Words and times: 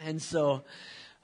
And 0.00 0.20
so 0.20 0.64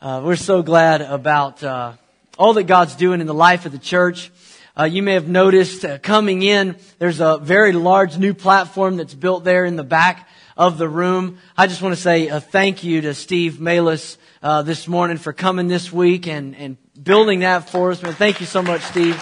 uh, 0.00 0.22
we're 0.24 0.36
so 0.36 0.62
glad 0.62 1.02
about 1.02 1.62
uh, 1.62 1.94
all 2.38 2.54
that 2.54 2.64
God's 2.64 2.94
doing 2.94 3.20
in 3.20 3.26
the 3.26 3.34
life 3.34 3.66
of 3.66 3.72
the 3.72 3.78
church. 3.78 4.30
Uh, 4.78 4.84
you 4.84 5.02
may 5.02 5.14
have 5.14 5.28
noticed 5.28 5.84
uh, 5.84 5.98
coming 5.98 6.42
in, 6.42 6.76
there's 6.98 7.20
a 7.20 7.38
very 7.38 7.72
large 7.72 8.16
new 8.16 8.32
platform 8.32 8.96
that's 8.96 9.12
built 9.12 9.42
there 9.42 9.64
in 9.64 9.74
the 9.74 9.84
back 9.84 10.28
of 10.56 10.78
the 10.78 10.88
room. 10.88 11.38
I 11.56 11.66
just 11.66 11.82
want 11.82 11.96
to 11.96 12.00
say 12.00 12.28
a 12.28 12.40
thank 12.40 12.84
you 12.84 13.00
to 13.02 13.12
Steve 13.14 13.54
Malis 13.54 14.16
uh, 14.40 14.62
this 14.62 14.86
morning 14.86 15.18
for 15.18 15.32
coming 15.32 15.66
this 15.66 15.92
week 15.92 16.28
and, 16.28 16.54
and 16.54 16.76
building 17.02 17.40
that 17.40 17.68
for 17.68 17.90
us. 17.90 18.02
Man, 18.02 18.14
thank 18.14 18.40
you 18.40 18.46
so 18.46 18.62
much, 18.62 18.82
Steve. 18.82 19.16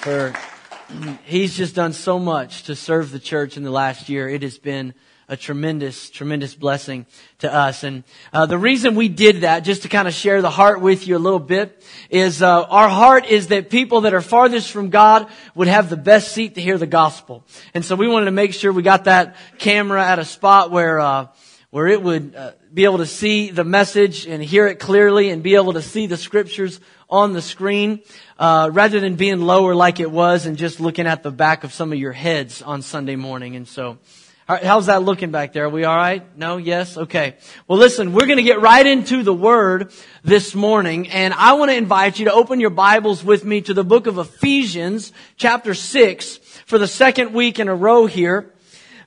For 0.00 0.32
he's 1.24 1.54
just 1.54 1.74
done 1.74 1.92
so 1.92 2.18
much 2.18 2.64
to 2.64 2.74
serve 2.74 3.10
the 3.10 3.20
church 3.20 3.58
in 3.58 3.62
the 3.62 3.70
last 3.70 4.08
year. 4.08 4.26
It 4.28 4.42
has 4.42 4.58
been 4.58 4.94
a 5.28 5.36
tremendous, 5.36 6.10
tremendous 6.10 6.54
blessing 6.54 7.06
to 7.38 7.52
us. 7.52 7.84
And 7.84 8.04
uh, 8.32 8.46
the 8.46 8.58
reason 8.58 8.94
we 8.94 9.08
did 9.08 9.42
that, 9.42 9.60
just 9.60 9.82
to 9.82 9.88
kind 9.88 10.06
of 10.06 10.14
share 10.14 10.42
the 10.42 10.50
heart 10.50 10.80
with 10.80 11.06
you 11.06 11.16
a 11.16 11.18
little 11.18 11.38
bit, 11.38 11.84
is 12.10 12.42
uh, 12.42 12.64
our 12.64 12.88
heart 12.88 13.26
is 13.26 13.48
that 13.48 13.70
people 13.70 14.02
that 14.02 14.14
are 14.14 14.20
farthest 14.20 14.70
from 14.70 14.90
God 14.90 15.28
would 15.54 15.68
have 15.68 15.88
the 15.88 15.96
best 15.96 16.32
seat 16.32 16.56
to 16.56 16.60
hear 16.60 16.78
the 16.78 16.86
gospel. 16.86 17.44
And 17.72 17.84
so 17.84 17.96
we 17.96 18.08
wanted 18.08 18.26
to 18.26 18.32
make 18.32 18.52
sure 18.52 18.72
we 18.72 18.82
got 18.82 19.04
that 19.04 19.36
camera 19.58 20.04
at 20.04 20.18
a 20.18 20.24
spot 20.24 20.70
where 20.70 21.00
uh, 21.00 21.28
where 21.70 21.88
it 21.88 22.00
would 22.00 22.36
uh, 22.36 22.52
be 22.72 22.84
able 22.84 22.98
to 22.98 23.06
see 23.06 23.50
the 23.50 23.64
message 23.64 24.28
and 24.28 24.40
hear 24.40 24.68
it 24.68 24.78
clearly, 24.78 25.30
and 25.30 25.42
be 25.42 25.56
able 25.56 25.72
to 25.72 25.82
see 25.82 26.06
the 26.06 26.16
scriptures 26.16 26.78
on 27.10 27.32
the 27.32 27.42
screen, 27.42 28.00
uh, 28.38 28.70
rather 28.72 29.00
than 29.00 29.16
being 29.16 29.40
lower 29.40 29.74
like 29.74 29.98
it 29.98 30.10
was 30.10 30.46
and 30.46 30.56
just 30.56 30.78
looking 30.78 31.06
at 31.06 31.24
the 31.24 31.32
back 31.32 31.64
of 31.64 31.72
some 31.72 31.92
of 31.92 31.98
your 31.98 32.12
heads 32.12 32.62
on 32.62 32.82
Sunday 32.82 33.16
morning. 33.16 33.56
And 33.56 33.66
so. 33.66 33.98
How's 34.46 34.86
that 34.86 35.02
looking 35.02 35.30
back 35.30 35.54
there? 35.54 35.64
Are 35.64 35.70
we 35.70 35.84
all 35.84 35.96
right? 35.96 36.22
No? 36.36 36.58
Yes? 36.58 36.98
Okay. 36.98 37.36
Well, 37.66 37.78
listen, 37.78 38.12
we're 38.12 38.26
going 38.26 38.36
to 38.36 38.42
get 38.42 38.60
right 38.60 38.86
into 38.86 39.22
the 39.22 39.32
Word 39.32 39.90
this 40.22 40.54
morning, 40.54 41.08
and 41.08 41.32
I 41.32 41.54
want 41.54 41.70
to 41.70 41.76
invite 41.76 42.18
you 42.18 42.26
to 42.26 42.32
open 42.34 42.60
your 42.60 42.68
Bibles 42.68 43.24
with 43.24 43.46
me 43.46 43.62
to 43.62 43.72
the 43.72 43.84
book 43.84 44.06
of 44.06 44.18
Ephesians, 44.18 45.12
chapter 45.38 45.72
6, 45.72 46.36
for 46.66 46.76
the 46.76 46.86
second 46.86 47.32
week 47.32 47.58
in 47.58 47.68
a 47.68 47.74
row 47.74 48.04
here, 48.04 48.52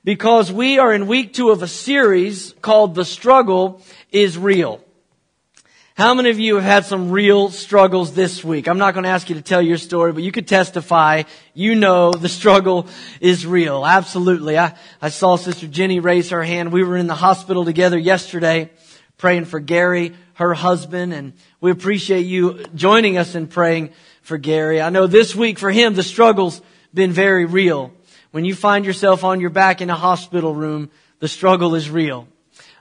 because 0.02 0.50
we 0.50 0.80
are 0.80 0.92
in 0.92 1.06
week 1.06 1.34
two 1.34 1.50
of 1.50 1.62
a 1.62 1.68
series 1.68 2.52
called 2.60 2.96
The 2.96 3.04
Struggle 3.04 3.80
is 4.10 4.36
Real. 4.36 4.84
How 5.98 6.14
many 6.14 6.30
of 6.30 6.38
you 6.38 6.54
have 6.54 6.64
had 6.64 6.84
some 6.84 7.10
real 7.10 7.50
struggles 7.50 8.14
this 8.14 8.44
week? 8.44 8.68
I'm 8.68 8.78
not 8.78 8.94
going 8.94 9.02
to 9.02 9.10
ask 9.10 9.28
you 9.28 9.34
to 9.34 9.42
tell 9.42 9.60
your 9.60 9.78
story, 9.78 10.12
but 10.12 10.22
you 10.22 10.30
could 10.30 10.46
testify. 10.46 11.24
You 11.54 11.74
know 11.74 12.12
the 12.12 12.28
struggle 12.28 12.86
is 13.20 13.44
real. 13.44 13.84
Absolutely. 13.84 14.56
I, 14.56 14.76
I 15.02 15.08
saw 15.08 15.34
Sister 15.34 15.66
Jenny 15.66 15.98
raise 15.98 16.30
her 16.30 16.44
hand. 16.44 16.70
We 16.70 16.84
were 16.84 16.96
in 16.96 17.08
the 17.08 17.16
hospital 17.16 17.64
together 17.64 17.98
yesterday 17.98 18.70
praying 19.16 19.46
for 19.46 19.58
Gary, 19.58 20.14
her 20.34 20.54
husband, 20.54 21.12
and 21.12 21.32
we 21.60 21.72
appreciate 21.72 22.26
you 22.26 22.64
joining 22.76 23.18
us 23.18 23.34
in 23.34 23.48
praying 23.48 23.90
for 24.22 24.38
Gary. 24.38 24.80
I 24.80 24.90
know 24.90 25.08
this 25.08 25.34
week 25.34 25.58
for 25.58 25.72
him, 25.72 25.94
the 25.94 26.04
struggle's 26.04 26.62
been 26.94 27.10
very 27.10 27.44
real. 27.44 27.90
When 28.30 28.44
you 28.44 28.54
find 28.54 28.86
yourself 28.86 29.24
on 29.24 29.40
your 29.40 29.50
back 29.50 29.80
in 29.80 29.90
a 29.90 29.96
hospital 29.96 30.54
room, 30.54 30.90
the 31.18 31.26
struggle 31.26 31.74
is 31.74 31.90
real 31.90 32.28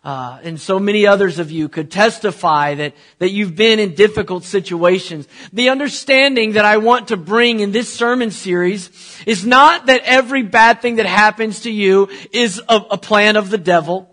uh, 0.04 0.40
and 0.44 0.60
so 0.60 0.80
many 0.80 1.06
others 1.06 1.40
of 1.40 1.52
you 1.52 1.68
could 1.70 1.92
testify 1.92 2.76
that, 2.76 2.96
that 3.20 3.32
you've 3.32 3.56
been 3.56 3.80
in 3.80 3.96
difficult 3.96 4.44
situations. 4.44 5.28
The 5.52 5.70
understanding 5.70 6.54
that 6.54 6.66
I 6.66 6.78
want 6.78 7.10
to 7.10 7.18
bring 7.18 7.60
in 7.60 7.72
this 7.72 7.94
sermon 7.94 8.32
series 8.32 8.90
is 9.26 9.46
not 9.46 9.88
that 9.88 10.02
every 10.06 10.44
bad 10.44 10.82
thing 10.82 10.96
that 10.98 11.06
happens 11.06 11.62
to 11.62 11.72
you 11.72 12.10
is 12.32 12.62
a, 12.70 12.76
a 12.92 12.98
plan 12.98 13.36
of 13.36 13.50
the 13.50 13.58
devil. 13.58 14.10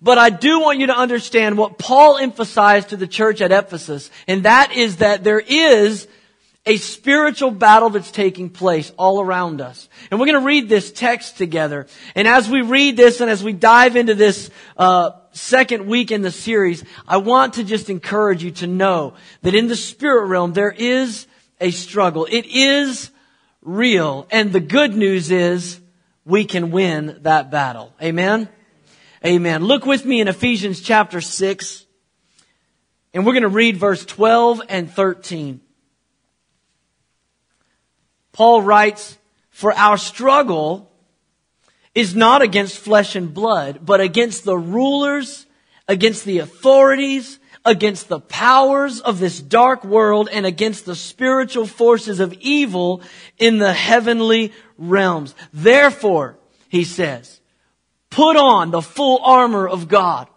But 0.00 0.18
I 0.18 0.30
do 0.30 0.60
want 0.60 0.78
you 0.78 0.88
to 0.88 0.96
understand 0.96 1.56
what 1.56 1.78
Paul 1.78 2.18
emphasized 2.18 2.90
to 2.90 2.96
the 2.96 3.06
church 3.06 3.40
at 3.40 3.52
Ephesus, 3.52 4.10
and 4.26 4.42
that 4.44 4.72
is 4.72 4.96
that 4.96 5.24
there 5.24 5.40
is 5.40 6.06
a 6.66 6.76
spiritual 6.76 7.52
battle 7.52 7.90
that's 7.90 8.10
taking 8.10 8.50
place 8.50 8.92
all 8.98 9.20
around 9.20 9.60
us. 9.60 9.88
And 10.10 10.18
we're 10.18 10.26
going 10.26 10.40
to 10.40 10.46
read 10.46 10.68
this 10.68 10.90
text 10.90 11.38
together. 11.38 11.86
And 12.16 12.26
as 12.26 12.50
we 12.50 12.62
read 12.62 12.96
this 12.96 13.20
and 13.20 13.30
as 13.30 13.42
we 13.42 13.52
dive 13.52 13.94
into 13.94 14.14
this 14.14 14.50
uh, 14.76 15.12
second 15.30 15.86
week 15.86 16.10
in 16.10 16.22
the 16.22 16.32
series, 16.32 16.84
I 17.06 17.18
want 17.18 17.54
to 17.54 17.64
just 17.64 17.88
encourage 17.88 18.42
you 18.42 18.50
to 18.52 18.66
know 18.66 19.14
that 19.42 19.54
in 19.54 19.68
the 19.68 19.76
spirit 19.76 20.26
realm 20.26 20.52
there 20.54 20.74
is 20.76 21.28
a 21.60 21.70
struggle. 21.70 22.26
It 22.28 22.46
is 22.46 23.10
real. 23.62 24.26
And 24.32 24.52
the 24.52 24.60
good 24.60 24.94
news 24.94 25.30
is 25.30 25.80
we 26.24 26.44
can 26.44 26.72
win 26.72 27.20
that 27.22 27.52
battle. 27.52 27.94
Amen? 28.02 28.48
Amen. 29.24 29.64
Look 29.64 29.86
with 29.86 30.04
me 30.04 30.20
in 30.20 30.26
Ephesians 30.26 30.80
chapter 30.80 31.20
6. 31.20 31.86
And 33.14 33.24
we're 33.24 33.32
going 33.32 33.44
to 33.44 33.48
read 33.48 33.76
verse 33.76 34.04
12 34.04 34.62
and 34.68 34.90
13. 34.90 35.60
Paul 38.36 38.60
writes, 38.60 39.16
For 39.48 39.72
our 39.72 39.96
struggle 39.96 40.92
is 41.94 42.14
not 42.14 42.42
against 42.42 42.76
flesh 42.76 43.16
and 43.16 43.32
blood, 43.32 43.80
but 43.82 44.02
against 44.02 44.44
the 44.44 44.58
rulers, 44.58 45.46
against 45.88 46.26
the 46.26 46.40
authorities, 46.40 47.40
against 47.64 48.10
the 48.10 48.20
powers 48.20 49.00
of 49.00 49.20
this 49.20 49.40
dark 49.40 49.86
world, 49.86 50.28
and 50.30 50.44
against 50.44 50.84
the 50.84 50.94
spiritual 50.94 51.66
forces 51.66 52.20
of 52.20 52.34
evil 52.34 53.00
in 53.38 53.56
the 53.56 53.72
heavenly 53.72 54.52
realms. 54.76 55.34
Therefore, 55.54 56.36
he 56.68 56.84
says, 56.84 57.40
put 58.10 58.36
on 58.36 58.70
the 58.70 58.82
full 58.82 59.18
armor 59.24 59.66
of 59.66 59.88
God 59.88 60.28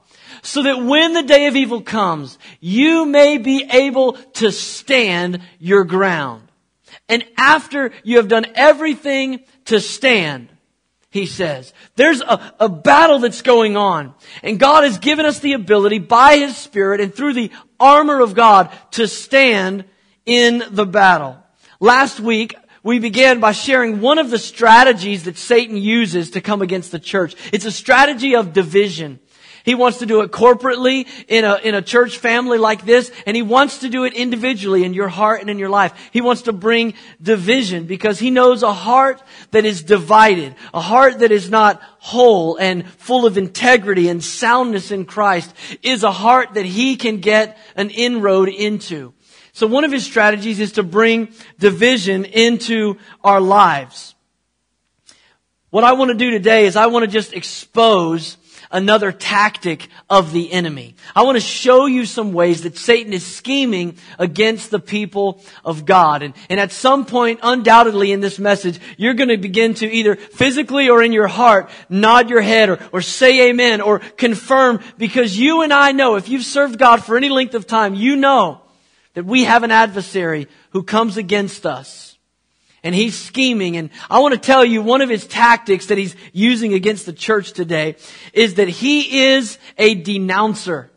so 0.42 0.64
that 0.64 0.82
when 0.82 1.12
the 1.12 1.24
day 1.24 1.48
of 1.48 1.58
evil 1.58 1.82
comes, 1.82 2.40
you 2.62 3.06
may 3.06 3.38
be 3.38 3.68
able 3.70 4.14
to 4.14 4.54
stand 4.54 5.42
your 5.60 5.84
ground. 5.84 6.49
And 7.10 7.26
after 7.36 7.92
you 8.04 8.18
have 8.18 8.28
done 8.28 8.46
everything 8.56 9.42
to 9.66 9.82
stand, 9.82 10.50
he 11.12 11.26
says, 11.26 11.74
there's 11.96 12.22
a, 12.22 12.54
a 12.60 12.70
battle 12.70 13.18
that's 13.18 13.42
going 13.42 13.76
on. 13.76 14.14
And 14.44 14.60
God 14.60 14.84
has 14.84 15.00
given 15.00 15.26
us 15.26 15.40
the 15.40 15.54
ability 15.54 15.98
by 15.98 16.38
His 16.38 16.56
Spirit 16.56 17.02
and 17.02 17.14
through 17.14 17.34
the 17.34 17.52
armor 17.80 18.22
of 18.22 18.36
God 18.36 18.72
to 18.92 19.08
stand 19.08 19.86
in 20.26 20.64
the 20.70 20.86
battle. 20.86 21.38
Last 21.80 22.20
week, 22.20 22.54
we 22.84 23.00
began 23.00 23.40
by 23.40 23.54
sharing 23.54 24.02
one 24.02 24.20
of 24.20 24.30
the 24.30 24.38
strategies 24.38 25.24
that 25.24 25.38
Satan 25.38 25.78
uses 25.78 26.32
to 26.32 26.42
come 26.42 26.62
against 26.62 26.92
the 26.92 27.00
church. 27.00 27.36
It's 27.52 27.66
a 27.66 27.72
strategy 27.72 28.36
of 28.36 28.54
division. 28.54 29.20
He 29.64 29.76
wants 29.76 30.00
to 30.00 30.06
do 30.06 30.22
it 30.22 30.32
corporately 30.32 31.08
in 31.28 31.46
a, 31.46 31.56
in 31.58 31.76
a 31.76 31.82
church 31.82 32.18
family 32.18 32.58
like 32.58 32.86
this, 32.86 33.12
and 33.26 33.36
he 33.36 33.44
wants 33.44 33.80
to 33.80 33.90
do 33.90 34.04
it 34.06 34.14
individually 34.14 34.84
in 34.84 34.94
your 34.94 35.08
heart 35.08 35.42
and 35.42 35.50
in 35.50 35.60
your 35.60 35.70
life. 35.70 35.94
He 36.12 36.22
wants 36.22 36.44
to 36.44 36.54
bring 36.54 36.94
division 37.22 37.86
because 37.86 38.20
he 38.20 38.32
knows 38.32 38.64
a 38.64 38.74
heart 38.74 39.22
that 39.52 39.66
is 39.66 39.84
divided, 39.84 40.56
a 40.74 40.82
heart 40.82 41.20
that 41.20 41.32
is 41.32 41.50
not 41.50 41.82
whole 42.00 42.56
and 42.58 42.90
full 42.94 43.26
of 43.26 43.38
integrity 43.38 44.10
and 44.10 44.24
soundness 44.24 44.92
in 44.92 45.06
Christ 45.06 45.54
is 45.84 46.04
a 46.04 46.12
heart 46.12 46.54
that 46.54 46.66
he 46.66 46.96
can 46.96 47.20
get 47.20 47.58
an 47.76 47.90
inroad 47.90 48.50
into. 48.50 49.14
So 49.52 49.68
one 49.68 49.84
of 49.84 49.92
his 49.92 50.06
strategies 50.06 50.60
is 50.60 50.74
to 50.74 50.84
bring 50.84 51.34
division 51.58 52.24
into 52.24 52.98
our 53.24 53.42
lives. 53.42 54.16
What 55.70 55.84
I 55.84 55.94
want 55.94 56.10
to 56.10 56.18
do 56.18 56.32
today 56.32 56.66
is 56.66 56.76
I 56.76 56.88
want 56.88 57.04
to 57.04 57.12
just 57.12 57.34
expose 57.34 58.38
another 58.72 59.12
tactic 59.12 59.88
of 60.10 60.32
the 60.32 60.52
enemy. 60.52 60.96
I 61.16 61.24
want 61.24 61.38
to 61.38 61.42
show 61.42 61.86
you 61.86 62.06
some 62.06 62.34
ways 62.34 62.64
that 62.64 62.78
Satan 62.78 63.14
is 63.14 63.26
scheming 63.26 63.98
against 64.18 64.72
the 64.72 64.80
people 64.80 65.44
of 65.66 65.86
God. 65.86 66.22
And, 66.22 66.34
and 66.50 66.60
at 66.60 66.72
some 66.72 67.06
point, 67.06 67.40
undoubtedly 67.42 68.12
in 68.12 68.20
this 68.20 68.40
message, 68.40 68.80
you're 68.98 69.16
going 69.16 69.30
to 69.30 69.38
begin 69.38 69.74
to 69.76 69.92
either 69.92 70.16
physically 70.16 70.90
or 70.90 71.02
in 71.02 71.14
your 71.14 71.28
heart 71.28 71.70
nod 71.90 72.30
your 72.30 72.42
head 72.42 72.70
or, 72.70 72.80
or 72.92 73.02
say 73.02 73.50
amen 73.50 73.82
or 73.82 74.00
confirm 74.00 74.80
because 74.98 75.38
you 75.38 75.62
and 75.62 75.74
I 75.74 75.92
know 75.92 76.16
if 76.16 76.30
you've 76.30 76.44
served 76.44 76.78
God 76.78 77.04
for 77.04 77.18
any 77.18 77.30
length 77.30 77.56
of 77.56 77.68
time, 77.68 77.96
you 77.96 78.16
know 78.16 78.62
that 79.14 79.26
we 79.26 79.46
have 79.46 79.64
an 79.64 79.72
adversary 79.72 80.48
who 80.72 80.84
comes 80.84 81.18
against 81.18 81.66
us 81.66 82.09
and 82.84 82.96
he's 82.96 83.18
scheming. 83.18 83.78
And 83.78 83.90
I 84.10 84.20
want 84.20 84.34
to 84.34 84.40
tell 84.40 84.64
you 84.64 84.82
one 84.82 85.02
of 85.02 85.10
his 85.10 85.28
tactics 85.28 85.88
that 85.88 85.98
he's 85.98 86.16
using 86.34 86.74
against 86.74 87.06
the 87.06 87.14
church 87.14 87.54
today 87.54 87.96
is 88.34 88.56
that 88.56 88.68
he 88.68 89.32
is 89.32 89.58
a 89.78 89.96
denouncer. 89.96 90.90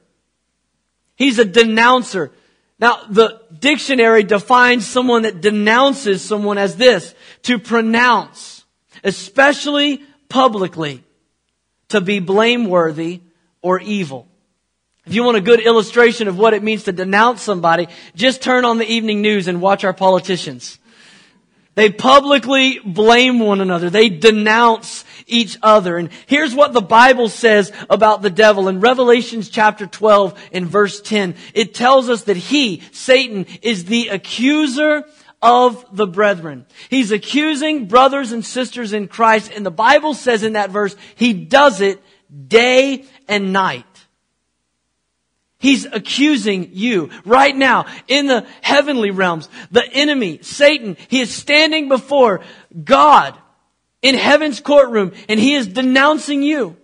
He's 1.17 1.39
a 1.39 1.45
denouncer. 1.45 2.31
Now, 2.79 3.05
the 3.09 3.41
dictionary 3.57 4.25
defines 4.25 4.87
someone 4.87 5.23
that 5.23 5.41
denounces 5.41 6.23
someone 6.23 6.59
as 6.59 6.77
this, 6.77 7.15
to 7.43 7.59
pronounce, 7.59 8.65
especially 9.05 10.03
publicly, 10.29 11.05
to 11.91 12.01
be 12.01 12.19
blameworthy 12.19 13.21
or 13.61 13.79
evil. 13.81 14.27
If 15.07 15.15
you 15.15 15.25
want 15.25 15.37
a 15.37 15.41
good 15.41 15.61
illustration 15.61 16.29
of 16.29 16.39
what 16.39 16.55
it 16.55 16.63
means 16.63 16.85
to 16.85 16.93
denounce 16.93 17.43
somebody, 17.43 17.89
just 18.15 18.43
turn 18.43 18.65
on 18.65 18.79
the 18.79 18.91
evening 18.91 19.21
news 19.21 19.49
and 19.49 19.61
watch 19.61 19.85
our 19.85 19.93
politicians. 19.93 20.79
They 21.75 21.91
publicly 21.91 22.81
blame 22.85 23.39
one 23.39 23.61
another. 23.61 23.89
They 23.89 24.11
denounce 24.11 25.05
each 25.27 25.57
other. 25.63 25.97
And 25.97 26.11
here's 26.27 26.55
what 26.55 26.75
the 26.75 26.83
Bible 26.83 27.29
says 27.29 27.73
about 27.89 28.21
the 28.21 28.31
devil. 28.31 28.69
In 28.69 28.81
Revelations 28.81 29.49
chapter 29.49 29.87
12 29.87 30.49
in 30.53 30.67
verse 30.67 31.01
10, 31.01 31.35
it 31.55 31.75
tells 31.75 32.11
us 32.11 32.25
that 32.25 32.37
he, 32.37 32.83
Satan, 32.93 33.47
is 33.63 33.87
the 33.87 34.09
accuser 34.09 35.05
of 35.41 35.85
the 35.97 36.07
brethren. 36.07 36.67
He's 36.91 37.11
accusing 37.11 37.87
brothers 37.87 38.33
and 38.33 38.45
sisters 38.45 38.93
in 38.93 39.09
Christ. 39.09 39.51
And 39.55 39.65
the 39.65 39.71
Bible 39.71 40.15
says 40.15 40.43
in 40.43 40.53
that 40.53 40.71
verse, 40.71 40.95
he 41.17 41.33
does 41.33 41.81
it 41.81 42.03
day 42.49 43.07
and 43.29 43.53
night. 43.53 43.87
He's 45.63 45.85
accusing 45.85 46.71
you 46.73 47.11
right 47.25 47.57
now 47.57 47.87
in 48.09 48.27
the 48.27 48.45
heavenly 48.63 49.13
realms. 49.13 49.49
The 49.71 49.89
enemy, 49.93 50.41
Satan, 50.43 50.97
he 51.07 51.21
is 51.21 51.33
standing 51.33 51.89
before 51.89 52.41
God 52.83 53.39
in 54.03 54.17
heaven's 54.17 54.59
courtroom 54.59 55.13
and 55.29 55.39
he 55.39 55.55
is 55.55 55.69
denouncing 55.69 56.43
you. 56.43 56.77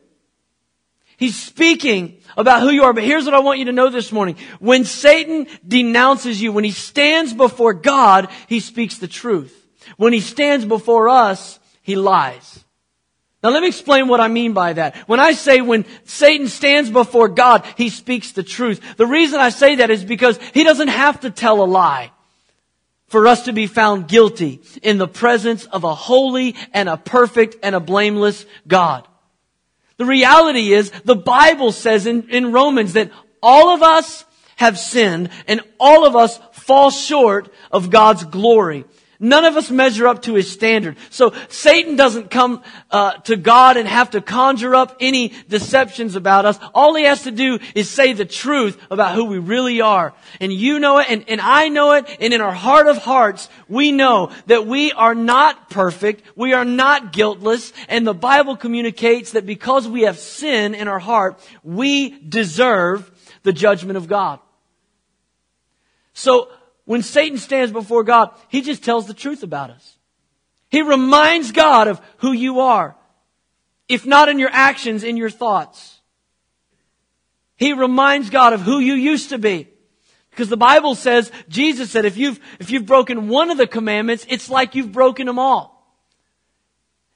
He's 1.16 1.36
speaking 1.36 2.20
about 2.36 2.62
who 2.62 2.70
you 2.70 2.84
are. 2.84 2.92
But 2.92 3.02
here's 3.02 3.24
what 3.24 3.34
I 3.34 3.40
want 3.40 3.58
you 3.58 3.64
to 3.64 3.72
know 3.72 3.90
this 3.90 4.12
morning. 4.12 4.36
When 4.60 4.84
Satan 4.84 5.48
denounces 5.66 6.40
you, 6.40 6.52
when 6.52 6.62
he 6.62 6.70
stands 6.70 7.34
before 7.34 7.74
God, 7.74 8.28
he 8.46 8.60
speaks 8.60 8.98
the 8.98 9.08
truth. 9.08 9.66
When 9.96 10.12
he 10.12 10.20
stands 10.20 10.64
before 10.64 11.08
us, 11.08 11.58
he 11.82 11.96
lies. 11.96 12.64
Now 13.42 13.50
let 13.50 13.62
me 13.62 13.68
explain 13.68 14.08
what 14.08 14.20
I 14.20 14.28
mean 14.28 14.52
by 14.52 14.72
that. 14.72 14.96
When 15.08 15.20
I 15.20 15.32
say 15.32 15.60
when 15.60 15.84
Satan 16.04 16.48
stands 16.48 16.90
before 16.90 17.28
God, 17.28 17.64
he 17.76 17.88
speaks 17.88 18.32
the 18.32 18.42
truth. 18.42 18.80
The 18.96 19.06
reason 19.06 19.38
I 19.38 19.50
say 19.50 19.76
that 19.76 19.90
is 19.90 20.04
because 20.04 20.38
he 20.54 20.64
doesn't 20.64 20.88
have 20.88 21.20
to 21.20 21.30
tell 21.30 21.62
a 21.62 21.66
lie 21.66 22.10
for 23.06 23.26
us 23.26 23.44
to 23.44 23.52
be 23.52 23.66
found 23.66 24.08
guilty 24.08 24.60
in 24.82 24.98
the 24.98 25.08
presence 25.08 25.64
of 25.66 25.84
a 25.84 25.94
holy 25.94 26.56
and 26.74 26.88
a 26.88 26.96
perfect 26.96 27.56
and 27.62 27.74
a 27.74 27.80
blameless 27.80 28.44
God. 28.66 29.06
The 29.98 30.04
reality 30.04 30.72
is 30.72 30.90
the 31.04 31.16
Bible 31.16 31.72
says 31.72 32.06
in, 32.06 32.28
in 32.30 32.52
Romans 32.52 32.92
that 32.94 33.10
all 33.42 33.74
of 33.74 33.82
us 33.82 34.24
have 34.56 34.78
sinned 34.78 35.30
and 35.46 35.60
all 35.78 36.04
of 36.04 36.16
us 36.16 36.38
fall 36.52 36.90
short 36.90 37.52
of 37.70 37.90
God's 37.90 38.24
glory. 38.24 38.84
None 39.20 39.44
of 39.44 39.56
us 39.56 39.68
measure 39.68 40.06
up 40.06 40.22
to 40.22 40.34
his 40.34 40.48
standard. 40.48 40.96
So 41.10 41.34
Satan 41.48 41.96
doesn't 41.96 42.30
come 42.30 42.62
uh, 42.88 43.14
to 43.24 43.34
God 43.34 43.76
and 43.76 43.88
have 43.88 44.10
to 44.10 44.20
conjure 44.20 44.76
up 44.76 44.96
any 45.00 45.32
deceptions 45.48 46.14
about 46.14 46.44
us. 46.44 46.56
All 46.72 46.94
he 46.94 47.02
has 47.02 47.24
to 47.24 47.32
do 47.32 47.58
is 47.74 47.90
say 47.90 48.12
the 48.12 48.24
truth 48.24 48.80
about 48.92 49.16
who 49.16 49.24
we 49.24 49.38
really 49.38 49.80
are. 49.80 50.14
And 50.40 50.52
you 50.52 50.78
know 50.78 50.98
it, 50.98 51.06
and, 51.10 51.24
and 51.26 51.40
I 51.40 51.68
know 51.68 51.94
it, 51.94 52.06
and 52.20 52.32
in 52.32 52.40
our 52.40 52.52
heart 52.52 52.86
of 52.86 52.98
hearts, 52.98 53.48
we 53.68 53.90
know 53.90 54.30
that 54.46 54.66
we 54.66 54.92
are 54.92 55.16
not 55.16 55.68
perfect, 55.68 56.22
we 56.36 56.52
are 56.52 56.64
not 56.64 57.12
guiltless, 57.12 57.72
and 57.88 58.06
the 58.06 58.14
Bible 58.14 58.56
communicates 58.56 59.32
that 59.32 59.46
because 59.46 59.88
we 59.88 60.02
have 60.02 60.18
sin 60.18 60.76
in 60.76 60.86
our 60.86 61.00
heart, 61.00 61.40
we 61.64 62.10
deserve 62.20 63.10
the 63.42 63.52
judgment 63.52 63.96
of 63.96 64.06
God. 64.06 64.38
So 66.12 66.50
when 66.88 67.02
Satan 67.02 67.36
stands 67.36 67.70
before 67.70 68.02
God, 68.02 68.30
he 68.48 68.62
just 68.62 68.82
tells 68.82 69.06
the 69.06 69.12
truth 69.12 69.42
about 69.42 69.68
us. 69.68 69.98
He 70.70 70.80
reminds 70.80 71.52
God 71.52 71.86
of 71.86 72.00
who 72.16 72.32
you 72.32 72.60
are. 72.60 72.96
If 73.88 74.06
not 74.06 74.30
in 74.30 74.38
your 74.38 74.48
actions, 74.50 75.04
in 75.04 75.18
your 75.18 75.28
thoughts. 75.28 76.00
He 77.56 77.74
reminds 77.74 78.30
God 78.30 78.54
of 78.54 78.62
who 78.62 78.78
you 78.78 78.94
used 78.94 79.28
to 79.28 79.38
be. 79.38 79.68
Because 80.30 80.48
the 80.48 80.56
Bible 80.56 80.94
says, 80.94 81.30
Jesus 81.46 81.90
said, 81.90 82.06
if 82.06 82.16
you've, 82.16 82.40
if 82.58 82.70
you've 82.70 82.86
broken 82.86 83.28
one 83.28 83.50
of 83.50 83.58
the 83.58 83.66
commandments, 83.66 84.24
it's 84.26 84.48
like 84.48 84.74
you've 84.74 84.90
broken 84.90 85.26
them 85.26 85.38
all. 85.38 85.94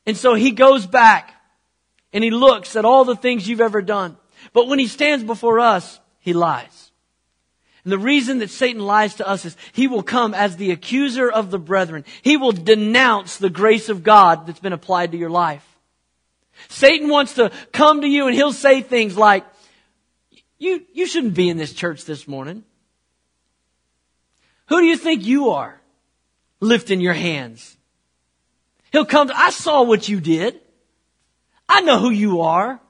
And 0.05 0.19
so 0.19 0.35
he 0.35 0.51
goes 0.51 0.87
back 0.87 1.33
and 2.13 2.23
he 2.23 2.31
looks 2.31 2.77
at 2.77 2.85
all 2.85 3.07
the 3.07 3.17
things 3.17 3.49
you've 3.49 3.63
ever 3.63 3.81
done. 3.81 4.19
But 4.53 4.69
when 4.69 4.79
he 4.79 4.87
stands 4.87 5.25
before 5.25 5.61
us, 5.61 5.99
he 6.19 6.35
lies. 6.35 6.82
And 7.85 7.93
the 7.93 7.99
reason 7.99 8.39
that 8.39 8.51
Satan 8.51 8.81
lies 8.83 9.15
to 9.17 9.29
us 9.29 9.45
is 9.45 9.57
he 9.73 9.89
will 9.89 10.03
come 10.03 10.35
as 10.35 10.57
the 10.57 10.71
accuser 10.71 11.31
of 11.31 11.51
the 11.51 11.59
brethren. 11.59 12.05
He 12.23 12.37
will 12.37 12.53
denounce 12.53 13.39
the 13.39 13.51
grace 13.51 13.89
of 13.89 14.05
God 14.05 14.47
that's 14.47 14.61
been 14.61 14.73
applied 14.73 15.13
to 15.13 15.19
your 15.19 15.31
life. 15.31 15.67
Satan 16.69 17.09
wants 17.09 17.35
to 17.35 17.51
come 17.73 18.03
to 18.03 18.07
you 18.07 18.27
and 18.27 18.37
he'll 18.37 18.53
say 18.53 18.83
things 18.83 19.17
like, 19.17 19.45
you, 20.59 20.85
you 20.93 21.07
shouldn't 21.07 21.35
be 21.35 21.49
in 21.49 21.57
this 21.57 21.73
church 21.73 22.05
this 22.05 22.29
morning. 22.29 22.63
Who 24.67 24.81
do 24.81 24.87
you 24.87 24.97
think 24.97 25.27
you 25.27 25.51
are? 25.51 25.81
Lifting 26.61 27.01
your 27.01 27.15
hands. 27.15 27.77
He'll 28.93 29.05
come 29.05 29.27
to, 29.27 29.37
I 29.37 29.51
saw 29.51 29.83
what 29.83 30.09
you 30.09 30.21
did. 30.21 30.61
I 31.69 31.81
know 31.81 31.99
who 31.99 32.11
you 32.11 32.43
are. 32.43 32.81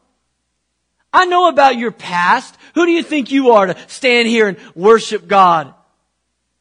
I 1.12 1.26
know 1.26 1.48
about 1.48 1.76
your 1.76 1.92
past. 1.92 2.56
Who 2.74 2.86
do 2.86 2.92
you 2.92 3.02
think 3.02 3.30
you 3.30 3.50
are 3.52 3.66
to 3.66 3.76
stand 3.88 4.28
here 4.28 4.48
and 4.48 4.58
worship 4.74 5.28
God? 5.28 5.74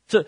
To, 0.09 0.25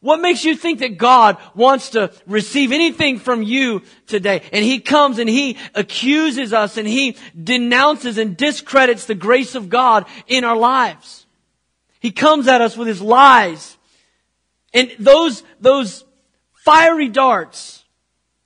what 0.00 0.20
makes 0.20 0.44
you 0.44 0.54
think 0.54 0.80
that 0.80 0.98
God 0.98 1.38
wants 1.54 1.90
to 1.90 2.12
receive 2.26 2.72
anything 2.72 3.18
from 3.18 3.42
you 3.42 3.82
today? 4.06 4.42
And 4.52 4.64
He 4.64 4.78
comes 4.78 5.18
and 5.18 5.28
He 5.28 5.56
accuses 5.74 6.52
us 6.52 6.76
and 6.76 6.86
He 6.86 7.16
denounces 7.42 8.18
and 8.18 8.36
discredits 8.36 9.06
the 9.06 9.14
grace 9.14 9.54
of 9.54 9.70
God 9.70 10.06
in 10.26 10.44
our 10.44 10.56
lives. 10.56 11.26
He 12.00 12.12
comes 12.12 12.48
at 12.48 12.60
us 12.60 12.76
with 12.76 12.86
His 12.86 13.00
lies. 13.00 13.78
And 14.72 14.92
those, 14.98 15.42
those 15.58 16.04
fiery 16.52 17.08
darts 17.08 17.82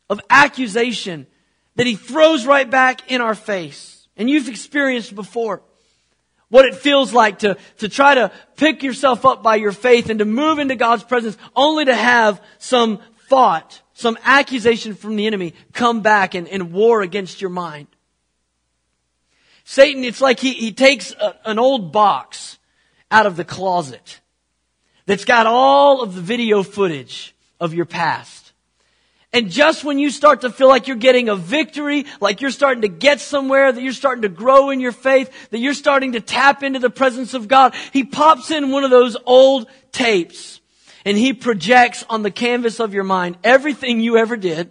of 0.08 0.20
accusation 0.30 1.26
that 1.74 1.86
He 1.86 1.96
throws 1.96 2.46
right 2.46 2.70
back 2.70 3.10
in 3.10 3.20
our 3.20 3.34
face 3.34 3.97
and 4.18 4.28
you've 4.28 4.48
experienced 4.48 5.14
before 5.14 5.62
what 6.48 6.64
it 6.64 6.74
feels 6.74 7.12
like 7.12 7.40
to, 7.40 7.56
to 7.78 7.88
try 7.88 8.14
to 8.14 8.32
pick 8.56 8.82
yourself 8.82 9.24
up 9.24 9.42
by 9.42 9.56
your 9.56 9.72
faith 9.72 10.10
and 10.10 10.18
to 10.18 10.24
move 10.24 10.58
into 10.58 10.76
God's 10.76 11.04
presence 11.04 11.36
only 11.54 11.84
to 11.84 11.94
have 11.94 12.42
some 12.58 13.00
thought, 13.28 13.80
some 13.94 14.18
accusation 14.24 14.94
from 14.94 15.16
the 15.16 15.26
enemy 15.26 15.54
come 15.72 16.00
back 16.00 16.34
and, 16.34 16.48
and 16.48 16.72
war 16.72 17.02
against 17.02 17.40
your 17.40 17.50
mind. 17.50 17.86
Satan, 19.64 20.02
it's 20.04 20.22
like 20.22 20.40
he, 20.40 20.54
he 20.54 20.72
takes 20.72 21.12
a, 21.12 21.36
an 21.44 21.58
old 21.58 21.92
box 21.92 22.58
out 23.10 23.26
of 23.26 23.36
the 23.36 23.44
closet 23.44 24.20
that's 25.04 25.26
got 25.26 25.46
all 25.46 26.02
of 26.02 26.14
the 26.14 26.22
video 26.22 26.62
footage 26.62 27.34
of 27.60 27.74
your 27.74 27.84
past. 27.84 28.47
And 29.32 29.50
just 29.50 29.84
when 29.84 29.98
you 29.98 30.10
start 30.10 30.40
to 30.40 30.50
feel 30.50 30.68
like 30.68 30.86
you're 30.86 30.96
getting 30.96 31.28
a 31.28 31.36
victory, 31.36 32.06
like 32.20 32.40
you're 32.40 32.50
starting 32.50 32.82
to 32.82 32.88
get 32.88 33.20
somewhere, 33.20 33.70
that 33.70 33.82
you're 33.82 33.92
starting 33.92 34.22
to 34.22 34.28
grow 34.30 34.70
in 34.70 34.80
your 34.80 34.92
faith, 34.92 35.50
that 35.50 35.58
you're 35.58 35.74
starting 35.74 36.12
to 36.12 36.20
tap 36.20 36.62
into 36.62 36.78
the 36.78 36.88
presence 36.88 37.34
of 37.34 37.46
God, 37.46 37.74
He 37.92 38.04
pops 38.04 38.50
in 38.50 38.70
one 38.70 38.84
of 38.84 38.90
those 38.90 39.16
old 39.26 39.68
tapes 39.92 40.60
and 41.04 41.16
He 41.16 41.34
projects 41.34 42.04
on 42.08 42.22
the 42.22 42.30
canvas 42.30 42.80
of 42.80 42.94
your 42.94 43.04
mind 43.04 43.36
everything 43.44 44.00
you 44.00 44.16
ever 44.16 44.36
did. 44.36 44.70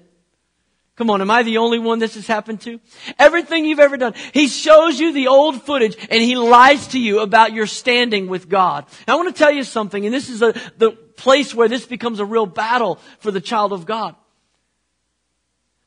Come 0.96 1.12
on, 1.12 1.22
am 1.22 1.30
I 1.30 1.44
the 1.44 1.60
only 1.60 1.78
one 1.78 2.00
this 2.00 2.16
has 2.16 2.26
happened 2.26 2.62
to? 2.62 2.80
Everything 3.20 3.64
you've 3.64 3.80
ever 3.80 3.98
done. 3.98 4.16
He 4.34 4.48
shows 4.48 5.00
you 5.00 5.14
the 5.14 5.28
old 5.28 5.62
footage 5.62 5.96
and 6.10 6.20
He 6.24 6.36
lies 6.36 6.88
to 6.88 7.00
you 7.00 7.20
about 7.20 7.54
your 7.54 7.68
standing 7.68 8.28
with 8.28 8.50
God. 8.50 8.88
Now, 9.08 9.14
I 9.14 9.18
want 9.18 9.34
to 9.34 9.38
tell 9.38 9.52
you 9.52 9.64
something, 9.64 10.04
and 10.04 10.12
this 10.12 10.30
is 10.30 10.42
a, 10.42 10.60
the 10.78 10.92
place 11.16 11.54
where 11.54 11.68
this 11.68 11.86
becomes 11.86 12.20
a 12.20 12.26
real 12.26 12.48
battle 12.48 13.00
for 13.20 13.30
the 13.30 13.42
child 13.42 13.72
of 13.72 13.86
God. 13.86 14.16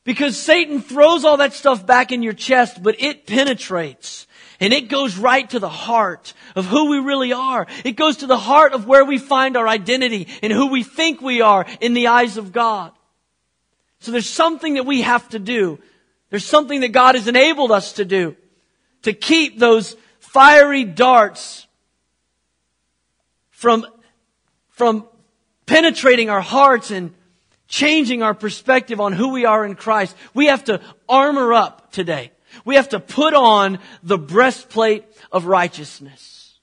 Because 0.05 0.41
Satan 0.41 0.81
throws 0.81 1.25
all 1.25 1.37
that 1.39 1.53
stuff 1.53 1.87
back 1.87 2.11
in 2.11 2.23
your 2.23 2.33
chest, 2.33 2.83
but 2.83 3.01
it 3.01 3.27
penetrates. 3.27 4.27
And 4.59 4.73
it 4.73 4.89
goes 4.89 5.17
right 5.17 5.49
to 5.51 5.59
the 5.59 5.69
heart 5.69 6.35
of 6.55 6.67
who 6.67 6.91
we 6.91 6.99
really 6.99 7.33
are. 7.33 7.67
It 7.85 7.93
goes 7.93 8.19
to 8.19 8.27
the 8.27 8.39
heart 8.39 8.73
of 8.73 8.87
where 8.87 9.05
we 9.05 9.19
find 9.19 9.57
our 9.57 9.69
identity 9.69 10.29
and 10.43 10.53
who 10.53 10.67
we 10.69 10.83
think 10.83 11.21
we 11.21 11.41
are 11.41 11.67
in 11.81 11.95
the 11.95 12.09
eyes 12.09 12.37
of 12.37 12.53
God. 12.53 12.93
So 14.01 14.13
there's 14.13 14.29
something 14.29 14.75
that 14.75 14.87
we 14.87 15.03
have 15.03 15.29
to 15.31 15.39
do. 15.39 15.79
There's 16.31 16.47
something 16.47 16.81
that 16.81 16.93
God 16.93 17.15
has 17.15 17.29
enabled 17.29 17.73
us 17.73 17.95
to 17.95 18.05
do 18.05 18.37
to 19.03 19.13
keep 19.13 19.59
those 19.59 19.97
fiery 20.19 20.85
darts 20.85 21.67
from, 23.51 23.87
from 24.69 25.07
penetrating 25.67 26.31
our 26.31 26.41
hearts 26.41 26.91
and 26.91 27.15
changing 27.71 28.23
our 28.23 28.35
perspective 28.35 29.01
on 29.01 29.15
who 29.15 29.29
we 29.31 29.47
are 29.47 29.65
in 29.65 29.77
Christ. 29.77 30.15
We 30.35 30.47
have 30.47 30.65
to 30.65 30.83
armor 31.09 31.55
up 31.55 31.93
today. 31.93 32.33
We 32.65 32.75
have 32.75 32.91
to 32.91 33.01
put 33.01 33.33
on 33.33 33.79
the 34.03 34.19
breastplate 34.19 35.05
of 35.33 35.47
righteousness. 35.47 36.59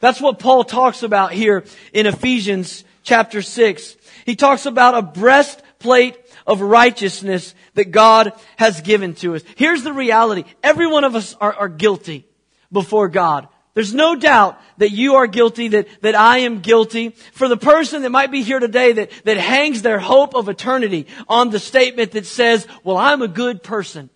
That's 0.00 0.20
what 0.20 0.38
Paul 0.38 0.64
talks 0.64 1.02
about 1.02 1.32
here 1.32 1.64
in 1.92 2.06
Ephesians 2.06 2.84
chapter 3.02 3.42
6. 3.42 3.96
He 4.24 4.36
talks 4.36 4.64
about 4.64 4.94
a 4.94 5.02
breastplate 5.02 6.16
of 6.46 6.60
righteousness 6.60 7.54
that 7.74 7.90
God 7.90 8.32
has 8.56 8.80
given 8.80 9.14
to 9.16 9.34
us. 9.34 9.42
Here's 9.56 9.82
the 9.82 9.92
reality. 9.92 10.44
Every 10.62 10.86
one 10.86 11.04
of 11.04 11.16
us 11.16 11.34
are, 11.40 11.52
are 11.52 11.68
guilty 11.68 12.24
before 12.70 13.08
God 13.08 13.48
There's 13.74 13.94
no 13.94 14.16
doubt 14.16 14.60
that 14.78 14.90
you 14.90 15.14
are 15.14 15.26
guilty, 15.26 15.68
that, 15.68 15.88
that 16.02 16.14
I 16.14 16.38
am 16.38 16.60
guilty. 16.60 17.10
For 17.32 17.48
the 17.48 17.56
person 17.56 18.02
that 18.02 18.10
might 18.10 18.30
be 18.30 18.42
here 18.42 18.60
today 18.60 18.92
that, 18.92 19.10
that 19.24 19.38
hangs 19.38 19.82
their 19.82 19.98
hope 19.98 20.34
of 20.34 20.48
eternity 20.48 21.06
on 21.28 21.50
the 21.50 21.58
statement 21.58 22.12
that 22.12 22.26
says, 22.26 22.66
well, 22.84 22.98
I'm 22.98 23.22
a 23.22 23.28
good 23.28 23.62
person. 23.62 24.10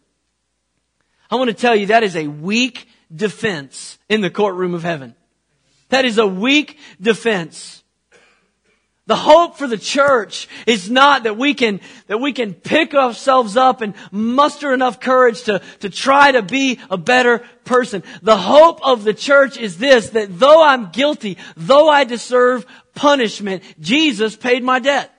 I 1.30 1.36
want 1.36 1.48
to 1.48 1.54
tell 1.54 1.75
you 1.75 1.86
that 1.86 2.02
is 2.02 2.16
a 2.16 2.26
weak 2.26 2.88
defense 3.14 3.98
in 4.08 4.20
the 4.20 4.30
courtroom 4.30 4.75
of 4.75 4.82
heaven. 4.82 5.14
That 5.88 6.04
is 6.04 6.18
a 6.18 6.26
weak 6.26 6.78
defense. 7.00 7.82
The 9.06 9.16
hope 9.16 9.56
for 9.56 9.68
the 9.68 9.78
church 9.78 10.48
is 10.66 10.90
not 10.90 11.22
that 11.22 11.36
we 11.36 11.54
can, 11.54 11.80
that 12.08 12.18
we 12.18 12.32
can 12.32 12.54
pick 12.54 12.92
ourselves 12.92 13.56
up 13.56 13.80
and 13.80 13.94
muster 14.10 14.75
enough 14.75 14.98
courage 14.98 15.44
to, 15.44 15.60
to 15.80 15.90
try 15.90 16.32
to 16.32 16.42
be 16.42 16.80
a 16.90 16.96
better 16.96 17.44
person. 17.64 18.02
The 18.22 18.36
hope 18.36 18.80
of 18.84 19.04
the 19.04 19.14
church 19.14 19.58
is 19.58 19.78
this, 19.78 20.10
that 20.10 20.36
though 20.40 20.60
I'm 20.60 20.90
guilty, 20.90 21.38
though 21.56 21.88
I 21.88 22.02
deserve 22.02 22.66
punishment, 22.96 23.62
Jesus 23.78 24.34
paid 24.34 24.64
my 24.64 24.80
debt. 24.80 25.12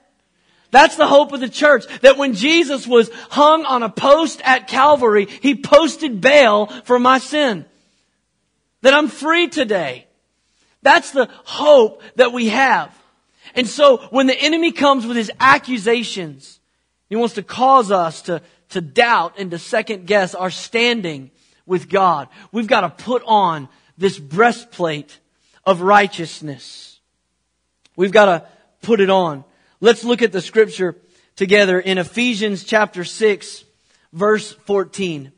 That's 0.70 0.98
the 0.98 1.08
hope 1.08 1.32
of 1.32 1.39
the 1.39 1.48
church. 1.48 1.86
That 2.01 2.17
when 2.17 2.34
Jesus 2.34 2.86
was 2.86 3.10
hung 3.29 3.63
on 3.63 3.84
a 3.84 3.89
post 3.89 4.41
at 4.44 4.67
Calvary, 4.67 5.27
He 5.41 5.56
posted 5.56 6.20
bail 6.20 6.65
for 6.84 7.00
my 7.00 7.20
sin. 7.20 7.63
That 8.82 8.94
I'm 8.94 9.08
free 9.08 9.48
today. 9.48 10.08
That's 10.82 11.12
the 11.12 11.29
hope 11.46 12.03
that 12.15 12.34
we 12.34 12.50
have. 12.50 12.94
And 13.56 13.68
so 13.68 13.98
when 14.10 14.27
the 14.27 14.39
enemy 14.39 14.72
comes 14.72 15.06
with 15.06 15.18
his 15.18 15.32
accusations, 15.39 16.60
he 17.10 17.16
wants 17.16 17.36
to 17.36 17.44
cause 17.44 17.92
us 17.92 18.24
to, 18.24 18.42
to 18.70 18.82
doubt 18.82 19.36
and 19.38 19.51
to 19.51 19.60
second 19.60 20.08
guess 20.08 20.36
our 20.36 20.50
standing 20.50 21.32
with 21.66 21.89
God. 21.89 22.27
We've 22.51 22.68
got 22.68 22.82
to 22.82 23.04
put 23.04 23.24
on 23.25 23.70
this 23.98 24.20
breastplate 24.20 25.20
of 25.66 25.82
righteousness. 25.82 27.00
We've 27.96 28.12
got 28.12 28.25
to 28.25 28.48
put 28.82 29.01
it 29.01 29.10
on. 29.10 29.44
Let's 29.80 30.04
look 30.04 30.22
at 30.22 30.32
the 30.32 30.42
scripture 30.42 30.96
together 31.36 31.80
in 31.80 31.98
Ephesians 31.98 32.63
chapter 32.63 33.04
6 33.04 33.63
verse 34.13 34.51
14. 34.51 35.32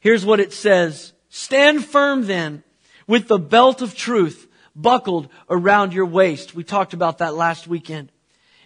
Here's 0.00 0.24
what 0.24 0.40
it 0.40 0.52
says. 0.52 1.12
Stand 1.28 1.84
firm 1.84 2.26
then 2.26 2.62
with 3.06 3.28
the 3.28 3.38
belt 3.38 3.82
of 3.82 3.94
truth 3.94 4.48
buckled 4.74 5.28
around 5.48 5.92
your 5.92 6.06
waist. 6.06 6.54
We 6.54 6.64
talked 6.64 6.94
about 6.94 7.18
that 7.18 7.34
last 7.34 7.66
weekend. 7.66 8.10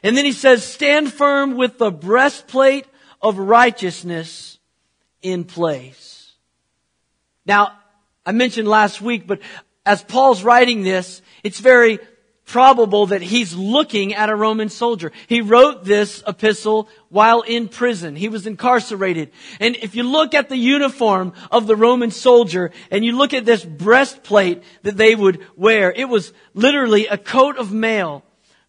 And 0.03 0.17
then 0.17 0.25
he 0.25 0.33
says, 0.33 0.65
stand 0.65 1.13
firm 1.13 1.57
with 1.57 1.79
the 1.79 1.91
breastplate 1.91 2.87
of 3.21 3.39
righteousness 3.39 4.59
in 5.23 5.45
place. 5.45 6.33
Now, 7.45 7.73
I 8.25 8.33
mentioned 8.33 8.69
last 8.69 9.01
week, 9.01 9.27
but 9.27 9.41
as 9.85 10.03
Paul's 10.03 10.43
writing 10.43 10.83
this, 10.83 11.23
it's 11.43 11.61
very 11.61 11.99
probable 12.47 13.07
that 13.07 13.23
he's 13.23 13.55
looking 13.55 14.15
at 14.15 14.31
a 14.31 14.37
Roman 14.37 14.69
soldier. 14.69 15.11
He 15.27 15.41
wrote 15.41 15.85
this 15.85 16.23
epistle 16.27 16.89
while 17.09 17.43
in 17.43 17.69
prison. 17.69 18.15
He 18.15 18.29
was 18.29 18.47
incarcerated. 18.47 19.33
And 19.59 19.77
if 19.77 19.97
you 19.97 20.05
look 20.05 20.33
at 20.33 20.49
the 20.49 20.57
uniform 20.57 21.33
of 21.51 21.67
the 21.67 21.77
Roman 21.77 22.13
soldier 22.13 22.71
and 22.91 23.05
you 23.05 23.17
look 23.17 23.35
at 23.35 23.45
this 23.45 23.65
breastplate 23.65 24.63
that 24.83 24.97
they 24.97 25.15
would 25.15 25.45
wear, 25.57 25.93
it 25.93 26.09
was 26.09 26.33
literally 26.55 27.09
a 27.09 27.19
coat 27.19 27.59
of 27.59 27.73
mail 27.73 28.23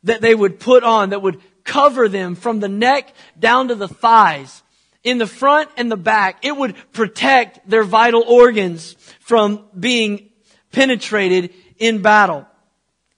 that 0.04 0.22
they 0.22 0.34
would 0.34 0.60
put 0.60 0.84
on 0.84 1.12
that 1.12 1.22
would 1.22 1.40
cover 1.64 2.10
them 2.10 2.34
from 2.34 2.60
the 2.60 2.70
neck 2.70 3.14
down 3.38 3.68
to 3.68 3.76
the 3.76 3.88
thighs. 3.88 4.64
In 5.04 5.20
the 5.20 5.28
front 5.28 5.70
and 5.78 5.92
the 5.92 5.98
back, 5.98 6.44
it 6.44 6.58
would 6.58 6.76
protect 6.94 7.70
their 7.70 7.84
vital 7.84 8.24
organs 8.24 8.94
from 9.20 9.66
being 9.78 10.30
penetrated 10.72 11.54
in 11.78 12.02
battle. 12.02 12.48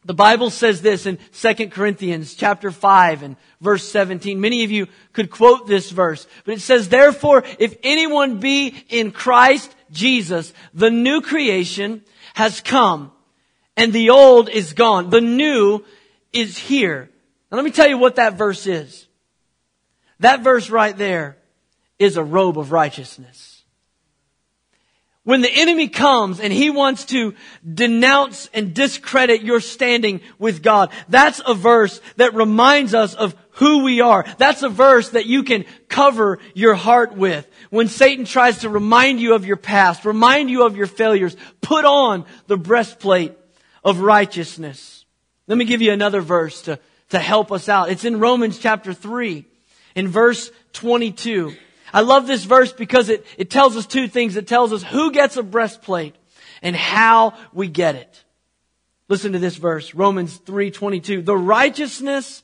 The 0.05 0.13
Bible 0.13 0.49
says 0.49 0.81
this 0.81 1.05
in 1.05 1.19
2 1.33 1.69
Corinthians 1.69 2.33
chapter 2.33 2.71
5 2.71 3.23
and 3.23 3.35
verse 3.59 3.87
17. 3.89 4.39
Many 4.39 4.63
of 4.63 4.71
you 4.71 4.87
could 5.11 5.29
quote 5.29 5.67
this 5.67 5.91
verse, 5.91 6.25
but 6.45 6.53
it 6.53 6.61
says, 6.61 6.87
therefore, 6.87 7.43
if 7.59 7.77
anyone 7.83 8.39
be 8.39 8.73
in 8.89 9.11
Christ 9.11 9.75
Jesus, 9.91 10.53
the 10.73 10.89
new 10.89 11.21
creation 11.21 12.03
has 12.33 12.61
come 12.61 13.11
and 13.75 13.91
the 13.91 14.11
old 14.11 14.49
is 14.49 14.73
gone. 14.73 15.09
The 15.09 15.21
new 15.21 15.83
is 16.31 16.57
here. 16.57 17.09
Now 17.51 17.57
let 17.57 17.65
me 17.65 17.71
tell 17.71 17.87
you 17.87 17.97
what 17.97 18.15
that 18.15 18.35
verse 18.37 18.67
is. 18.67 19.07
That 20.21 20.41
verse 20.41 20.69
right 20.69 20.97
there 20.97 21.37
is 21.97 22.15
a 22.15 22.23
robe 22.23 22.57
of 22.57 22.71
righteousness. 22.71 23.58
When 25.29 25.41
the 25.41 25.53
enemy 25.53 25.89
comes 25.89 26.39
and 26.39 26.51
he 26.51 26.71
wants 26.71 27.05
to 27.05 27.35
denounce 27.63 28.49
and 28.51 28.73
discredit 28.73 29.43
your 29.43 29.59
standing 29.59 30.21
with 30.39 30.63
God, 30.63 30.89
that's 31.07 31.39
a 31.45 31.53
verse 31.53 32.01
that 32.15 32.33
reminds 32.33 32.95
us 32.95 33.13
of 33.13 33.35
who 33.51 33.83
we 33.83 34.01
are. 34.01 34.25
That's 34.39 34.63
a 34.63 34.69
verse 34.69 35.09
that 35.09 35.27
you 35.27 35.43
can 35.43 35.65
cover 35.87 36.39
your 36.55 36.73
heart 36.73 37.15
with. 37.15 37.47
When 37.69 37.89
Satan 37.89 38.25
tries 38.25 38.61
to 38.61 38.69
remind 38.69 39.19
you 39.19 39.35
of 39.35 39.45
your 39.45 39.55
past, 39.57 40.03
remind 40.03 40.49
you 40.49 40.65
of 40.65 40.75
your 40.75 40.87
failures, 40.87 41.37
put 41.61 41.85
on 41.85 42.25
the 42.47 42.57
breastplate 42.57 43.37
of 43.83 43.99
righteousness. 43.99 45.05
Let 45.45 45.59
me 45.59 45.65
give 45.65 45.83
you 45.83 45.91
another 45.91 46.21
verse 46.21 46.63
to, 46.63 46.79
to 47.09 47.19
help 47.19 47.51
us 47.51 47.69
out. 47.69 47.91
It's 47.91 48.03
in 48.03 48.19
Romans 48.19 48.57
chapter 48.57 48.95
3, 48.95 49.45
in 49.93 50.07
verse 50.07 50.49
22. 50.73 51.53
I 51.93 52.01
love 52.01 52.27
this 52.27 52.43
verse 52.43 52.71
because 52.71 53.09
it, 53.09 53.25
it 53.37 53.49
tells 53.49 53.75
us 53.75 53.85
two 53.85 54.07
things. 54.07 54.35
It 54.35 54.47
tells 54.47 54.73
us 54.73 54.83
who 54.83 55.11
gets 55.11 55.37
a 55.37 55.43
breastplate 55.43 56.15
and 56.61 56.75
how 56.75 57.33
we 57.53 57.67
get 57.67 57.95
it. 57.95 58.23
Listen 59.07 59.31
to 59.31 59.39
this 59.39 59.55
verse, 59.55 59.95
Romans 59.95 60.37
3:22. 60.45 61.23
The 61.25 61.37
righteousness 61.37 62.43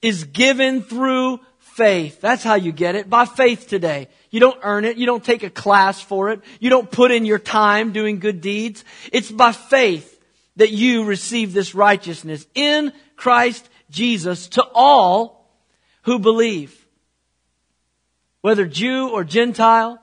is 0.00 0.24
given 0.24 0.82
through 0.82 1.40
faith. 1.58 2.20
That's 2.20 2.42
how 2.42 2.54
you 2.54 2.72
get 2.72 2.94
it. 2.94 3.10
By 3.10 3.26
faith 3.26 3.68
today. 3.68 4.08
You 4.30 4.40
don't 4.40 4.58
earn 4.62 4.84
it. 4.84 4.96
You 4.96 5.06
don't 5.06 5.24
take 5.24 5.42
a 5.42 5.50
class 5.50 6.00
for 6.00 6.30
it. 6.30 6.40
You 6.58 6.70
don't 6.70 6.90
put 6.90 7.10
in 7.10 7.24
your 7.24 7.38
time 7.38 7.92
doing 7.92 8.18
good 8.18 8.40
deeds. 8.40 8.84
It's 9.12 9.30
by 9.30 9.52
faith 9.52 10.10
that 10.56 10.70
you 10.70 11.04
receive 11.04 11.52
this 11.52 11.74
righteousness 11.74 12.46
in 12.54 12.92
Christ 13.16 13.68
Jesus 13.90 14.48
to 14.48 14.64
all 14.74 15.50
who 16.02 16.18
believe 16.18 16.83
whether 18.44 18.66
Jew 18.66 19.08
or 19.08 19.24
Gentile, 19.24 19.98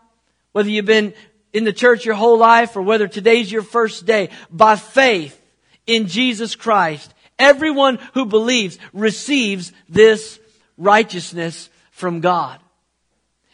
whether 0.52 0.68
you've 0.68 0.84
been 0.84 1.14
in 1.54 1.64
the 1.64 1.72
church 1.72 2.06
your 2.06 2.16
whole 2.16 2.40
life 2.40 2.76
or 2.76 2.82
whether 2.82 3.08
today's 3.08 3.52
your 3.52 3.62
first 3.62 4.08
day, 4.08 4.30
by 4.50 4.76
faith 4.76 5.40
in 5.86 6.08
Jesus 6.08 6.56
Christ, 6.56 7.14
everyone 7.38 8.00
who 8.16 8.26
believes 8.26 8.80
receives 8.94 9.72
this 9.88 10.40
righteousness 10.76 11.70
from 11.92 12.20
God. 12.20 12.60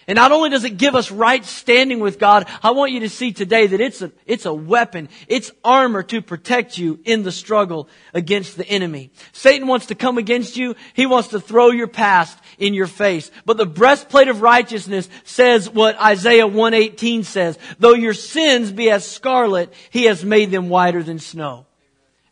And 0.07 0.15
not 0.15 0.31
only 0.31 0.49
does 0.49 0.63
it 0.63 0.77
give 0.77 0.95
us 0.95 1.11
right 1.11 1.43
standing 1.43 1.99
with 1.99 2.17
God, 2.17 2.47
I 2.63 2.71
want 2.71 2.93
you 2.93 3.01
to 3.01 3.09
see 3.09 3.33
today 3.33 3.67
that 3.67 3.81
it's 3.81 4.01
a, 4.01 4.13
it's 4.25 4.45
a 4.45 4.53
weapon. 4.53 5.09
It's 5.27 5.51
armor 5.65 6.01
to 6.03 6.21
protect 6.21 6.77
you 6.77 6.99
in 7.03 7.23
the 7.23 7.31
struggle 7.31 7.89
against 8.13 8.55
the 8.55 8.65
enemy. 8.65 9.11
Satan 9.33 9.67
wants 9.67 9.87
to 9.87 9.95
come 9.95 10.17
against 10.17 10.55
you. 10.55 10.75
He 10.93 11.05
wants 11.05 11.29
to 11.29 11.41
throw 11.41 11.71
your 11.71 11.87
past 11.87 12.39
in 12.57 12.73
your 12.73 12.87
face. 12.87 13.29
But 13.45 13.57
the 13.57 13.65
breastplate 13.65 14.29
of 14.29 14.41
righteousness 14.41 15.09
says 15.25 15.69
what 15.69 16.01
Isaiah 16.01 16.47
118 16.47 17.25
says. 17.25 17.59
Though 17.77 17.93
your 17.93 18.13
sins 18.13 18.71
be 18.71 18.89
as 18.89 19.05
scarlet, 19.05 19.73
he 19.89 20.05
has 20.05 20.23
made 20.23 20.51
them 20.51 20.69
whiter 20.69 21.03
than 21.03 21.19
snow. 21.19 21.66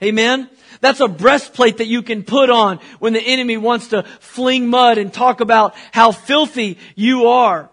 Amen? 0.06 0.50
That's 0.82 1.00
a 1.00 1.08
breastplate 1.08 1.78
that 1.78 1.88
you 1.88 2.02
can 2.04 2.24
put 2.24 2.50
on 2.50 2.80
when 3.00 3.14
the 3.14 3.22
enemy 3.22 3.58
wants 3.58 3.88
to 3.90 4.04
fling 4.20 4.68
mud 4.68 4.98
and 4.98 5.12
talk 5.12 5.42
about 5.42 5.74
how 5.92 6.12
filthy 6.12 6.78
you 6.96 7.28
are. 7.28 7.70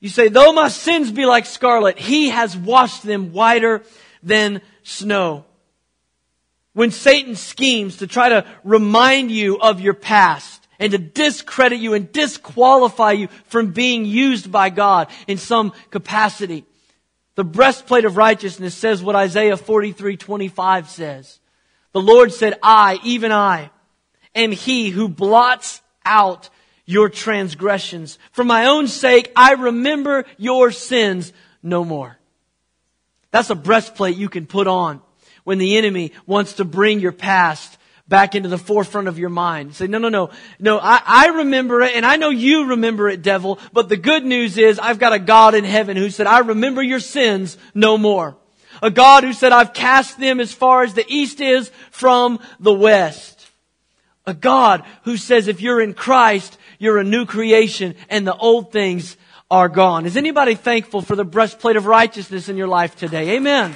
You 0.00 0.08
say, 0.08 0.28
though 0.28 0.52
my 0.52 0.68
sins 0.68 1.10
be 1.10 1.26
like 1.26 1.44
scarlet, 1.44 1.98
he 1.98 2.30
has 2.30 2.56
washed 2.56 3.02
them 3.02 3.32
whiter 3.32 3.82
than 4.22 4.62
snow. 4.82 5.44
When 6.72 6.90
Satan 6.92 7.34
schemes 7.34 7.96
to 7.96 8.06
try 8.06 8.28
to 8.28 8.46
remind 8.62 9.32
you 9.32 9.58
of 9.58 9.80
your 9.80 9.94
past 9.94 10.68
and 10.78 10.92
to 10.92 10.98
discredit 10.98 11.80
you 11.80 11.94
and 11.94 12.12
disqualify 12.12 13.12
you 13.12 13.28
from 13.46 13.72
being 13.72 14.04
used 14.04 14.52
by 14.52 14.70
God 14.70 15.08
in 15.26 15.38
some 15.38 15.72
capacity, 15.90 16.64
the 17.34 17.44
breastplate 17.44 18.04
of 18.04 18.16
righteousness 18.16 18.74
says 18.74 19.02
what 19.02 19.16
Isaiah 19.16 19.56
43, 19.56 20.16
25 20.16 20.88
says. 20.88 21.40
The 21.98 22.04
Lord 22.04 22.32
said, 22.32 22.60
I, 22.62 23.00
even 23.02 23.32
I, 23.32 23.70
am 24.32 24.52
he 24.52 24.90
who 24.90 25.08
blots 25.08 25.82
out 26.04 26.48
your 26.86 27.08
transgressions. 27.08 28.20
For 28.30 28.44
my 28.44 28.66
own 28.66 28.86
sake, 28.86 29.32
I 29.34 29.54
remember 29.54 30.24
your 30.36 30.70
sins 30.70 31.32
no 31.60 31.84
more. 31.84 32.16
That's 33.32 33.50
a 33.50 33.56
breastplate 33.56 34.16
you 34.16 34.28
can 34.28 34.46
put 34.46 34.68
on 34.68 35.00
when 35.42 35.58
the 35.58 35.76
enemy 35.76 36.12
wants 36.24 36.52
to 36.52 36.64
bring 36.64 37.00
your 37.00 37.10
past 37.10 37.76
back 38.06 38.36
into 38.36 38.48
the 38.48 38.58
forefront 38.58 39.08
of 39.08 39.18
your 39.18 39.28
mind. 39.28 39.74
Say, 39.74 39.88
no, 39.88 39.98
no, 39.98 40.08
no, 40.08 40.30
no, 40.60 40.78
I, 40.78 41.02
I 41.04 41.26
remember 41.38 41.80
it 41.80 41.96
and 41.96 42.06
I 42.06 42.14
know 42.14 42.30
you 42.30 42.66
remember 42.66 43.08
it, 43.08 43.22
devil, 43.22 43.58
but 43.72 43.88
the 43.88 43.96
good 43.96 44.24
news 44.24 44.56
is 44.56 44.78
I've 44.78 45.00
got 45.00 45.12
a 45.12 45.18
God 45.18 45.56
in 45.56 45.64
heaven 45.64 45.96
who 45.96 46.10
said, 46.10 46.28
I 46.28 46.38
remember 46.38 46.80
your 46.80 47.00
sins 47.00 47.58
no 47.74 47.98
more. 47.98 48.36
A 48.82 48.90
God 48.90 49.24
who 49.24 49.32
said, 49.32 49.52
I've 49.52 49.72
cast 49.72 50.18
them 50.18 50.40
as 50.40 50.52
far 50.52 50.82
as 50.82 50.94
the 50.94 51.04
east 51.08 51.40
is 51.40 51.70
from 51.90 52.38
the 52.60 52.72
west. 52.72 53.48
A 54.26 54.34
God 54.34 54.84
who 55.04 55.16
says 55.16 55.48
if 55.48 55.60
you're 55.60 55.80
in 55.80 55.94
Christ, 55.94 56.58
you're 56.78 56.98
a 56.98 57.04
new 57.04 57.24
creation 57.24 57.94
and 58.08 58.26
the 58.26 58.36
old 58.36 58.72
things 58.72 59.16
are 59.50 59.68
gone. 59.68 60.04
Is 60.06 60.16
anybody 60.16 60.54
thankful 60.54 61.00
for 61.00 61.16
the 61.16 61.24
breastplate 61.24 61.76
of 61.76 61.86
righteousness 61.86 62.48
in 62.48 62.56
your 62.56 62.68
life 62.68 62.94
today? 62.96 63.36
Amen. 63.36 63.74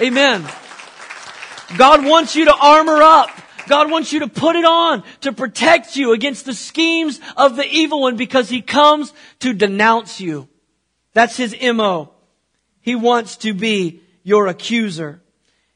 Amen. 0.00 0.46
God 1.76 2.04
wants 2.04 2.34
you 2.34 2.46
to 2.46 2.54
armor 2.54 3.02
up. 3.02 3.30
God 3.68 3.90
wants 3.90 4.12
you 4.12 4.20
to 4.20 4.28
put 4.28 4.56
it 4.56 4.64
on 4.64 5.04
to 5.20 5.32
protect 5.32 5.96
you 5.96 6.12
against 6.12 6.46
the 6.46 6.54
schemes 6.54 7.20
of 7.36 7.56
the 7.56 7.66
evil 7.66 8.00
one 8.00 8.16
because 8.16 8.48
he 8.48 8.60
comes 8.60 9.12
to 9.40 9.52
denounce 9.52 10.20
you. 10.20 10.48
That's 11.12 11.36
his 11.36 11.54
MO. 11.62 12.10
He 12.82 12.94
wants 12.94 13.36
to 13.38 13.54
be 13.54 14.02
your 14.22 14.46
accuser. 14.48 15.20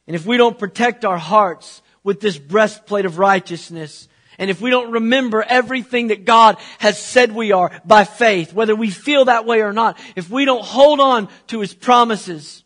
And 0.06 0.14
if 0.14 0.26
we 0.26 0.36
don't 0.36 0.58
protect 0.58 1.04
our 1.04 1.18
hearts 1.18 1.82
with 2.04 2.20
this 2.20 2.38
breastplate 2.38 3.06
of 3.06 3.18
righteousness, 3.18 4.08
and 4.38 4.50
if 4.50 4.60
we 4.60 4.70
don't 4.70 4.92
remember 4.92 5.42
everything 5.42 6.08
that 6.08 6.25
God 6.25 6.58
has 6.78 7.02
said 7.02 7.32
we 7.32 7.52
are 7.52 7.80
by 7.84 8.04
faith, 8.04 8.52
whether 8.52 8.76
we 8.76 8.90
feel 8.90 9.25
that 9.25 9.46
way 9.46 9.62
or 9.62 9.72
not, 9.72 9.98
if 10.14 10.28
we 10.28 10.44
don't 10.44 10.64
hold 10.64 11.00
on 11.00 11.28
to 11.48 11.60
His 11.60 11.72
promises, 11.72 12.62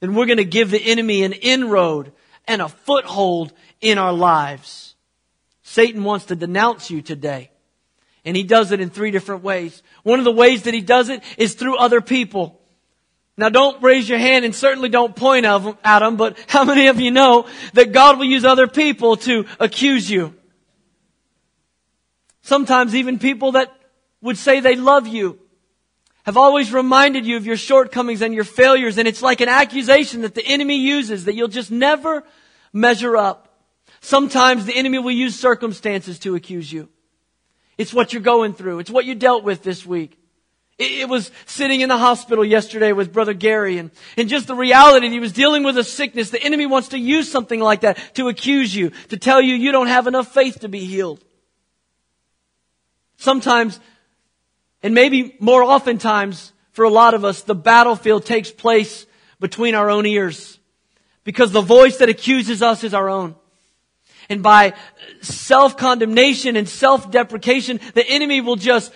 then 0.00 0.14
we're 0.14 0.26
going 0.26 0.36
to 0.36 0.44
give 0.44 0.70
the 0.70 0.90
enemy 0.90 1.22
an 1.22 1.32
inroad 1.32 2.12
and 2.46 2.60
a 2.60 2.68
foothold 2.68 3.52
in 3.80 3.98
our 3.98 4.12
lives. 4.12 4.94
Satan 5.62 6.04
wants 6.04 6.26
to 6.26 6.36
denounce 6.36 6.90
you 6.90 7.00
today. 7.00 7.50
And 8.24 8.36
he 8.36 8.42
does 8.42 8.72
it 8.72 8.80
in 8.80 8.90
three 8.90 9.10
different 9.10 9.42
ways. 9.42 9.82
One 10.02 10.18
of 10.18 10.24
the 10.24 10.32
ways 10.32 10.62
that 10.62 10.74
he 10.74 10.80
does 10.80 11.08
it 11.08 11.22
is 11.36 11.54
through 11.54 11.76
other 11.76 12.00
people. 12.00 12.60
Now 13.36 13.48
don't 13.48 13.82
raise 13.82 14.08
your 14.08 14.18
hand 14.18 14.44
and 14.44 14.54
certainly 14.54 14.88
don't 14.88 15.16
point 15.16 15.44
at 15.44 15.98
them, 15.98 16.16
but 16.16 16.38
how 16.46 16.64
many 16.64 16.86
of 16.86 17.00
you 17.00 17.10
know 17.10 17.46
that 17.72 17.92
God 17.92 18.18
will 18.18 18.26
use 18.26 18.44
other 18.44 18.68
people 18.68 19.16
to 19.18 19.46
accuse 19.58 20.08
you? 20.08 20.34
Sometimes 22.42 22.94
even 22.94 23.18
people 23.18 23.52
that 23.52 23.74
would 24.20 24.38
say 24.38 24.60
they 24.60 24.76
love 24.76 25.06
you 25.06 25.40
have 26.24 26.36
always 26.36 26.72
reminded 26.72 27.26
you 27.26 27.36
of 27.36 27.44
your 27.44 27.56
shortcomings 27.56 28.22
and 28.22 28.34
your 28.34 28.44
failures, 28.44 28.96
and 28.96 29.06
it's 29.06 29.20
like 29.20 29.40
an 29.40 29.48
accusation 29.48 30.22
that 30.22 30.34
the 30.34 30.46
enemy 30.46 30.76
uses 30.76 31.26
that 31.26 31.34
you'll 31.34 31.48
just 31.48 31.70
never 31.70 32.24
measure 32.72 33.16
up. 33.16 33.58
Sometimes 34.00 34.64
the 34.64 34.74
enemy 34.74 34.98
will 34.98 35.10
use 35.10 35.38
circumstances 35.38 36.18
to 36.20 36.34
accuse 36.34 36.72
you. 36.72 36.88
It's 37.76 37.92
what 37.92 38.12
you're 38.12 38.22
going 38.22 38.54
through. 38.54 38.78
It's 38.78 38.90
what 38.90 39.04
you 39.04 39.14
dealt 39.14 39.44
with 39.44 39.62
this 39.62 39.84
week. 39.84 40.18
It 40.76 41.08
was 41.08 41.30
sitting 41.46 41.82
in 41.82 41.88
the 41.88 41.96
hospital 41.96 42.44
yesterday 42.44 42.92
with 42.92 43.12
Brother 43.12 43.32
Gary 43.32 43.78
and, 43.78 43.92
and 44.16 44.28
just 44.28 44.48
the 44.48 44.56
reality 44.56 45.08
he 45.08 45.20
was 45.20 45.32
dealing 45.32 45.62
with 45.62 45.78
a 45.78 45.84
sickness. 45.84 46.30
The 46.30 46.42
enemy 46.42 46.66
wants 46.66 46.88
to 46.88 46.98
use 46.98 47.30
something 47.30 47.60
like 47.60 47.82
that 47.82 48.14
to 48.16 48.28
accuse 48.28 48.74
you, 48.74 48.90
to 49.10 49.16
tell 49.16 49.40
you 49.40 49.54
you 49.54 49.70
don't 49.70 49.86
have 49.86 50.08
enough 50.08 50.34
faith 50.34 50.60
to 50.60 50.68
be 50.68 50.84
healed. 50.84 51.22
Sometimes, 53.18 53.78
and 54.82 54.94
maybe 54.94 55.36
more 55.38 55.62
oftentimes 55.62 56.52
for 56.72 56.84
a 56.84 56.90
lot 56.90 57.14
of 57.14 57.24
us, 57.24 57.42
the 57.42 57.54
battlefield 57.54 58.26
takes 58.26 58.50
place 58.50 59.06
between 59.38 59.76
our 59.76 59.90
own 59.90 60.06
ears 60.06 60.58
because 61.22 61.52
the 61.52 61.60
voice 61.60 61.98
that 61.98 62.08
accuses 62.08 62.62
us 62.62 62.82
is 62.82 62.94
our 62.94 63.08
own. 63.08 63.36
And 64.28 64.42
by 64.42 64.74
self-condemnation 65.20 66.56
and 66.56 66.68
self-deprecation, 66.68 67.78
the 67.94 68.06
enemy 68.08 68.40
will 68.40 68.56
just 68.56 68.92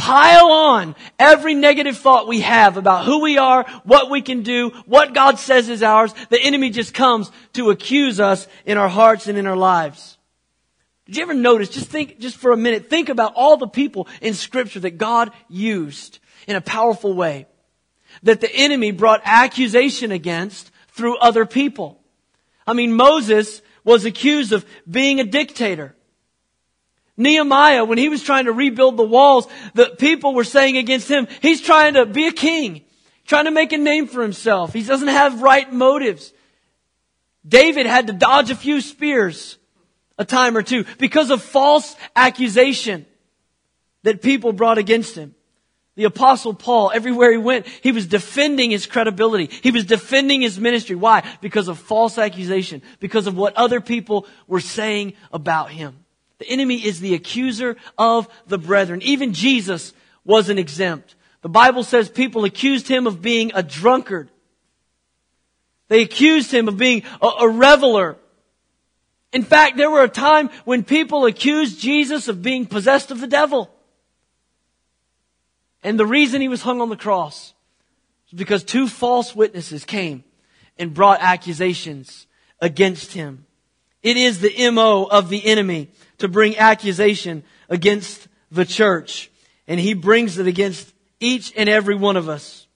pile 0.00 0.50
on 0.50 0.96
every 1.18 1.54
negative 1.54 1.98
thought 1.98 2.26
we 2.26 2.40
have 2.40 2.78
about 2.78 3.04
who 3.04 3.20
we 3.20 3.36
are, 3.36 3.64
what 3.84 4.10
we 4.10 4.22
can 4.22 4.42
do, 4.42 4.70
what 4.86 5.12
God 5.12 5.38
says 5.38 5.68
is 5.68 5.82
ours. 5.82 6.14
The 6.30 6.40
enemy 6.40 6.70
just 6.70 6.94
comes 6.94 7.30
to 7.52 7.70
accuse 7.70 8.18
us 8.18 8.48
in 8.64 8.78
our 8.78 8.88
hearts 8.88 9.28
and 9.28 9.36
in 9.36 9.46
our 9.46 9.56
lives. 9.56 10.16
Did 11.04 11.16
you 11.16 11.22
ever 11.22 11.34
notice, 11.34 11.68
just 11.68 11.88
think, 11.88 12.18
just 12.18 12.36
for 12.36 12.52
a 12.52 12.56
minute, 12.56 12.88
think 12.88 13.10
about 13.10 13.34
all 13.36 13.56
the 13.56 13.68
people 13.68 14.08
in 14.22 14.32
scripture 14.32 14.80
that 14.80 14.96
God 14.96 15.32
used 15.48 16.18
in 16.46 16.56
a 16.56 16.60
powerful 16.60 17.14
way. 17.14 17.46
That 18.22 18.40
the 18.40 18.52
enemy 18.52 18.90
brought 18.90 19.20
accusation 19.24 20.12
against 20.12 20.70
through 20.88 21.18
other 21.18 21.46
people. 21.46 22.00
I 22.66 22.72
mean, 22.72 22.92
Moses 22.92 23.62
was 23.84 24.04
accused 24.04 24.52
of 24.52 24.64
being 24.88 25.20
a 25.20 25.24
dictator. 25.24 25.94
Nehemiah, 27.20 27.84
when 27.84 27.98
he 27.98 28.08
was 28.08 28.22
trying 28.22 28.46
to 28.46 28.52
rebuild 28.52 28.96
the 28.96 29.04
walls, 29.04 29.46
the 29.74 29.94
people 29.98 30.34
were 30.34 30.44
saying 30.44 30.76
against 30.76 31.08
him, 31.08 31.28
he's 31.42 31.60
trying 31.60 31.94
to 31.94 32.06
be 32.06 32.26
a 32.26 32.32
king, 32.32 32.82
trying 33.26 33.44
to 33.44 33.50
make 33.50 33.72
a 33.72 33.78
name 33.78 34.06
for 34.06 34.22
himself. 34.22 34.72
He 34.72 34.82
doesn't 34.82 35.08
have 35.08 35.42
right 35.42 35.70
motives. 35.70 36.32
David 37.46 37.86
had 37.86 38.06
to 38.06 38.12
dodge 38.12 38.50
a 38.50 38.56
few 38.56 38.80
spears 38.80 39.58
a 40.18 40.24
time 40.24 40.56
or 40.56 40.62
two 40.62 40.84
because 40.98 41.30
of 41.30 41.42
false 41.42 41.96
accusation 42.16 43.06
that 44.02 44.22
people 44.22 44.52
brought 44.52 44.78
against 44.78 45.14
him. 45.14 45.34
The 45.96 46.04
apostle 46.04 46.54
Paul, 46.54 46.90
everywhere 46.94 47.30
he 47.30 47.36
went, 47.36 47.66
he 47.66 47.92
was 47.92 48.06
defending 48.06 48.70
his 48.70 48.86
credibility. 48.86 49.46
He 49.62 49.70
was 49.70 49.84
defending 49.84 50.40
his 50.40 50.58
ministry. 50.58 50.96
Why? 50.96 51.22
Because 51.42 51.68
of 51.68 51.78
false 51.78 52.16
accusation. 52.16 52.80
Because 53.00 53.26
of 53.26 53.36
what 53.36 53.56
other 53.56 53.82
people 53.82 54.26
were 54.46 54.60
saying 54.60 55.14
about 55.32 55.70
him. 55.70 55.99
The 56.40 56.48
enemy 56.48 56.76
is 56.76 57.00
the 57.00 57.14
accuser 57.14 57.76
of 57.98 58.26
the 58.46 58.56
brethren. 58.56 59.02
Even 59.02 59.34
Jesus 59.34 59.92
wasn't 60.24 60.58
exempt. 60.58 61.14
The 61.42 61.50
Bible 61.50 61.84
says 61.84 62.08
people 62.08 62.44
accused 62.44 62.88
him 62.88 63.06
of 63.06 63.20
being 63.20 63.52
a 63.54 63.62
drunkard. 63.62 64.30
They 65.88 66.00
accused 66.00 66.50
him 66.50 66.66
of 66.66 66.78
being 66.78 67.02
a, 67.20 67.26
a 67.26 67.48
reveler. 67.48 68.16
In 69.34 69.42
fact, 69.42 69.76
there 69.76 69.90
were 69.90 70.02
a 70.02 70.08
time 70.08 70.48
when 70.64 70.82
people 70.82 71.26
accused 71.26 71.78
Jesus 71.78 72.26
of 72.26 72.40
being 72.40 72.64
possessed 72.64 73.10
of 73.10 73.20
the 73.20 73.26
devil. 73.26 73.70
And 75.82 76.00
the 76.00 76.06
reason 76.06 76.40
he 76.40 76.48
was 76.48 76.62
hung 76.62 76.80
on 76.80 76.88
the 76.88 76.96
cross 76.96 77.52
was 78.30 78.38
because 78.38 78.64
two 78.64 78.88
false 78.88 79.36
witnesses 79.36 79.84
came 79.84 80.24
and 80.78 80.94
brought 80.94 81.20
accusations 81.20 82.26
against 82.60 83.12
him. 83.12 83.44
It 84.02 84.16
is 84.16 84.40
the 84.40 84.70
MO 84.70 85.04
of 85.04 85.28
the 85.28 85.44
enemy 85.44 85.90
to 86.20 86.28
bring 86.28 86.56
accusation 86.56 87.42
against 87.68 88.28
the 88.50 88.64
church. 88.64 89.30
And 89.66 89.78
he 89.78 89.94
brings 89.94 90.38
it 90.38 90.46
against 90.46 90.92
each 91.18 91.52
and 91.56 91.68
every 91.68 91.94
one 91.94 92.16
of 92.16 92.28
us. 92.28 92.66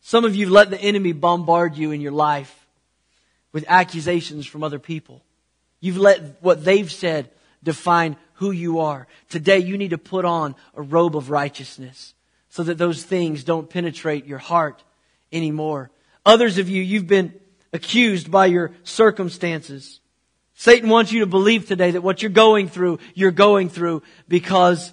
Some 0.00 0.24
of 0.24 0.36
you 0.36 0.48
let 0.48 0.70
the 0.70 0.80
enemy 0.80 1.12
bombard 1.12 1.76
you 1.76 1.90
in 1.90 2.00
your 2.00 2.12
life 2.12 2.66
with 3.52 3.64
accusations 3.68 4.46
from 4.46 4.62
other 4.62 4.78
people. 4.78 5.22
You've 5.80 5.98
let 5.98 6.42
what 6.42 6.64
they've 6.64 6.90
said 6.90 7.30
define 7.62 8.16
who 8.34 8.50
you 8.50 8.80
are. 8.80 9.06
Today 9.28 9.58
you 9.58 9.76
need 9.76 9.90
to 9.90 9.98
put 9.98 10.24
on 10.24 10.54
a 10.74 10.82
robe 10.82 11.16
of 11.16 11.30
righteousness 11.30 12.14
so 12.48 12.62
that 12.62 12.78
those 12.78 13.02
things 13.02 13.44
don't 13.44 13.68
penetrate 13.68 14.26
your 14.26 14.38
heart 14.38 14.82
anymore. 15.32 15.90
Others 16.24 16.58
of 16.58 16.68
you, 16.68 16.82
you've 16.82 17.06
been 17.06 17.34
accused 17.72 18.30
by 18.30 18.46
your 18.46 18.72
circumstances. 18.84 20.00
Satan 20.56 20.88
wants 20.88 21.12
you 21.12 21.20
to 21.20 21.26
believe 21.26 21.68
today 21.68 21.92
that 21.92 22.02
what 22.02 22.22
you're 22.22 22.30
going 22.30 22.68
through, 22.68 22.98
you're 23.14 23.30
going 23.30 23.68
through 23.68 24.02
because 24.26 24.92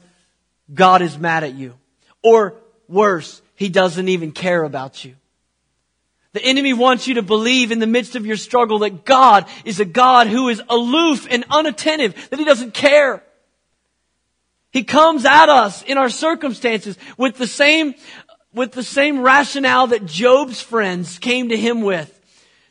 God 0.73 1.01
is 1.01 1.17
mad 1.17 1.45
at 1.45 1.53
you. 1.53 1.73
Or 2.21 2.55
worse, 2.89 3.41
he 3.55 3.69
doesn't 3.69 4.09
even 4.09 4.33
care 4.33 4.63
about 4.63 5.05
you. 5.05 5.15
The 6.33 6.43
enemy 6.43 6.73
wants 6.73 7.07
you 7.07 7.15
to 7.15 7.21
believe 7.21 7.71
in 7.71 7.79
the 7.79 7.87
midst 7.87 8.15
of 8.15 8.25
your 8.25 8.35
struggle 8.35 8.79
that 8.79 9.05
God 9.05 9.45
is 9.63 9.79
a 9.79 9.85
God 9.85 10.27
who 10.27 10.49
is 10.49 10.61
aloof 10.67 11.27
and 11.29 11.45
unattentive, 11.49 12.29
that 12.29 12.39
he 12.39 12.45
doesn't 12.45 12.73
care. 12.73 13.23
He 14.71 14.83
comes 14.83 15.23
at 15.23 15.47
us 15.47 15.81
in 15.83 15.97
our 15.97 16.09
circumstances 16.09 16.97
with 17.17 17.37
the 17.37 17.47
same, 17.47 17.93
with 18.53 18.73
the 18.73 18.83
same 18.83 19.21
rationale 19.21 19.87
that 19.87 20.07
Job's 20.07 20.59
friends 20.59 21.19
came 21.19 21.49
to 21.49 21.57
him 21.57 21.81
with. 21.81 22.19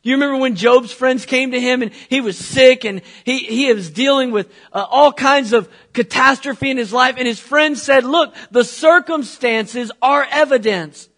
You 0.02 0.14
remember 0.14 0.38
when 0.38 0.56
Job's 0.56 0.92
friends 0.92 1.24
came 1.24 1.52
to 1.52 1.60
him 1.60 1.80
and 1.80 1.92
he 2.08 2.20
was 2.20 2.36
sick 2.36 2.84
and 2.84 3.02
he, 3.24 3.38
he 3.38 3.72
was 3.72 3.88
dealing 3.88 4.32
with 4.32 4.52
uh, 4.72 4.84
all 4.90 5.12
kinds 5.12 5.52
of 5.52 5.68
catastrophe 5.92 6.70
in 6.70 6.76
his 6.76 6.92
life 6.92 7.14
and 7.18 7.26
his 7.26 7.38
friends 7.38 7.80
said, 7.80 8.04
look, 8.04 8.34
the 8.50 8.64
circumstances 8.64 9.92
are 10.02 10.26
evidence. 10.28 11.08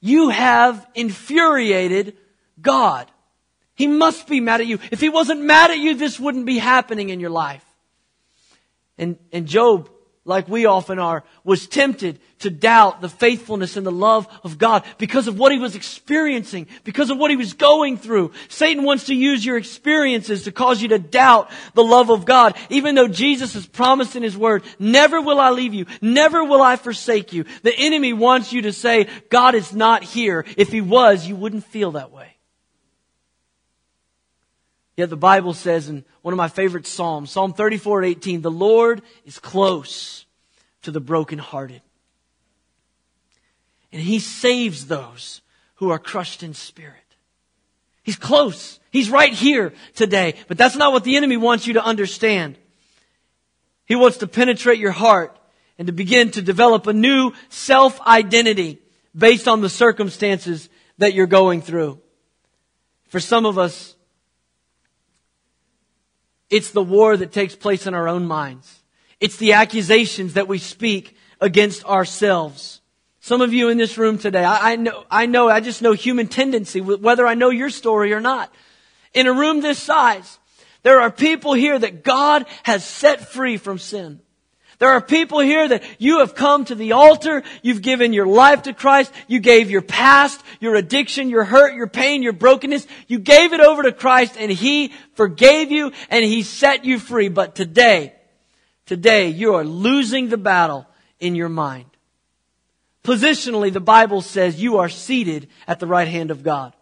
You 0.00 0.30
have 0.30 0.86
infuriated 0.94 2.16
God. 2.60 3.10
He 3.74 3.86
must 3.86 4.26
be 4.26 4.40
mad 4.40 4.62
at 4.62 4.66
you. 4.66 4.78
If 4.90 5.00
he 5.00 5.10
wasn't 5.10 5.42
mad 5.42 5.70
at 5.70 5.78
you, 5.78 5.94
this 5.94 6.18
wouldn't 6.18 6.46
be 6.46 6.58
happening 6.58 7.10
in 7.10 7.20
your 7.20 7.30
life. 7.30 7.64
And, 8.96 9.18
and 9.32 9.46
Job 9.46 9.90
like 10.24 10.48
we 10.48 10.66
often 10.66 10.98
are, 10.98 11.24
was 11.44 11.66
tempted 11.66 12.20
to 12.40 12.50
doubt 12.50 13.00
the 13.00 13.08
faithfulness 13.08 13.76
and 13.76 13.86
the 13.86 13.92
love 13.92 14.28
of 14.44 14.58
God 14.58 14.84
because 14.98 15.28
of 15.28 15.38
what 15.38 15.52
he 15.52 15.58
was 15.58 15.74
experiencing, 15.76 16.66
because 16.84 17.10
of 17.10 17.18
what 17.18 17.30
he 17.30 17.36
was 17.36 17.54
going 17.54 17.96
through. 17.96 18.32
Satan 18.48 18.84
wants 18.84 19.04
to 19.06 19.14
use 19.14 19.44
your 19.44 19.56
experiences 19.56 20.44
to 20.44 20.52
cause 20.52 20.82
you 20.82 20.88
to 20.88 20.98
doubt 20.98 21.50
the 21.74 21.84
love 21.84 22.10
of 22.10 22.24
God, 22.24 22.56
even 22.68 22.94
though 22.94 23.08
Jesus 23.08 23.54
has 23.54 23.66
promised 23.66 24.16
in 24.16 24.22
his 24.22 24.36
word, 24.36 24.62
never 24.78 25.20
will 25.20 25.40
I 25.40 25.50
leave 25.50 25.74
you, 25.74 25.86
never 26.02 26.44
will 26.44 26.62
I 26.62 26.76
forsake 26.76 27.32
you. 27.32 27.44
The 27.62 27.74
enemy 27.76 28.12
wants 28.12 28.52
you 28.52 28.62
to 28.62 28.72
say, 28.72 29.08
God 29.30 29.54
is 29.54 29.74
not 29.74 30.02
here. 30.02 30.44
If 30.56 30.68
he 30.68 30.80
was, 30.80 31.26
you 31.26 31.36
wouldn't 31.36 31.64
feel 31.64 31.92
that 31.92 32.10
way. 32.10 32.36
Yet 35.00 35.08
the 35.08 35.16
Bible 35.16 35.54
says 35.54 35.88
in 35.88 36.04
one 36.20 36.34
of 36.34 36.36
my 36.36 36.48
favorite 36.48 36.86
Psalms, 36.86 37.30
Psalm 37.30 37.54
34 37.54 38.04
18, 38.04 38.42
the 38.42 38.50
Lord 38.50 39.00
is 39.24 39.38
close 39.38 40.26
to 40.82 40.90
the 40.90 41.00
brokenhearted. 41.00 41.80
And 43.92 44.02
he 44.02 44.18
saves 44.18 44.88
those 44.88 45.40
who 45.76 45.88
are 45.88 45.98
crushed 45.98 46.42
in 46.42 46.52
spirit. 46.52 46.96
He's 48.02 48.16
close. 48.16 48.78
He's 48.90 49.08
right 49.08 49.32
here 49.32 49.72
today. 49.94 50.34
But 50.48 50.58
that's 50.58 50.76
not 50.76 50.92
what 50.92 51.04
the 51.04 51.16
enemy 51.16 51.38
wants 51.38 51.66
you 51.66 51.72
to 51.72 51.82
understand. 51.82 52.58
He 53.86 53.94
wants 53.94 54.18
to 54.18 54.26
penetrate 54.26 54.80
your 54.80 54.92
heart 54.92 55.34
and 55.78 55.86
to 55.86 55.94
begin 55.94 56.30
to 56.32 56.42
develop 56.42 56.86
a 56.86 56.92
new 56.92 57.32
self-identity 57.48 58.80
based 59.16 59.48
on 59.48 59.62
the 59.62 59.70
circumstances 59.70 60.68
that 60.98 61.14
you're 61.14 61.26
going 61.26 61.62
through. 61.62 61.98
For 63.08 63.18
some 63.18 63.46
of 63.46 63.56
us, 63.56 63.96
it's 66.50 66.70
the 66.72 66.82
war 66.82 67.16
that 67.16 67.32
takes 67.32 67.54
place 67.54 67.86
in 67.86 67.94
our 67.94 68.08
own 68.08 68.26
minds. 68.26 68.82
It's 69.20 69.36
the 69.36 69.52
accusations 69.52 70.34
that 70.34 70.48
we 70.48 70.58
speak 70.58 71.16
against 71.40 71.84
ourselves. 71.84 72.80
Some 73.20 73.40
of 73.40 73.52
you 73.52 73.68
in 73.68 73.78
this 73.78 73.98
room 73.98 74.18
today, 74.18 74.44
I, 74.44 74.72
I, 74.72 74.76
know, 74.76 75.04
I 75.10 75.26
know, 75.26 75.48
I 75.48 75.60
just 75.60 75.82
know 75.82 75.92
human 75.92 76.26
tendency, 76.26 76.80
whether 76.80 77.26
I 77.26 77.34
know 77.34 77.50
your 77.50 77.70
story 77.70 78.12
or 78.12 78.20
not. 78.20 78.52
In 79.12 79.26
a 79.26 79.32
room 79.32 79.60
this 79.60 79.78
size, 79.78 80.38
there 80.82 81.00
are 81.00 81.10
people 81.10 81.52
here 81.52 81.78
that 81.78 82.02
God 82.02 82.46
has 82.62 82.84
set 82.84 83.30
free 83.30 83.58
from 83.58 83.78
sin. 83.78 84.20
There 84.80 84.88
are 84.88 85.02
people 85.02 85.40
here 85.40 85.68
that 85.68 85.84
you 85.98 86.20
have 86.20 86.34
come 86.34 86.64
to 86.64 86.74
the 86.74 86.92
altar, 86.92 87.42
you've 87.60 87.82
given 87.82 88.14
your 88.14 88.26
life 88.26 88.62
to 88.62 88.72
Christ, 88.72 89.12
you 89.28 89.38
gave 89.38 89.70
your 89.70 89.82
past, 89.82 90.42
your 90.58 90.74
addiction, 90.74 91.28
your 91.28 91.44
hurt, 91.44 91.74
your 91.74 91.86
pain, 91.86 92.22
your 92.22 92.32
brokenness, 92.32 92.86
you 93.06 93.18
gave 93.18 93.52
it 93.52 93.60
over 93.60 93.82
to 93.82 93.92
Christ 93.92 94.36
and 94.38 94.50
He 94.50 94.94
forgave 95.12 95.70
you 95.70 95.92
and 96.08 96.24
He 96.24 96.42
set 96.42 96.86
you 96.86 96.98
free. 96.98 97.28
But 97.28 97.54
today, 97.54 98.14
today 98.86 99.28
you 99.28 99.54
are 99.56 99.64
losing 99.64 100.30
the 100.30 100.38
battle 100.38 100.86
in 101.20 101.34
your 101.34 101.50
mind. 101.50 101.84
Positionally, 103.04 103.70
the 103.70 103.80
Bible 103.80 104.22
says 104.22 104.62
you 104.62 104.78
are 104.78 104.88
seated 104.88 105.48
at 105.68 105.78
the 105.78 105.86
right 105.86 106.08
hand 106.08 106.30
of 106.30 106.42
God. 106.42 106.72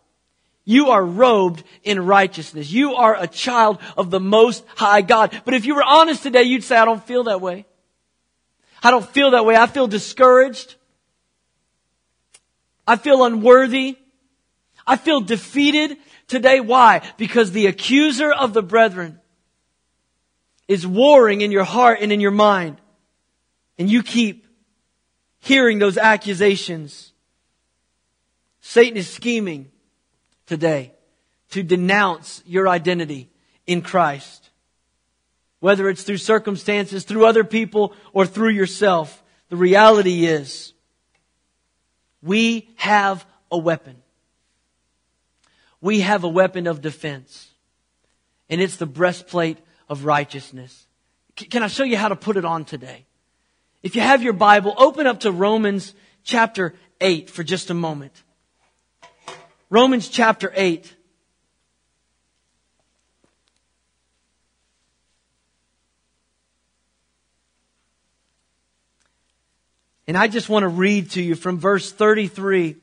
You 0.65 0.91
are 0.91 1.05
robed 1.05 1.65
in 1.83 2.07
righteousness. 2.07 2.71
You 2.71 2.95
are 2.95 3.17
a 3.21 3.27
child 3.27 3.79
of 3.97 4.11
the 4.11 4.21
Most 4.21 4.65
High 4.77 5.03
God. 5.03 5.43
But 5.45 5.55
if 5.55 5.67
you 5.67 5.75
were 5.75 5.83
honest 5.83 6.23
today, 6.23 6.45
you'd 6.45 6.63
say, 6.63 6.77
I 6.77 6.85
don't 6.85 7.03
feel 7.03 7.25
that 7.25 7.41
way. 7.41 7.67
I 8.83 8.91
don't 8.91 9.09
feel 9.09 9.33
that 9.33 9.45
way. 9.45 9.57
I 9.57 9.67
feel 9.67 9.87
discouraged. 9.87 10.77
I 12.87 12.97
feel 12.97 13.25
unworthy. 13.25 13.99
I 14.87 14.97
feel 14.97 15.21
defeated 15.21 15.99
today. 16.27 16.61
Why? 16.61 17.03
Because 17.17 17.53
the 17.53 17.67
accuser 17.67 18.33
of 18.33 18.55
the 18.55 18.63
brethren 18.63 19.21
is 20.69 20.87
warring 20.87 21.41
in 21.41 21.51
your 21.51 21.65
heart 21.65 21.99
and 22.01 22.13
in 22.13 22.21
your 22.21 22.31
mind. 22.31 22.81
And 23.79 23.91
you 23.91 24.03
keep 24.03 24.47
hearing 25.41 25.79
those 25.79 25.99
accusations. 25.99 27.13
Satan 28.61 28.97
is 28.97 29.09
scheming 29.09 29.71
today 30.47 30.93
to 31.51 31.63
denounce 31.63 32.43
your 32.47 32.69
identity 32.69 33.29
in 33.67 33.83
Christ. 33.83 34.48
Whether 35.61 35.89
it's 35.89 36.03
through 36.03 36.19
circumstances, 36.19 37.05
through 37.05 37.27
other 37.27 37.45
people, 37.45 37.95
or 38.13 38.27
through 38.27 38.51
yourself, 38.51 39.23
the 39.49 39.57
reality 39.57 40.27
is 40.27 40.73
we 42.23 42.69
have 42.77 43.27
a 43.51 43.59
weapon. 43.59 43.97
We 45.81 46.01
have 46.01 46.25
a 46.25 46.29
weapon 46.29 46.67
of 46.67 46.81
defense. 46.81 47.51
And 48.51 48.61
it's 48.61 48.77
the 48.77 48.87
breastplate 48.87 49.59
of 49.89 50.05
righteousness. 50.05 50.87
Can 51.37 51.63
I 51.63 51.69
show 51.69 51.85
you 51.85 51.97
how 51.97 52.09
to 52.09 52.17
put 52.17 52.37
it 52.37 52.45
on 52.45 52.65
today? 52.65 53.05
If 53.83 53.95
you 53.95 54.03
have 54.03 54.23
your 54.23 54.33
Bible, 54.33 54.75
open 54.77 55.07
up 55.07 55.21
to 55.21 55.31
Romans 55.31 55.95
chapter 56.25 56.75
8 57.01 57.31
for 57.31 57.45
just 57.45 57.71
a 57.71 57.75
moment. 57.75 58.13
Romans 59.71 60.09
chapter 60.09 60.53
8. 60.55 60.95
And 70.09 70.17
I 70.17 70.27
just 70.27 70.49
want 70.49 70.63
to 70.63 70.69
read 70.69 71.11
to 71.13 71.23
you 71.23 71.35
from 71.35 71.59
verse 71.59 71.93
33 71.93 72.77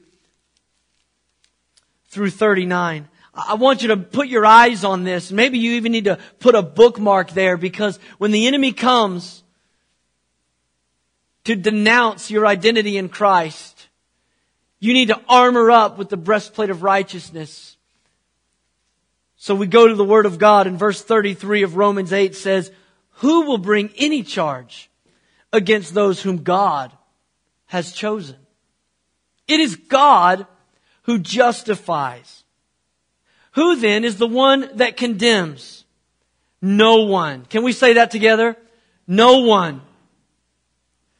through 2.10 2.30
39. 2.30 3.10
I 3.34 3.56
want 3.56 3.82
you 3.82 3.88
to 3.88 3.98
put 3.98 4.28
your 4.28 4.46
eyes 4.46 4.84
on 4.84 5.04
this. 5.04 5.32
Maybe 5.32 5.58
you 5.58 5.72
even 5.72 5.92
need 5.92 6.06
to 6.06 6.20
put 6.40 6.54
a 6.54 6.62
bookmark 6.62 7.32
there 7.32 7.58
because 7.58 7.98
when 8.20 8.30
the 8.30 8.46
enemy 8.46 8.74
comes 8.74 9.44
to 11.46 11.56
denounce 11.56 12.30
your 12.30 12.46
identity 12.46 12.96
in 12.96 13.10
Christ, 13.10 13.88
you 14.80 14.94
need 14.94 15.08
to 15.08 15.20
armor 15.28 15.72
up 15.72 15.98
with 15.98 16.10
the 16.10 16.18
breastplate 16.18 16.70
of 16.70 16.84
righteousness. 16.84 17.76
So 19.36 19.56
we 19.56 19.66
go 19.66 19.88
to 19.88 19.96
the 19.96 20.06
Word 20.06 20.28
of 20.28 20.38
God 20.38 20.68
and 20.68 20.78
verse 20.78 21.02
33 21.02 21.64
of 21.64 21.76
Romans 21.76 22.14
8 22.14 22.36
says, 22.36 22.72
Who 23.14 23.48
will 23.48 23.58
bring 23.58 23.90
any 23.98 24.22
charge 24.22 24.92
against 25.52 25.96
those 25.96 26.22
whom 26.22 26.44
God 26.44 26.95
has 27.76 27.92
chosen. 27.92 28.38
It 29.50 29.60
is 29.60 29.76
God 29.76 30.48
who 31.04 31.20
justifies. 31.20 32.46
Who 33.52 33.76
then 33.76 34.06
is 34.06 34.18
the 34.18 34.28
one 34.28 34.70
that 34.76 34.96
condemns? 34.96 35.84
No 36.62 37.02
one. 37.02 37.44
Can 37.44 37.64
we 37.64 37.74
say 37.74 37.94
that 37.96 38.12
together? 38.12 38.56
No 39.08 39.40
one. 39.40 39.82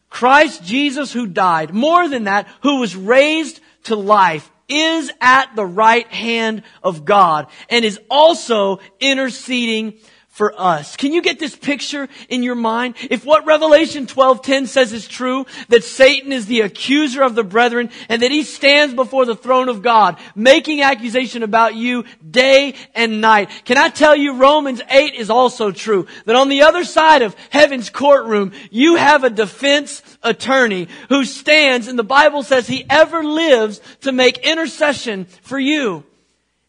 Christ 0.10 0.63
Jesus 0.63 1.12
who 1.12 1.28
died, 1.28 1.74
more 1.74 2.08
than 2.08 2.24
that, 2.24 2.48
who 2.62 2.80
was 2.80 2.96
raised 2.96 3.60
to 3.84 3.98
life, 3.98 4.50
is 4.70 5.12
at 5.20 5.54
the 5.58 5.65
right 5.65 6.08
hand 6.08 6.63
of 6.82 7.04
God 7.04 7.48
and 7.70 7.84
is 7.84 8.00
also 8.10 8.80
interceding 9.02 9.96
for 10.36 10.54
us. 10.60 10.98
Can 10.98 11.13
you 11.13 11.21
get 11.21 11.39
this 11.39 11.56
picture 11.56 12.10
in 12.28 12.43
your 12.43 12.56
mind? 12.56 12.95
If 13.10 13.24
what 13.24 13.45
Revelation 13.45 14.06
12:10 14.06 14.67
says 14.67 14.91
is 14.91 15.08
true, 15.08 15.45
that 15.69 15.86
Satan 15.86 16.34
is 16.34 16.45
the 16.45 16.60
accuser 16.60 17.24
of 17.24 17.36
the 17.36 17.43
brethren 17.43 17.89
and 18.10 18.21
that 18.21 18.32
he 18.32 18.43
stands 18.43 18.93
before 18.93 19.26
the 19.26 19.38
throne 19.38 19.69
of 19.69 19.82
God, 19.82 20.17
making 20.36 20.82
accusation 20.82 21.41
about 21.41 21.76
you 21.76 22.04
day 22.30 22.76
and 22.93 23.21
night. 23.21 23.50
Can 23.63 23.78
I 23.78 23.88
tell 23.88 24.13
you 24.13 24.34
Romans 24.34 24.82
8 24.89 25.13
is 25.13 25.30
also 25.30 25.71
true, 25.71 26.06
that 26.26 26.36
on 26.36 26.50
the 26.50 26.63
other 26.63 26.84
side 26.84 27.21
of 27.21 27.34
heaven's 27.50 27.89
courtroom, 27.89 28.52
you 28.71 28.98
have 28.98 29.24
a 29.24 29.30
defense 29.30 30.04
attorney 30.21 30.89
who 31.08 31.24
stands 31.24 31.88
and 31.88 31.98
the 31.98 32.04
Bible 32.04 32.43
says 32.43 32.67
he 32.67 32.86
ever 32.89 33.24
lives 33.24 33.80
to 34.02 34.12
make 34.12 34.39
intercession 34.39 35.28
for 35.43 35.58
you. 35.58 36.04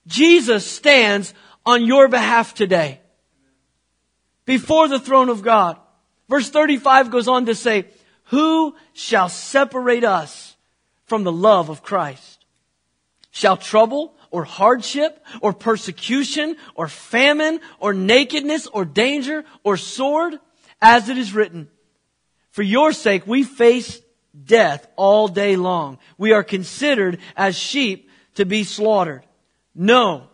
Jesus 0.07 0.64
stands 0.64 1.35
on 1.64 1.85
your 1.85 2.07
behalf 2.07 2.55
today 2.55 3.00
before 4.46 4.88
the 4.88 5.00
throne 5.00 5.28
of 5.28 5.42
God. 5.42 5.76
Verse 6.28 6.48
35 6.48 7.11
goes 7.11 7.28
on 7.28 7.46
to 7.46 7.54
say, 7.54 7.87
Who 8.26 8.74
shall 8.94 9.28
separate 9.28 10.04
us 10.04 10.56
from 11.04 11.24
the 11.24 11.32
love 11.32 11.68
of 11.68 11.82
Christ? 11.82 12.44
Shall 13.30 13.56
trouble 13.56 14.14
or 14.30 14.44
hardship 14.44 15.24
or 15.42 15.52
persecution 15.52 16.56
or 16.74 16.88
famine 16.88 17.61
or 17.78 17.92
nakedness 17.92 18.66
or 18.66 18.85
danger 18.85 19.44
or 19.62 19.76
sword? 19.76 20.38
As 20.80 21.09
it 21.09 21.18
is 21.18 21.35
written, 21.35 21.68
For 22.50 22.62
your 22.62 22.92
sake 22.92 23.26
we 23.26 23.44
face 23.44 24.00
death 24.44 24.87
all 24.96 25.28
day 25.28 25.56
long. 25.56 25.98
We 26.18 26.32
are 26.32 26.42
considered 26.42 27.18
as 27.37 27.56
sheep 27.56 28.11
to 28.35 28.44
be 28.44 28.64
slaughtered. 28.64 29.24
No, 29.74 30.28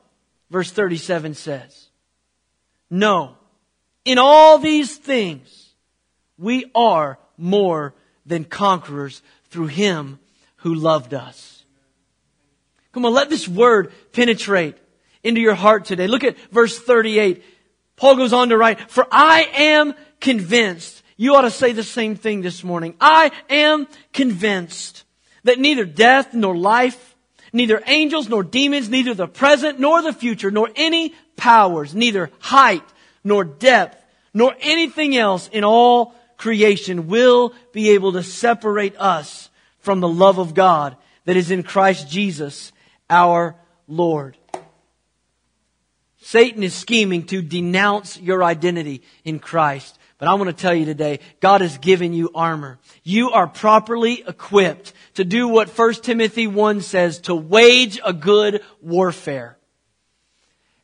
verse 0.50 0.70
37 0.70 1.34
says. 1.34 1.88
No. 2.90 3.36
In 4.04 4.18
all 4.18 4.58
these 4.58 4.96
things, 4.96 5.70
we 6.36 6.70
are 6.74 7.18
more 7.36 7.94
than 8.26 8.44
conquerors 8.44 9.22
through 9.50 9.68
Him 9.68 10.18
who 10.56 10.74
loved 10.74 11.14
us. 11.14 11.64
Come 12.92 13.06
on, 13.06 13.12
let 13.12 13.30
this 13.30 13.48
word 13.48 13.92
penetrate 14.12 14.76
into 15.22 15.40
your 15.40 15.54
heart 15.54 15.84
today. 15.84 16.06
Look 16.06 16.24
at 16.24 16.36
verse 16.50 16.78
38. 16.78 17.44
Paul 17.96 18.16
goes 18.16 18.32
on 18.32 18.48
to 18.48 18.56
write, 18.56 18.90
For 18.90 19.06
I 19.10 19.48
am 19.54 19.94
convinced 20.20 21.02
You 21.16 21.36
ought 21.36 21.42
to 21.42 21.50
say 21.50 21.72
the 21.72 21.84
same 21.84 22.16
thing 22.16 22.42
this 22.42 22.64
morning. 22.64 22.96
I 23.00 23.30
am 23.48 23.86
convinced 24.12 25.04
that 25.44 25.60
neither 25.60 25.84
death 25.84 26.34
nor 26.34 26.56
life, 26.56 27.14
neither 27.52 27.80
angels 27.86 28.28
nor 28.28 28.42
demons, 28.42 28.88
neither 28.88 29.14
the 29.14 29.28
present 29.28 29.78
nor 29.78 30.02
the 30.02 30.12
future, 30.12 30.50
nor 30.50 30.70
any 30.74 31.14
powers, 31.36 31.94
neither 31.94 32.30
height 32.40 32.82
nor 33.24 33.44
depth, 33.44 34.02
nor 34.34 34.54
anything 34.60 35.16
else 35.16 35.48
in 35.48 35.64
all 35.64 36.14
creation 36.36 37.06
will 37.06 37.54
be 37.72 37.90
able 37.90 38.12
to 38.12 38.22
separate 38.22 38.96
us 38.98 39.50
from 39.78 40.00
the 40.00 40.08
love 40.08 40.38
of 40.38 40.54
God 40.54 40.96
that 41.24 41.36
is 41.36 41.50
in 41.50 41.62
Christ 41.62 42.08
Jesus, 42.08 42.72
our 43.08 43.54
Lord. 43.86 44.36
Satan 46.20 46.62
is 46.62 46.74
scheming 46.74 47.24
to 47.26 47.42
denounce 47.42 48.18
your 48.18 48.42
identity 48.42 49.02
in 49.24 49.38
Christ. 49.38 49.98
But 50.18 50.28
I 50.28 50.34
want 50.34 50.50
to 50.50 50.52
tell 50.52 50.72
you 50.72 50.84
today, 50.84 51.18
God 51.40 51.62
has 51.62 51.78
given 51.78 52.12
you 52.12 52.30
armor. 52.32 52.78
You 53.02 53.32
are 53.32 53.48
properly 53.48 54.22
equipped 54.26 54.92
to 55.14 55.24
do 55.24 55.48
what 55.48 55.68
1 55.68 55.94
Timothy 55.94 56.46
1 56.46 56.80
says, 56.80 57.18
to 57.22 57.34
wage 57.34 58.00
a 58.04 58.12
good 58.12 58.62
warfare. 58.80 59.58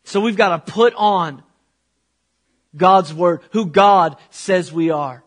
So 0.03 0.21
we've 0.21 0.37
got 0.37 0.67
to 0.67 0.73
put 0.73 0.93
on 0.95 1.45
God's 2.77 3.13
word, 3.13 3.41
who 3.53 3.67
God 3.67 4.17
says 4.31 4.73
we 4.73 4.91
are. 4.91 5.25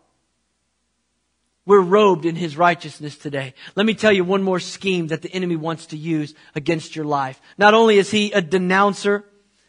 We're 1.64 1.80
robed 1.80 2.24
in 2.24 2.34
his 2.34 2.56
righteousness 2.56 3.16
today. 3.16 3.54
Let 3.76 3.86
me 3.86 3.94
tell 3.94 4.12
you 4.12 4.24
one 4.24 4.42
more 4.42 4.58
scheme 4.58 5.08
that 5.08 5.22
the 5.22 5.32
enemy 5.32 5.54
wants 5.54 5.86
to 5.86 5.96
use 5.96 6.34
against 6.54 6.96
your 6.96 7.04
life. 7.04 7.40
Not 7.56 7.74
only 7.74 7.98
is 7.98 8.10
he 8.10 8.32
a 8.32 8.42
denouncer, 8.42 9.24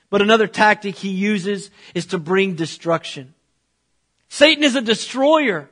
but 0.10 0.22
another 0.22 0.48
tactic 0.48 0.96
he 0.96 1.10
uses 1.10 1.70
is 1.94 2.08
to 2.08 2.18
bring 2.18 2.56
destruction. 2.56 3.34
Satan 4.28 4.64
is 4.64 4.76
a 4.76 4.82
destroyer. 4.82 5.70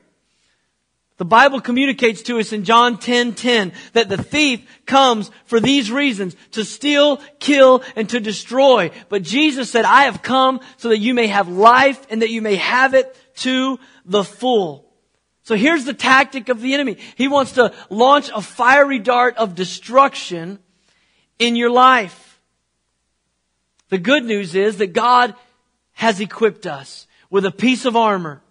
The 1.22 1.26
Bible 1.26 1.62
communicates 1.62 2.24
to 2.24 2.40
us 2.40 2.52
in 2.52 2.64
John 2.64 2.98
10:10 2.98 3.36
10, 3.36 3.36
10, 3.36 3.74
that 3.94 4.10
the 4.10 4.18
thief 4.18 4.62
comes 4.88 5.30
for 5.46 5.60
these 5.60 5.92
reasons 5.92 6.36
to 6.54 6.66
steal, 6.66 7.18
kill 7.38 7.84
and 7.96 8.10
to 8.10 8.20
destroy. 8.20 8.90
But 9.08 9.22
Jesus 9.22 9.70
said, 9.70 9.86
"I 9.86 10.06
have 10.06 10.24
come 10.24 10.62
so 10.78 10.90
that 10.90 10.98
you 10.98 11.14
may 11.14 11.28
have 11.28 11.48
life 11.48 12.00
and 12.10 12.24
that 12.24 12.32
you 12.32 12.42
may 12.42 12.56
have 12.56 12.96
it 12.96 13.16
to 13.42 13.80
the 14.04 14.24
full." 14.24 14.92
So 15.44 15.56
here's 15.56 15.86
the 15.86 15.94
tactic 15.94 16.50
of 16.50 16.60
the 16.60 16.74
enemy. 16.74 16.98
He 17.16 17.28
wants 17.28 17.52
to 17.52 17.72
launch 17.92 18.32
a 18.34 18.42
fiery 18.42 18.98
dart 18.98 19.38
of 19.38 19.54
destruction 19.54 20.58
in 21.38 21.56
your 21.56 21.70
life. 21.70 22.40
The 23.90 24.00
good 24.00 24.26
news 24.26 24.56
is 24.56 24.78
that 24.78 24.94
God 24.94 25.36
has 25.92 26.20
equipped 26.20 26.66
us 26.66 27.06
with 27.30 27.46
a 27.46 27.52
piece 27.52 27.86
of 27.86 27.96
armor 27.96 28.42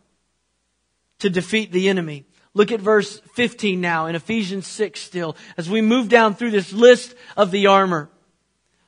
to 1.18 1.28
defeat 1.28 1.72
the 1.72 1.88
enemy. 1.88 2.26
Look 2.52 2.72
at 2.72 2.80
verse 2.80 3.20
15 3.34 3.80
now 3.80 4.06
in 4.06 4.16
Ephesians 4.16 4.66
6 4.66 5.00
still. 5.00 5.36
As 5.56 5.70
we 5.70 5.80
move 5.80 6.08
down 6.08 6.34
through 6.34 6.50
this 6.50 6.72
list 6.72 7.14
of 7.36 7.50
the 7.50 7.68
armor, 7.68 8.10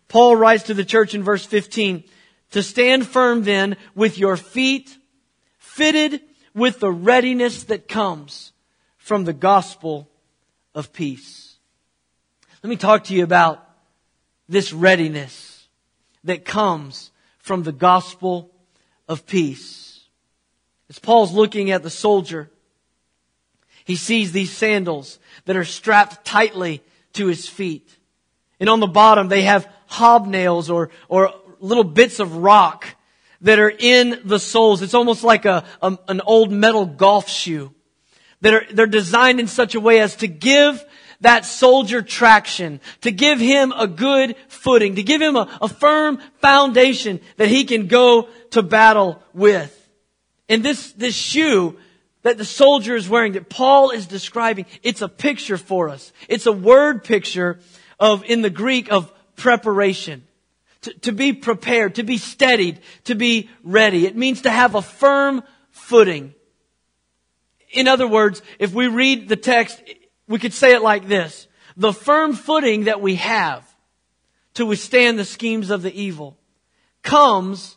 Paul 0.08 0.36
writes 0.36 0.64
to 0.64 0.74
the 0.74 0.84
church 0.84 1.14
in 1.14 1.22
verse 1.22 1.46
15, 1.46 2.04
to 2.52 2.62
stand 2.62 3.06
firm 3.06 3.44
then 3.44 3.76
with 3.94 4.18
your 4.18 4.36
feet 4.36 4.96
fitted 5.58 6.20
with 6.54 6.80
the 6.80 6.92
readiness 6.92 7.64
that 7.64 7.88
comes 7.88 8.52
from 8.98 9.24
the 9.24 9.32
gospel 9.32 10.10
of 10.74 10.92
peace. 10.92 11.56
Let 12.62 12.70
me 12.70 12.76
talk 12.76 13.04
to 13.04 13.14
you 13.14 13.24
about 13.24 13.66
this 14.48 14.72
readiness 14.72 15.66
that 16.24 16.44
comes 16.44 17.10
from 17.38 17.62
the 17.62 17.72
gospel 17.72 18.50
of 19.08 19.26
peace. 19.26 20.04
As 20.90 20.98
Paul's 20.98 21.32
looking 21.32 21.70
at 21.70 21.82
the 21.82 21.90
soldier, 21.90 22.50
he 23.92 23.96
sees 23.96 24.32
these 24.32 24.50
sandals 24.50 25.18
that 25.44 25.54
are 25.54 25.66
strapped 25.66 26.24
tightly 26.24 26.80
to 27.12 27.26
his 27.26 27.46
feet. 27.46 27.94
And 28.58 28.70
on 28.70 28.80
the 28.80 28.86
bottom, 28.86 29.28
they 29.28 29.42
have 29.42 29.68
hobnails 29.90 30.72
or, 30.72 30.88
or 31.10 31.34
little 31.60 31.84
bits 31.84 32.18
of 32.18 32.38
rock 32.38 32.86
that 33.42 33.58
are 33.58 33.68
in 33.78 34.22
the 34.24 34.38
soles. 34.38 34.80
It's 34.80 34.94
almost 34.94 35.24
like 35.24 35.44
a, 35.44 35.66
a, 35.82 35.98
an 36.08 36.22
old 36.22 36.50
metal 36.50 36.86
golf 36.86 37.28
shoe 37.28 37.74
that 38.40 38.54
are, 38.54 38.64
they're 38.72 38.86
designed 38.86 39.40
in 39.40 39.46
such 39.46 39.74
a 39.74 39.80
way 39.80 40.00
as 40.00 40.16
to 40.16 40.26
give 40.26 40.82
that 41.20 41.44
soldier 41.44 42.00
traction, 42.00 42.80
to 43.02 43.12
give 43.12 43.40
him 43.40 43.72
a 43.72 43.86
good 43.86 44.36
footing, 44.48 44.94
to 44.94 45.02
give 45.02 45.20
him 45.20 45.36
a, 45.36 45.58
a 45.60 45.68
firm 45.68 46.18
foundation 46.40 47.20
that 47.36 47.48
he 47.48 47.66
can 47.66 47.88
go 47.88 48.30
to 48.52 48.62
battle 48.62 49.22
with. 49.34 49.78
And 50.48 50.62
this, 50.62 50.92
this 50.92 51.14
shoe 51.14 51.76
that 52.22 52.38
the 52.38 52.44
soldier 52.44 52.96
is 52.96 53.08
wearing 53.08 53.32
that 53.32 53.48
Paul 53.48 53.90
is 53.90 54.06
describing, 54.06 54.66
it's 54.82 55.02
a 55.02 55.08
picture 55.08 55.58
for 55.58 55.88
us. 55.88 56.12
It's 56.28 56.46
a 56.46 56.52
word 56.52 57.04
picture 57.04 57.58
of, 57.98 58.24
in 58.24 58.42
the 58.42 58.50
Greek, 58.50 58.90
of 58.92 59.12
preparation 59.36 60.24
to, 60.82 60.92
to 61.00 61.12
be 61.12 61.32
prepared, 61.32 61.96
to 61.96 62.02
be 62.02 62.18
steadied, 62.18 62.80
to 63.04 63.14
be 63.14 63.48
ready. 63.62 64.06
It 64.06 64.16
means 64.16 64.42
to 64.42 64.50
have 64.50 64.74
a 64.74 64.82
firm 64.82 65.42
footing. 65.70 66.34
In 67.70 67.88
other 67.88 68.06
words, 68.06 68.42
if 68.58 68.72
we 68.72 68.86
read 68.88 69.28
the 69.28 69.36
text, 69.36 69.82
we 70.28 70.38
could 70.38 70.52
say 70.52 70.74
it 70.74 70.82
like 70.82 71.08
this. 71.08 71.48
The 71.76 71.92
firm 71.92 72.34
footing 72.34 72.84
that 72.84 73.00
we 73.00 73.16
have 73.16 73.66
to 74.54 74.66
withstand 74.66 75.18
the 75.18 75.24
schemes 75.24 75.70
of 75.70 75.82
the 75.82 75.94
evil 75.98 76.36
comes 77.02 77.76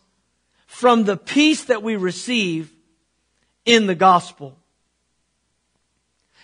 from 0.68 1.06
the 1.06 1.16
peace 1.16 1.66
that 1.66 1.82
we 1.82 1.96
receive 1.96 2.75
in 3.66 3.88
the 3.88 3.96
gospel. 3.96 4.56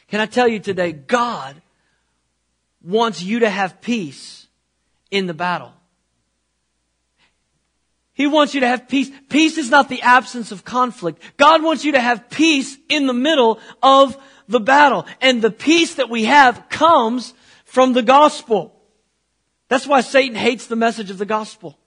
Can 0.08 0.20
I 0.20 0.26
tell 0.26 0.48
you 0.48 0.60
today, 0.60 0.92
God 0.92 1.56
wants 2.84 3.22
you 3.22 3.40
to 3.40 3.50
have 3.50 3.80
peace 3.82 4.48
in 5.10 5.28
the 5.28 5.34
battle. 5.34 5.72
He 8.14 8.28
wants 8.28 8.54
you 8.54 8.62
to 8.62 8.68
have 8.68 8.88
peace. 8.88 9.10
Peace 9.30 9.58
is 9.58 9.70
not 9.70 9.90
the 9.90 10.02
absence 10.02 10.52
of 10.52 10.66
conflict. 10.66 11.22
God 11.38 11.64
wants 11.64 11.86
you 11.86 11.94
to 11.94 12.02
have 12.02 12.30
peace 12.30 12.78
in 12.90 13.08
the 13.08 13.14
middle 13.14 13.60
of 13.82 14.18
the 14.48 14.60
battle. 14.60 15.06
And 15.22 15.42
the 15.42 15.52
peace 15.52 15.96
that 15.96 16.10
we 16.10 16.26
have 16.26 16.70
comes 16.70 17.34
from 17.64 17.94
the 17.94 18.04
gospel. 18.04 18.76
That's 19.70 19.88
why 19.88 20.02
Satan 20.02 20.36
hates 20.36 20.68
the 20.68 20.76
message 20.76 21.10
of 21.10 21.18
the 21.18 21.26
gospel. 21.26 21.78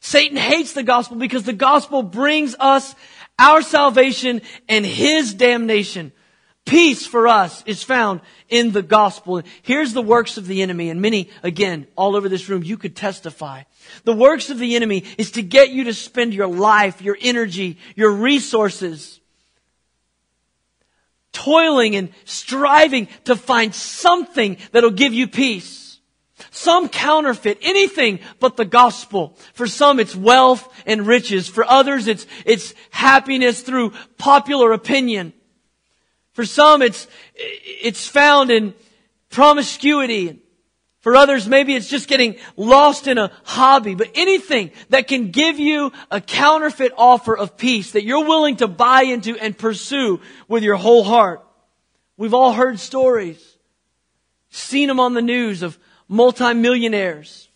Satan 0.00 0.36
hates 0.36 0.72
the 0.72 0.82
gospel 0.82 1.16
because 1.16 1.44
the 1.44 1.52
gospel 1.52 2.02
brings 2.02 2.54
us 2.58 2.94
our 3.40 3.62
salvation 3.62 4.42
and 4.68 4.86
his 4.86 5.34
damnation. 5.34 6.12
Peace 6.66 7.06
for 7.06 7.26
us 7.26 7.64
is 7.66 7.82
found 7.82 8.20
in 8.48 8.70
the 8.70 8.82
gospel. 8.82 9.42
Here's 9.62 9.92
the 9.92 10.02
works 10.02 10.36
of 10.36 10.46
the 10.46 10.62
enemy, 10.62 10.90
and 10.90 11.00
many, 11.00 11.30
again, 11.42 11.88
all 11.96 12.14
over 12.14 12.28
this 12.28 12.48
room, 12.48 12.62
you 12.62 12.76
could 12.76 12.94
testify. 12.94 13.62
The 14.04 14.12
works 14.12 14.50
of 14.50 14.58
the 14.58 14.76
enemy 14.76 15.04
is 15.18 15.32
to 15.32 15.42
get 15.42 15.70
you 15.70 15.84
to 15.84 15.94
spend 15.94 16.34
your 16.34 16.46
life, 16.46 17.02
your 17.02 17.16
energy, 17.20 17.78
your 17.96 18.12
resources, 18.12 19.20
toiling 21.32 21.96
and 21.96 22.10
striving 22.24 23.08
to 23.24 23.34
find 23.34 23.74
something 23.74 24.58
that'll 24.72 24.90
give 24.90 25.14
you 25.14 25.26
peace. 25.26 25.89
Some 26.50 26.88
counterfeit, 26.88 27.58
anything 27.62 28.20
but 28.40 28.56
the 28.56 28.64
gospel. 28.64 29.36
For 29.54 29.66
some 29.66 30.00
it's 30.00 30.16
wealth 30.16 30.68
and 30.84 31.06
riches. 31.06 31.48
For 31.48 31.64
others 31.64 32.08
it's, 32.08 32.26
it's 32.44 32.74
happiness 32.90 33.62
through 33.62 33.92
popular 34.18 34.72
opinion. 34.72 35.32
For 36.32 36.44
some, 36.44 36.80
it's, 36.80 37.06
it's 37.34 38.06
found 38.06 38.50
in 38.50 38.74
promiscuity. 39.30 40.40
For 41.00 41.16
others, 41.16 41.48
maybe 41.48 41.74
it's 41.74 41.88
just 41.88 42.08
getting 42.08 42.36
lost 42.56 43.06
in 43.06 43.16
a 43.16 43.30
hobby, 43.44 43.94
but 43.94 44.10
anything 44.14 44.70
that 44.90 45.08
can 45.08 45.30
give 45.30 45.58
you 45.58 45.92
a 46.10 46.20
counterfeit 46.20 46.92
offer 46.96 47.36
of 47.36 47.56
peace 47.56 47.92
that 47.92 48.04
you're 48.04 48.26
willing 48.26 48.56
to 48.56 48.68
buy 48.68 49.02
into 49.02 49.36
and 49.38 49.56
pursue 49.56 50.20
with 50.46 50.62
your 50.62 50.76
whole 50.76 51.02
heart. 51.02 51.44
We've 52.16 52.34
all 52.34 52.52
heard 52.52 52.78
stories, 52.78 53.56
seen 54.50 54.88
them 54.88 55.00
on 55.00 55.14
the 55.14 55.22
news 55.22 55.62
of 55.62 55.78
multimillionaires, 56.10 57.48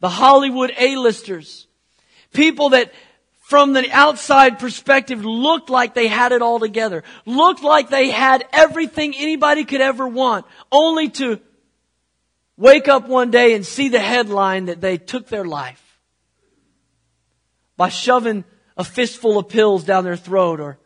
the 0.00 0.08
Hollywood 0.10 0.72
A-listers, 0.78 1.66
people 2.32 2.68
that 2.70 2.92
from 3.40 3.72
the 3.72 3.90
outside 3.90 4.58
perspective 4.58 5.24
looked 5.24 5.70
like 5.70 5.94
they 5.94 6.06
had 6.06 6.32
it 6.32 6.42
all 6.42 6.60
together, 6.60 7.02
looked 7.24 7.62
like 7.62 7.88
they 7.88 8.10
had 8.10 8.44
everything 8.52 9.14
anybody 9.16 9.64
could 9.64 9.80
ever 9.80 10.06
want, 10.06 10.44
only 10.70 11.08
to 11.08 11.40
wake 12.58 12.88
up 12.88 13.08
one 13.08 13.30
day 13.30 13.54
and 13.54 13.64
see 13.64 13.88
the 13.88 13.98
headline 13.98 14.66
that 14.66 14.82
they 14.82 14.98
took 14.98 15.28
their 15.28 15.44
life 15.44 15.98
by 17.78 17.88
shoving 17.88 18.44
a 18.76 18.84
fistful 18.84 19.38
of 19.38 19.48
pills 19.48 19.82
down 19.84 20.04
their 20.04 20.16
throat 20.16 20.60
or, 20.60 20.78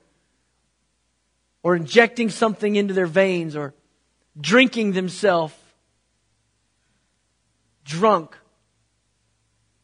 or 1.64 1.75
injecting 1.75 2.31
something 2.31 2.77
into 2.77 2.94
their 2.94 3.07
veins 3.07 3.57
or 3.57 3.75
drinking 4.40 4.92
themselves 4.92 5.55
drunk. 7.87 8.37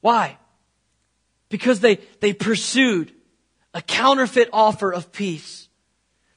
Why? 0.00 0.38
because 1.52 1.80
they, 1.80 1.96
they 2.20 2.32
pursued 2.32 3.12
a 3.74 3.82
counterfeit 3.82 4.48
offer 4.54 4.90
of 4.90 5.12
peace. 5.12 5.68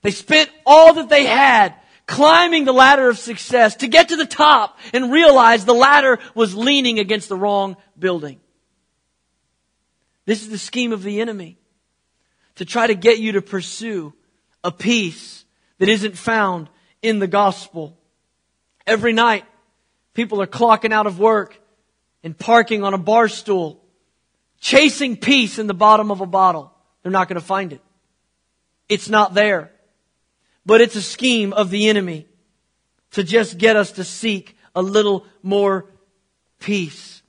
They 0.02 0.12
spent 0.12 0.52
all 0.66 0.94
that 0.96 1.10
they 1.10 1.26
had 1.26 1.74
climbing 2.06 2.66
the 2.66 2.74
ladder 2.74 3.10
of 3.10 3.18
success 3.18 3.78
to 3.78 3.88
get 3.88 4.10
to 4.10 4.18
the 4.18 4.26
top 4.26 4.78
and 4.94 5.14
realize 5.14 5.64
the 5.64 5.74
ladder 5.74 6.20
was 6.36 6.54
leaning 6.54 7.00
against 7.00 7.30
the 7.30 7.38
wrong 7.38 7.78
building. 7.98 8.42
This 10.26 10.42
is 10.42 10.50
the 10.50 10.58
scheme 10.58 10.92
of 10.92 11.02
the 11.02 11.22
enemy 11.22 11.58
to 12.56 12.66
try 12.66 12.86
to 12.86 12.94
get 12.94 13.18
you 13.18 13.32
to 13.32 13.42
pursue 13.42 14.14
a 14.66 14.72
peace 14.72 15.46
that 15.80 15.88
isn't 15.88 16.18
found 16.18 16.70
in 17.02 17.20
the 17.20 17.28
gospel. 17.28 17.98
Every 18.86 19.14
night, 19.14 19.46
people 20.16 20.42
are 20.42 20.48
clocking 20.48 20.92
out 20.92 21.06
of 21.06 21.20
work 21.20 21.62
and 22.24 22.36
parking 22.36 22.84
on 22.84 22.96
a 22.96 22.98
bar 22.98 23.28
stool, 23.28 23.84
chasing 24.60 25.16
peace 25.16 25.60
in 25.60 25.68
the 25.68 25.76
bottom 25.76 26.10
of 26.10 26.22
a 26.22 26.26
bottle. 26.26 26.74
They're 27.04 27.12
not 27.12 27.28
going 27.28 27.40
to 27.40 27.46
find 27.46 27.72
it. 27.72 27.82
It's 28.90 29.10
not 29.10 29.36
there. 29.36 29.72
But 30.66 30.82
it's 30.82 30.96
a 30.96 31.02
scheme 31.02 31.54
of 31.54 31.70
the 31.70 31.88
enemy 31.88 32.26
to 33.12 33.24
just 33.24 33.60
get 33.60 33.76
us 33.76 33.92
to 33.94 34.04
seek 34.04 34.58
a 34.74 34.82
little 34.82 35.28
more 35.44 35.86
peace. 36.60 37.22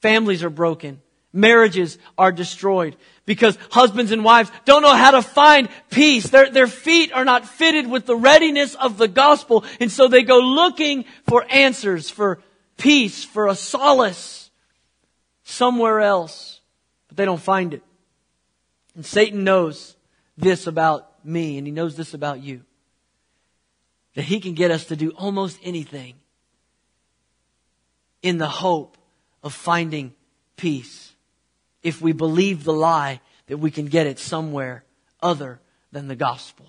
Families 0.00 0.42
are 0.42 0.50
broken. 0.50 1.00
Marriages 1.32 1.98
are 2.18 2.32
destroyed 2.32 2.96
because 3.24 3.56
husbands 3.70 4.10
and 4.10 4.24
wives 4.24 4.50
don't 4.64 4.82
know 4.82 4.94
how 4.94 5.12
to 5.12 5.22
find 5.22 5.68
peace. 5.90 6.28
Their, 6.28 6.50
their 6.50 6.66
feet 6.66 7.12
are 7.12 7.24
not 7.24 7.46
fitted 7.46 7.88
with 7.88 8.06
the 8.06 8.16
readiness 8.16 8.74
of 8.74 8.98
the 8.98 9.08
gospel. 9.08 9.64
And 9.80 9.90
so 9.90 10.08
they 10.08 10.22
go 10.22 10.38
looking 10.38 11.04
for 11.28 11.44
answers, 11.48 12.10
for 12.10 12.40
peace, 12.78 13.24
for 13.24 13.46
a 13.46 13.54
solace 13.54 14.50
somewhere 15.44 16.00
else. 16.00 16.60
But 17.08 17.16
they 17.16 17.24
don't 17.24 17.40
find 17.40 17.74
it. 17.74 17.82
And 18.94 19.06
Satan 19.06 19.44
knows 19.44 19.96
this 20.36 20.66
about 20.66 21.24
me 21.24 21.58
and 21.58 21.66
he 21.66 21.72
knows 21.72 21.96
this 21.96 22.14
about 22.14 22.42
you. 22.42 22.62
That 24.14 24.22
he 24.22 24.40
can 24.40 24.54
get 24.54 24.70
us 24.70 24.86
to 24.86 24.96
do 24.96 25.10
almost 25.10 25.58
anything 25.62 26.14
in 28.20 28.38
the 28.38 28.48
hope 28.48 28.98
of 29.42 29.54
finding 29.54 30.12
peace 30.56 31.11
if 31.82 32.00
we 32.00 32.12
believe 32.12 32.64
the 32.64 32.72
lie 32.72 33.20
that 33.46 33.58
we 33.58 33.70
can 33.70 33.86
get 33.86 34.06
it 34.06 34.18
somewhere 34.18 34.84
other 35.22 35.60
than 35.90 36.08
the 36.08 36.16
gospel. 36.16 36.66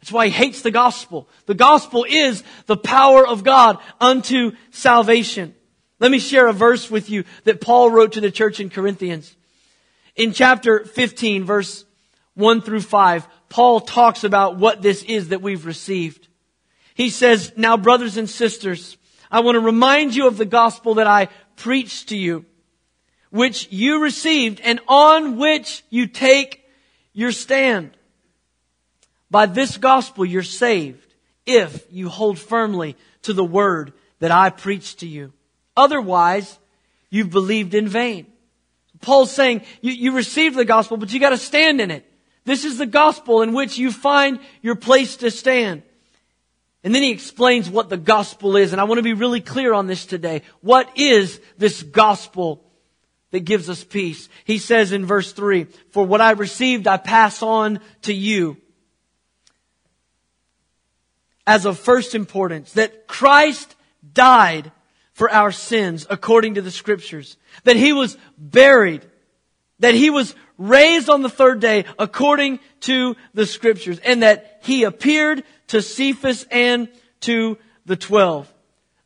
That's 0.00 0.12
why 0.12 0.26
he 0.26 0.32
hates 0.32 0.62
the 0.62 0.70
gospel. 0.70 1.28
The 1.46 1.54
gospel 1.54 2.04
is 2.08 2.44
the 2.66 2.76
power 2.76 3.26
of 3.26 3.42
God 3.42 3.78
unto 4.00 4.52
salvation. 4.70 5.54
Let 5.98 6.10
me 6.10 6.18
share 6.18 6.46
a 6.46 6.52
verse 6.52 6.90
with 6.90 7.08
you 7.08 7.24
that 7.44 7.60
Paul 7.60 7.90
wrote 7.90 8.12
to 8.12 8.20
the 8.20 8.30
church 8.30 8.60
in 8.60 8.68
Corinthians. 8.68 9.34
In 10.14 10.32
chapter 10.32 10.84
15, 10.84 11.44
verse 11.44 11.84
1 12.34 12.60
through 12.60 12.82
5, 12.82 13.26
Paul 13.48 13.80
talks 13.80 14.24
about 14.24 14.58
what 14.58 14.82
this 14.82 15.02
is 15.04 15.28
that 15.28 15.40
we've 15.40 15.64
received. 15.64 16.28
He 16.94 17.08
says, 17.08 17.52
Now 17.56 17.76
brothers 17.76 18.16
and 18.16 18.28
sisters, 18.28 18.98
I 19.30 19.40
want 19.40 19.56
to 19.56 19.60
remind 19.60 20.14
you 20.14 20.26
of 20.26 20.36
the 20.36 20.44
gospel 20.44 20.96
that 20.96 21.06
I 21.06 21.28
preached 21.56 22.10
to 22.10 22.16
you 22.16 22.44
which 23.34 23.66
you 23.72 24.00
received 24.00 24.60
and 24.60 24.78
on 24.86 25.38
which 25.38 25.82
you 25.90 26.06
take 26.06 26.64
your 27.12 27.32
stand. 27.32 27.90
By 29.28 29.46
this 29.46 29.76
gospel 29.76 30.24
you're 30.24 30.44
saved 30.44 31.12
if 31.44 31.84
you 31.90 32.08
hold 32.08 32.38
firmly 32.38 32.96
to 33.22 33.32
the 33.32 33.44
word 33.44 33.92
that 34.20 34.30
I 34.30 34.50
preached 34.50 35.00
to 35.00 35.08
you. 35.08 35.32
Otherwise, 35.76 36.56
you've 37.10 37.30
believed 37.30 37.74
in 37.74 37.88
vain. 37.88 38.28
Paul's 39.00 39.32
saying 39.32 39.62
you, 39.80 39.90
you 39.90 40.12
received 40.12 40.54
the 40.54 40.64
gospel, 40.64 40.96
but 40.96 41.12
you 41.12 41.18
got 41.18 41.30
to 41.30 41.36
stand 41.36 41.80
in 41.80 41.90
it. 41.90 42.08
This 42.44 42.64
is 42.64 42.78
the 42.78 42.86
gospel 42.86 43.42
in 43.42 43.52
which 43.52 43.78
you 43.78 43.90
find 43.90 44.38
your 44.62 44.76
place 44.76 45.16
to 45.16 45.32
stand. 45.32 45.82
And 46.84 46.94
then 46.94 47.02
he 47.02 47.10
explains 47.10 47.68
what 47.68 47.88
the 47.88 47.96
gospel 47.96 48.54
is, 48.54 48.70
and 48.70 48.80
I 48.80 48.84
want 48.84 49.00
to 49.00 49.02
be 49.02 49.14
really 49.14 49.40
clear 49.40 49.74
on 49.74 49.88
this 49.88 50.06
today. 50.06 50.42
What 50.60 50.88
is 50.96 51.40
this 51.58 51.82
gospel 51.82 52.60
that 53.34 53.40
gives 53.40 53.68
us 53.68 53.82
peace. 53.82 54.28
He 54.44 54.58
says 54.58 54.92
in 54.92 55.06
verse 55.06 55.32
3, 55.32 55.64
For 55.90 56.06
what 56.06 56.20
I 56.20 56.30
received 56.30 56.86
I 56.86 56.98
pass 56.98 57.42
on 57.42 57.80
to 58.02 58.14
you. 58.14 58.58
As 61.44 61.66
of 61.66 61.76
first 61.76 62.14
importance, 62.14 62.74
that 62.74 63.08
Christ 63.08 63.74
died 64.12 64.70
for 65.14 65.28
our 65.28 65.50
sins 65.50 66.06
according 66.08 66.54
to 66.54 66.62
the 66.62 66.70
scriptures, 66.70 67.36
that 67.64 67.74
he 67.74 67.92
was 67.92 68.16
buried, 68.38 69.04
that 69.80 69.94
he 69.94 70.10
was 70.10 70.36
raised 70.56 71.10
on 71.10 71.22
the 71.22 71.28
third 71.28 71.58
day 71.58 71.86
according 71.98 72.60
to 72.82 73.16
the 73.34 73.46
scriptures, 73.46 73.98
and 73.98 74.22
that 74.22 74.60
he 74.62 74.84
appeared 74.84 75.42
to 75.66 75.82
Cephas 75.82 76.46
and 76.52 76.88
to 77.22 77.58
the 77.84 77.96
twelve 77.96 78.53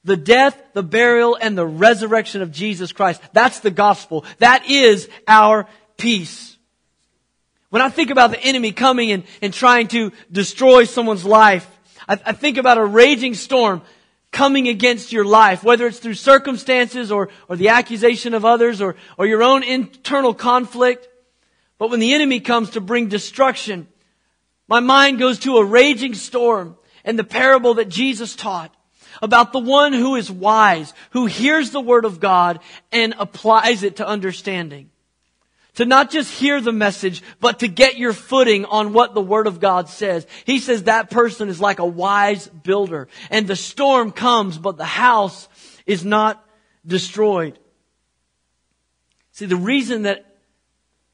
the 0.09 0.16
death, 0.16 0.61
the 0.73 0.83
burial, 0.83 1.38
and 1.40 1.57
the 1.57 1.66
resurrection 1.66 2.42
of 2.42 2.51
Jesus 2.51 2.90
Christ. 2.90 3.21
That's 3.33 3.61
the 3.61 3.71
gospel. 3.71 4.25
That 4.38 4.68
is 4.68 5.09
our 5.29 5.68
peace. 5.97 6.57
When 7.71 7.83
I 7.83 7.90
think 7.90 8.11
about 8.11 8.31
the 8.31 8.40
enemy 8.40 8.73
coming 8.73 9.12
and, 9.12 9.25
and 9.42 9.53
trying 9.53 9.88
to 9.88 10.11
destroy 10.33 10.85
someone's 10.85 11.25
life, 11.25 11.68
I, 12.09 12.18
I 12.25 12.33
think 12.33 12.57
about 12.57 12.79
a 12.79 12.85
raging 12.85 13.35
storm 13.35 13.83
coming 14.33 14.68
against 14.68 15.12
your 15.12 15.25
life, 15.25 15.62
whether 15.62 15.87
it's 15.87 15.99
through 15.99 16.14
circumstances 16.14 17.12
or, 17.12 17.29
or 17.49 17.57
the 17.57 17.68
accusation 17.68 18.35
of 18.35 18.44
others 18.44 18.81
or, 18.81 18.97
or 19.18 19.27
your 19.27 19.42
own 19.42 19.62
internal 19.62 20.35
conflict. 20.35 21.07
But 21.77 21.90
when 21.90 22.01
the 22.01 22.14
enemy 22.14 22.40
comes 22.40 22.71
to 22.71 22.81
bring 22.81 23.09
destruction, 23.09 23.87
my 24.66 24.81
mind 24.81 25.18
goes 25.18 25.38
to 25.40 25.59
a 25.59 25.64
raging 25.64 26.14
storm 26.14 26.77
and 27.05 27.18
the 27.18 27.25
parable 27.25 27.75
that 27.75 27.88
Jesus 27.88 28.35
taught 28.35 28.75
about 29.22 29.52
the 29.52 29.59
one 29.59 29.92
who 29.92 30.16
is 30.16 30.31
wise, 30.31 30.92
who 31.11 31.26
hears 31.26 31.70
the 31.70 31.81
word 31.81 32.04
of 32.04 32.20
God 32.20 32.61
and 32.92 33.14
applies 33.18 33.83
it 33.83 33.96
to 33.96 34.07
understanding. 34.07 34.90
To 35.74 35.85
not 35.85 36.11
just 36.11 36.33
hear 36.33 36.61
the 36.61 36.72
message, 36.72 37.22
but 37.40 37.61
to 37.61 37.68
get 37.68 37.98
your 37.98 38.12
footing 38.12 38.64
on 38.64 38.92
what 38.92 39.14
the 39.14 39.20
word 39.20 39.46
of 39.46 39.61
God 39.61 39.88
says. 39.88 40.26
He 40.44 40.59
says 40.59 40.85
that 40.85 41.11
person 41.11 41.48
is 41.48 41.61
like 41.61 41.78
a 41.78 41.87
wise 41.87 42.48
builder 42.48 43.09
and 43.31 43.46
the 43.46 43.57
storm 43.57 44.11
comes, 44.11 44.59
but 44.59 44.76
the 44.76 44.85
house 44.85 45.48
is 45.87 46.04
not 46.04 46.44
destroyed. 46.85 47.59
See, 49.33 49.46
the 49.46 49.57
reason 49.57 50.02
that 50.02 50.26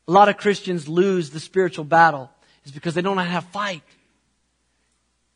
a 0.09 0.13
lot 0.13 0.29
of 0.29 0.39
Christians 0.39 0.89
lose 0.89 1.31
the 1.31 1.41
spiritual 1.41 1.85
battle 1.85 2.31
is 2.65 2.73
because 2.73 2.95
they 2.95 3.03
don't 3.03 3.17
to 3.17 3.41
fight. 3.41 3.83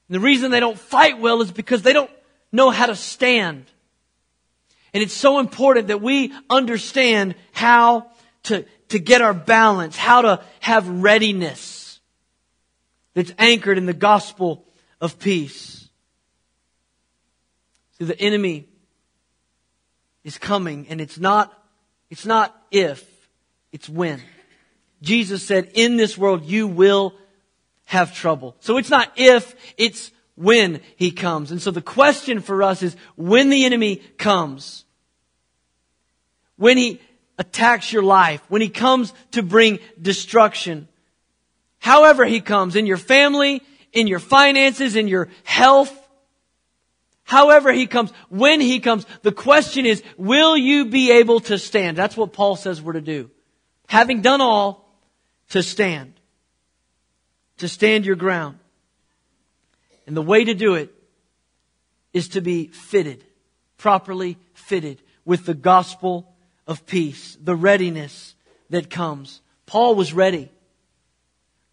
And 0.09 0.15
the 0.15 0.21
reason 0.21 0.51
they 0.51 0.61
don't 0.61 0.79
fight 0.79 1.19
well 1.19 1.43
is 1.43 1.53
because 1.53 1.83
they 1.83 1.93
don't 1.93 2.11
know 2.53 2.71
how 2.71 2.87
to 2.87 2.97
stand. 2.97 3.67
And 4.95 5.03
it's 5.03 5.15
so 5.15 5.39
important 5.39 5.89
that 5.89 6.01
we 6.01 6.33
understand 6.49 7.35
how 7.53 8.11
to, 8.45 8.65
to 8.89 8.99
get 8.99 9.21
our 9.21 9.35
balance, 9.35 9.97
how 9.97 10.23
to 10.23 10.41
have 10.61 10.89
readiness 10.89 12.01
that's 13.15 13.33
anchored 13.39 13.79
in 13.79 13.87
the 13.87 13.93
gospel 13.93 14.65
of 15.01 15.19
peace. 15.19 15.89
See, 17.99 18.05
the 18.05 18.19
enemy 18.21 18.67
is 20.25 20.39
coming 20.39 20.87
and 20.89 21.01
it's 21.01 21.19
not, 21.19 21.53
it's 22.11 22.25
not 22.25 22.57
if, 22.71 23.05
it's 23.73 23.89
when. 23.89 24.23
Jesus 25.03 25.43
said, 25.43 25.71
in 25.75 25.97
this 25.97 26.17
world 26.17 26.45
you 26.45 26.67
will 26.67 27.15
have 27.85 28.15
trouble. 28.15 28.57
So 28.61 28.77
it's 28.77 28.91
not 28.91 29.13
if, 29.17 29.55
it's 29.77 30.13
when 30.39 30.81
he 30.95 31.11
comes. 31.11 31.51
And 31.51 31.61
so 31.61 31.73
the 31.73 31.83
question 31.83 32.41
for 32.41 32.63
us 32.63 32.83
is 32.83 32.97
when 33.17 33.51
the 33.51 33.65
enemy 33.65 33.97
comes, 33.97 34.85
when 36.57 36.77
he 36.77 37.01
attacks 37.39 37.93
your 37.93 38.05
life, 38.05 38.41
when 38.49 38.63
he 38.63 38.69
comes 38.69 39.13
to 39.33 39.43
bring 39.43 39.81
destruction, 40.01 40.87
however 41.81 42.25
he 42.25 42.41
comes, 42.41 42.77
in 42.77 42.87
your 42.87 42.97
family, 42.97 43.63
in 43.93 44.07
your 44.07 44.21
finances, 44.21 44.95
in 44.95 45.09
your 45.09 45.29
health, 45.43 45.93
however 47.25 47.73
he 47.73 47.89
comes, 47.89 48.13
when 48.29 48.61
he 48.61 48.79
comes, 48.79 49.07
the 49.23 49.33
question 49.33 49.87
is, 49.87 50.05
will 50.17 50.57
you 50.57 50.85
be 50.87 51.11
able 51.11 51.41
to 51.41 51.59
stand? 51.59 51.97
That's 51.97 52.17
what 52.17 52.33
Paul 52.33 52.55
says 52.55 52.81
we're 52.81 52.93
to 52.93 53.01
do. 53.01 53.31
Having 53.89 54.23
done 54.23 54.41
all, 54.41 54.89
to 55.51 55.65
stand. 55.65 56.13
To 57.59 57.69
stand 57.69 58.07
your 58.07 58.17
ground. 58.17 58.59
And 60.09 60.17
the 60.17 60.23
way 60.23 60.43
to 60.43 60.55
do 60.55 60.75
it 60.75 60.91
is 62.15 62.29
to 62.29 62.41
be 62.41 62.69
fitted, 62.69 63.23
properly 63.77 64.39
fitted 64.55 65.03
with 65.27 65.45
the 65.45 65.53
gospel 65.53 66.33
of 66.67 66.87
peace, 66.87 67.37
the 67.39 67.55
readiness 67.55 68.35
that 68.71 68.89
comes. 68.89 69.43
Paul 69.67 69.97
was 69.97 70.15
ready. 70.15 70.51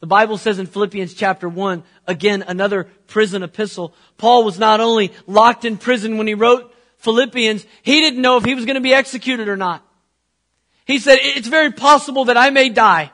The 0.01 0.07
Bible 0.07 0.37
says 0.37 0.59
in 0.59 0.65
Philippians 0.65 1.13
chapter 1.13 1.47
1, 1.47 1.81
again, 2.07 2.43
another 2.45 2.89
prison 3.07 3.41
epistle, 3.41 3.93
Paul 4.17 4.43
was 4.43 4.59
not 4.59 4.81
only 4.81 5.13
locked 5.27 5.63
in 5.63 5.77
prison 5.77 6.17
when 6.17 6.27
he 6.27 6.33
wrote 6.33 6.75
Philippians, 6.97 7.65
he 7.83 8.01
didn't 8.01 8.21
know 8.21 8.35
if 8.35 8.43
he 8.43 8.53
was 8.53 8.65
going 8.65 8.75
to 8.75 8.81
be 8.81 8.93
executed 8.93 9.47
or 9.47 9.55
not. 9.55 9.81
He 10.83 10.99
said, 10.99 11.19
it's 11.21 11.47
very 11.47 11.71
possible 11.71 12.25
that 12.25 12.35
I 12.35 12.49
may 12.49 12.67
die. 12.67 13.13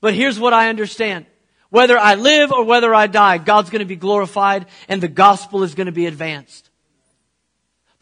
But 0.00 0.14
here's 0.14 0.38
what 0.38 0.52
I 0.52 0.68
understand. 0.68 1.26
Whether 1.70 1.96
I 1.96 2.14
live 2.14 2.52
or 2.52 2.64
whether 2.64 2.94
I 2.94 3.06
die, 3.06 3.38
God's 3.38 3.70
going 3.70 3.80
to 3.80 3.86
be 3.86 3.96
glorified 3.96 4.66
and 4.88 5.00
the 5.00 5.08
gospel 5.08 5.62
is 5.62 5.74
going 5.74 5.86
to 5.86 5.92
be 5.92 6.06
advanced. 6.06 6.68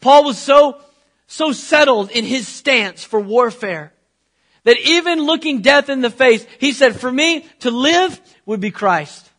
Paul 0.01 0.25
was 0.25 0.37
so, 0.37 0.81
so 1.27 1.51
settled 1.51 2.09
in 2.11 2.25
his 2.25 2.47
stance 2.47 3.03
for 3.03 3.19
warfare 3.19 3.93
that 4.63 4.77
even 4.79 5.19
looking 5.19 5.61
death 5.61 5.89
in 5.89 6.01
the 6.01 6.09
face, 6.09 6.45
he 6.59 6.71
said, 6.71 6.99
for 6.99 7.11
me 7.11 7.45
to 7.59 7.71
live 7.71 8.19
would 8.45 8.59
be 8.59 8.71
Christ. 8.71 9.29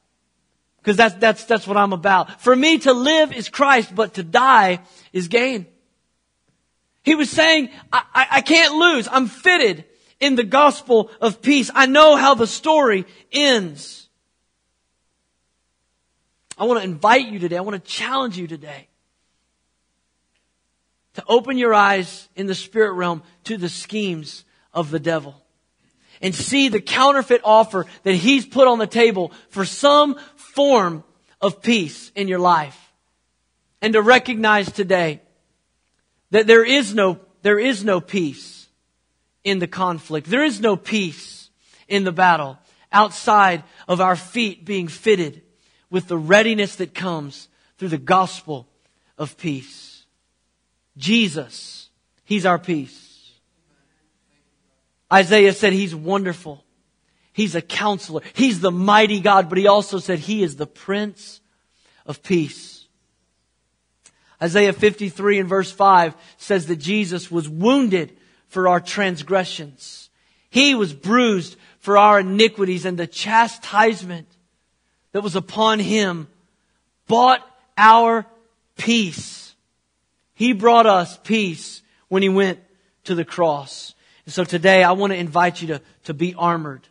Because 0.78 0.96
that's, 0.96 1.14
that's, 1.16 1.44
that's 1.44 1.66
what 1.66 1.76
I'm 1.76 1.92
about. 1.92 2.40
For 2.40 2.54
me 2.54 2.78
to 2.78 2.92
live 2.92 3.32
is 3.32 3.48
Christ, 3.48 3.94
but 3.94 4.14
to 4.14 4.22
die 4.22 4.80
is 5.12 5.28
gain. 5.28 5.66
He 7.02 7.14
was 7.14 7.30
saying, 7.30 7.70
I, 7.92 8.02
I, 8.14 8.26
I 8.30 8.40
can't 8.40 8.74
lose. 8.74 9.08
I'm 9.10 9.26
fitted 9.26 9.84
in 10.20 10.36
the 10.36 10.44
gospel 10.44 11.10
of 11.20 11.42
peace. 11.42 11.70
I 11.74 11.86
know 11.86 12.16
how 12.16 12.34
the 12.34 12.46
story 12.46 13.06
ends. 13.32 14.08
I 16.60 16.64
want 16.64 16.80
to 16.80 16.84
invite 16.84 17.28
you 17.28 17.38
today. 17.38 17.56
I 17.56 17.62
want 17.62 17.82
to 17.82 17.90
challenge 17.90 18.36
you 18.36 18.46
today 18.46 18.86
to 21.14 21.24
open 21.26 21.56
your 21.56 21.72
eyes 21.72 22.28
in 22.36 22.46
the 22.46 22.54
spirit 22.54 22.92
realm 22.92 23.22
to 23.44 23.56
the 23.56 23.70
schemes 23.70 24.44
of 24.74 24.90
the 24.90 25.00
devil 25.00 25.34
and 26.20 26.34
see 26.34 26.68
the 26.68 26.82
counterfeit 26.82 27.40
offer 27.44 27.86
that 28.02 28.14
he's 28.14 28.44
put 28.44 28.68
on 28.68 28.78
the 28.78 28.86
table 28.86 29.32
for 29.48 29.64
some 29.64 30.16
form 30.36 31.02
of 31.40 31.62
peace 31.62 32.12
in 32.14 32.28
your 32.28 32.38
life. 32.38 32.92
And 33.80 33.94
to 33.94 34.02
recognize 34.02 34.70
today 34.70 35.22
that 36.30 36.46
there 36.46 36.64
is 36.64 36.94
no, 36.94 37.20
there 37.40 37.58
is 37.58 37.86
no 37.86 38.02
peace 38.02 38.68
in 39.44 39.60
the 39.60 39.66
conflict. 39.66 40.28
There 40.28 40.44
is 40.44 40.60
no 40.60 40.76
peace 40.76 41.48
in 41.88 42.04
the 42.04 42.12
battle 42.12 42.58
outside 42.92 43.64
of 43.88 44.02
our 44.02 44.14
feet 44.14 44.66
being 44.66 44.88
fitted 44.88 45.40
with 45.90 46.08
the 46.08 46.18
readiness 46.18 46.76
that 46.76 46.94
comes 46.94 47.48
through 47.78 47.88
the 47.88 47.98
gospel 47.98 48.68
of 49.18 49.36
peace. 49.36 50.06
Jesus, 50.96 51.88
He's 52.24 52.46
our 52.46 52.58
peace. 52.58 53.32
Isaiah 55.12 55.52
said 55.52 55.72
He's 55.72 55.94
wonderful. 55.94 56.64
He's 57.32 57.54
a 57.54 57.62
counselor. 57.62 58.22
He's 58.34 58.60
the 58.60 58.70
mighty 58.70 59.20
God, 59.20 59.48
but 59.48 59.58
He 59.58 59.66
also 59.66 59.98
said 59.98 60.18
He 60.18 60.42
is 60.42 60.56
the 60.56 60.66
Prince 60.66 61.40
of 62.06 62.22
Peace. 62.22 62.86
Isaiah 64.42 64.72
53 64.72 65.40
and 65.40 65.48
verse 65.48 65.70
5 65.70 66.14
says 66.38 66.66
that 66.66 66.76
Jesus 66.76 67.30
was 67.30 67.48
wounded 67.48 68.16
for 68.48 68.68
our 68.68 68.80
transgressions. 68.80 70.10
He 70.48 70.74
was 70.74 70.94
bruised 70.94 71.56
for 71.78 71.98
our 71.98 72.20
iniquities 72.20 72.84
and 72.84 72.98
the 72.98 73.06
chastisement 73.06 74.28
that 75.12 75.22
was 75.22 75.36
upon 75.36 75.78
him 75.78 76.28
bought 77.06 77.44
our 77.76 78.26
peace. 78.76 79.54
He 80.34 80.52
brought 80.52 80.86
us 80.86 81.18
peace 81.18 81.82
when 82.08 82.22
he 82.22 82.28
went 82.28 82.60
to 83.04 83.14
the 83.14 83.24
cross. 83.24 83.94
And 84.24 84.34
so 84.34 84.44
today 84.44 84.82
I 84.82 84.92
want 84.92 85.12
to 85.12 85.18
invite 85.18 85.60
you 85.60 85.68
to, 85.68 85.82
to 86.04 86.14
be 86.14 86.34
armored. 86.34 86.86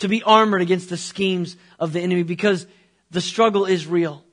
To 0.00 0.08
be 0.08 0.22
armored 0.22 0.62
against 0.62 0.90
the 0.90 0.96
schemes 0.96 1.56
of 1.78 1.92
the 1.92 2.00
enemy 2.00 2.24
because 2.24 2.66
the 3.10 3.20
struggle 3.20 3.64
is 3.64 3.86
real. 3.86 4.24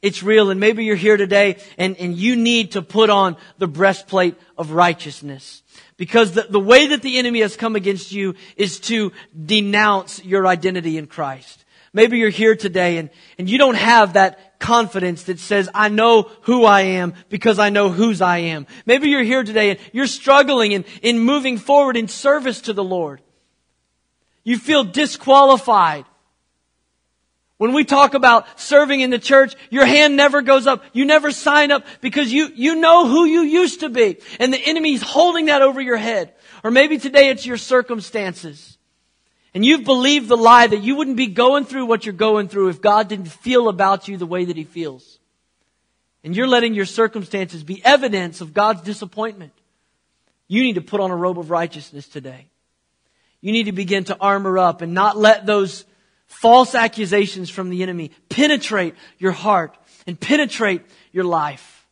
It's 0.00 0.22
real. 0.22 0.50
And 0.50 0.60
maybe 0.60 0.84
you're 0.84 0.96
here 0.96 1.16
today 1.16 1.56
and, 1.76 1.96
and 1.96 2.16
you 2.16 2.36
need 2.36 2.72
to 2.72 2.82
put 2.82 3.10
on 3.10 3.36
the 3.58 3.66
breastplate 3.66 4.36
of 4.56 4.70
righteousness. 4.70 5.62
Because 5.96 6.32
the, 6.32 6.46
the 6.48 6.60
way 6.60 6.88
that 6.88 7.02
the 7.02 7.18
enemy 7.18 7.40
has 7.40 7.56
come 7.56 7.74
against 7.74 8.12
you 8.12 8.34
is 8.56 8.78
to 8.80 9.12
denounce 9.44 10.24
your 10.24 10.46
identity 10.46 10.98
in 10.98 11.06
Christ. 11.06 11.64
Maybe 11.92 12.18
you're 12.18 12.30
here 12.30 12.54
today 12.54 12.98
and, 12.98 13.10
and 13.38 13.50
you 13.50 13.58
don't 13.58 13.74
have 13.74 14.12
that 14.12 14.60
confidence 14.60 15.24
that 15.24 15.40
says, 15.40 15.68
I 15.74 15.88
know 15.88 16.30
who 16.42 16.64
I 16.64 16.82
am 16.82 17.14
because 17.28 17.58
I 17.58 17.70
know 17.70 17.88
whose 17.88 18.20
I 18.20 18.38
am. 18.38 18.66
Maybe 18.86 19.08
you're 19.08 19.22
here 19.22 19.42
today 19.42 19.70
and 19.70 19.80
you're 19.92 20.06
struggling 20.06 20.72
in, 20.72 20.84
in 21.02 21.18
moving 21.18 21.58
forward 21.58 21.96
in 21.96 22.06
service 22.06 22.60
to 22.62 22.72
the 22.72 22.84
Lord. 22.84 23.20
You 24.44 24.58
feel 24.58 24.84
disqualified 24.84 26.04
when 27.58 27.72
we 27.72 27.84
talk 27.84 28.14
about 28.14 28.46
serving 28.58 29.00
in 29.00 29.10
the 29.10 29.18
church, 29.18 29.54
your 29.68 29.84
hand 29.84 30.16
never 30.16 30.42
goes 30.42 30.66
up. 30.66 30.84
You 30.92 31.04
never 31.04 31.32
sign 31.32 31.72
up 31.72 31.84
because 32.00 32.32
you, 32.32 32.50
you 32.54 32.76
know 32.76 33.08
who 33.08 33.24
you 33.24 33.42
used 33.42 33.80
to 33.80 33.88
be. 33.88 34.18
And 34.38 34.52
the 34.52 34.64
enemy's 34.64 35.02
holding 35.02 35.46
that 35.46 35.60
over 35.60 35.80
your 35.80 35.96
head. 35.96 36.32
Or 36.62 36.70
maybe 36.70 36.98
today 36.98 37.30
it's 37.30 37.44
your 37.44 37.56
circumstances. 37.56 38.78
And 39.54 39.64
you've 39.64 39.84
believed 39.84 40.28
the 40.28 40.36
lie 40.36 40.68
that 40.68 40.82
you 40.82 40.94
wouldn't 40.94 41.16
be 41.16 41.26
going 41.26 41.64
through 41.64 41.86
what 41.86 42.06
you're 42.06 42.12
going 42.12 42.48
through 42.48 42.68
if 42.68 42.80
God 42.80 43.08
didn't 43.08 43.26
feel 43.26 43.68
about 43.68 44.06
you 44.06 44.16
the 44.16 44.26
way 44.26 44.44
that 44.44 44.56
He 44.56 44.64
feels. 44.64 45.18
And 46.22 46.36
you're 46.36 46.46
letting 46.46 46.74
your 46.74 46.84
circumstances 46.84 47.64
be 47.64 47.84
evidence 47.84 48.40
of 48.40 48.54
God's 48.54 48.82
disappointment. 48.82 49.52
You 50.46 50.62
need 50.62 50.74
to 50.74 50.80
put 50.80 51.00
on 51.00 51.10
a 51.10 51.16
robe 51.16 51.40
of 51.40 51.50
righteousness 51.50 52.06
today. 52.06 52.46
You 53.40 53.50
need 53.50 53.64
to 53.64 53.72
begin 53.72 54.04
to 54.04 54.16
armor 54.20 54.58
up 54.58 54.80
and 54.80 54.94
not 54.94 55.16
let 55.16 55.44
those 55.44 55.84
false 56.28 56.74
accusations 56.74 57.50
from 57.50 57.70
the 57.70 57.82
enemy 57.82 58.12
penetrate 58.28 58.94
your 59.18 59.32
heart 59.32 59.76
and 60.06 60.18
penetrate 60.18 60.82
your 61.10 61.24
life. 61.24 61.86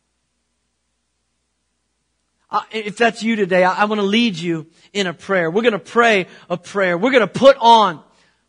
Uh, 2.49 2.61
if 2.71 2.95
that's 2.95 3.21
you 3.23 3.35
today, 3.35 3.65
I, 3.65 3.81
I 3.81 3.85
want 3.85 3.99
to 3.99 4.07
lead 4.07 4.37
you 4.37 4.67
in 4.93 5.05
a 5.05 5.13
prayer. 5.13 5.51
We're 5.51 5.63
going 5.63 5.73
to 5.73 5.79
pray 5.79 6.27
a 6.49 6.55
prayer. 6.55 6.97
We're 6.97 7.11
going 7.11 7.21
to 7.21 7.27
put 7.27 7.57
on 7.59 8.01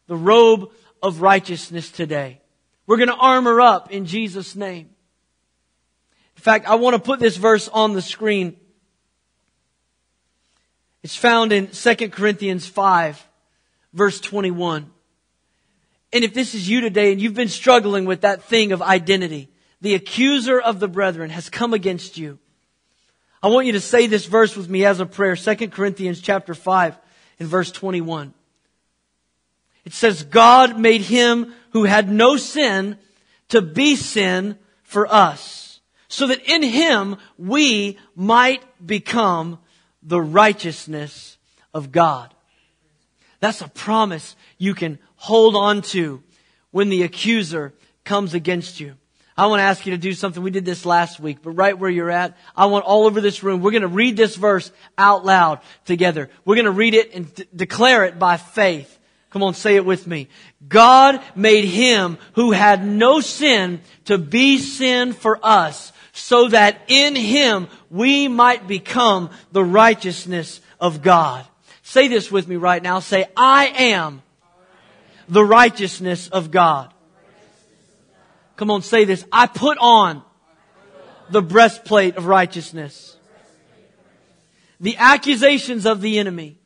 the 0.07 0.17
robe 0.17 0.71
of 1.03 1.21
righteousness 1.21 1.91
today. 1.91 2.41
We're 2.87 2.97
going 2.97 3.09
to 3.09 3.17
armor 3.17 3.61
up 3.61 3.91
in 3.91 4.07
Jesus' 4.07 4.55
name. 4.55 4.91
In 6.37 6.43
fact, 6.43 6.69
I 6.69 6.77
want 6.77 6.95
to 6.95 7.03
put 7.03 7.19
this 7.19 7.37
verse 7.37 7.69
on 7.69 7.95
the 7.95 8.03
screen. 8.03 8.57
It's 11.03 11.17
found 11.17 11.53
in 11.53 11.69
2 11.69 11.95
Corinthians 12.11 12.67
5, 12.67 13.27
verse 13.93 14.21
21. 14.21 14.91
And 16.13 16.25
if 16.25 16.35
this 16.35 16.55
is 16.55 16.69
you 16.69 16.81
today 16.81 17.13
and 17.13 17.21
you've 17.21 17.35
been 17.35 17.49
struggling 17.49 18.05
with 18.05 18.23
that 18.23 18.45
thing 18.45 18.73
of 18.73 18.81
identity, 18.81 19.49
the 19.81 19.95
accuser 19.95 20.61
of 20.61 20.81
the 20.81 20.89
brethren 20.89 21.31
has 21.31 21.51
come 21.51 21.75
against 21.75 22.17
you. 22.17 22.39
I 23.43 23.49
want 23.49 23.67
you 23.67 23.73
to 23.73 23.81
say 23.81 24.07
this 24.07 24.27
verse 24.27 24.57
with 24.57 24.69
me 24.69 24.85
as 24.85 25.01
a 25.01 25.07
prayer. 25.07 25.37
2 25.37 25.69
Corinthians 25.69 26.21
chapter 26.21 26.55
5 26.55 26.97
in 27.39 27.47
verse 27.47 27.71
21. 27.71 28.35
It 29.85 29.93
says, 29.93 30.25
God 30.25 30.79
made 30.79 31.03
him 31.03 31.55
who 31.71 31.85
had 31.85 32.11
no 32.11 32.37
sin 32.37 32.99
to 33.49 33.63
be 33.63 33.97
sin 33.97 34.59
for 34.83 35.07
us, 35.13 35.81
so 36.09 36.27
that 36.27 36.43
in 36.49 36.63
him 36.63 37.17
we 37.39 37.99
might 38.17 38.63
become 38.85 39.59
the 40.03 40.21
righteousness 40.21 41.39
of 41.73 41.93
God. 41.93 42.35
That's 43.41 43.61
a 43.61 43.69
promise 43.69 44.37
you 44.57 44.75
can 44.75 44.99
hold 45.17 45.57
on 45.57 45.83
to 45.83 46.23
when 46.71 46.89
the 46.89 47.03
accuser 47.03 47.73
comes 48.05 48.35
against 48.35 48.81
you. 48.81 48.95
I 49.37 49.47
want 49.47 49.61
to 49.61 49.65
ask 49.65 49.87
you 49.87 49.93
to 49.93 49.99
do 49.99 50.15
something. 50.15 50.43
We 50.43 50.51
did 50.51 50.65
this 50.65 50.85
last 50.85 51.21
week, 51.21 51.39
but 51.43 51.53
right 51.53 51.79
where 51.79 51.89
you're 51.89 52.11
at, 52.11 52.37
I 52.57 52.67
want 52.67 52.85
all 52.85 53.07
over 53.07 53.21
this 53.21 53.45
room, 53.45 53.61
we're 53.61 53.71
going 53.71 53.83
to 53.83 53.89
read 53.89 54.17
this 54.17 54.35
verse 54.35 54.73
out 54.97 55.25
loud 55.25 55.61
together. 55.85 56.29
We're 56.45 56.57
going 56.57 56.65
to 56.65 56.73
read 56.73 56.95
it 56.95 57.15
and 57.15 57.33
d- 57.33 57.45
declare 57.55 58.05
it 58.05 58.19
by 58.19 58.37
faith. 58.37 58.99
Come 59.31 59.45
on, 59.45 59.55
say 59.55 59.77
it 59.77 59.85
with 59.85 60.09
me. 60.09 60.29
God 60.67 61.23
made 61.37 61.65
him 61.67 62.19
who 62.33 62.51
had 62.51 62.85
no 62.85 63.21
sin 63.21 63.81
to 64.07 64.19
be 64.19 64.59
sin 64.59 65.13
for 65.13 65.39
us 65.41 65.93
so 66.13 66.49
that 66.49 66.81
in 66.89 67.15
him 67.15 67.69
we 67.91 68.27
might 68.27 68.67
become 68.67 69.31
the 69.53 69.65
righteousness 69.65 70.61
of 70.81 71.01
God. 71.01 71.47
Say 71.89 72.09
this 72.09 72.31
with 72.31 72.47
me 72.47 72.57
right 72.57 72.83
now. 72.83 72.99
Say, 73.01 73.25
I 73.35 73.69
am 73.69 74.21
the 75.27 75.43
righteousness 75.43 76.29
of 76.29 76.51
God. 76.51 76.93
Come 78.57 78.71
on, 78.71 78.83
say 78.83 79.07
this. 79.07 79.25
I 79.33 79.47
put 79.47 79.79
on 79.79 80.23
the 81.31 81.41
breastplate 81.41 82.17
of 82.17 82.27
righteousness. 82.27 83.17
The 84.79 84.99
accusations 84.99 85.87
of 85.87 86.03
the 86.03 86.19
enemy 86.19 86.59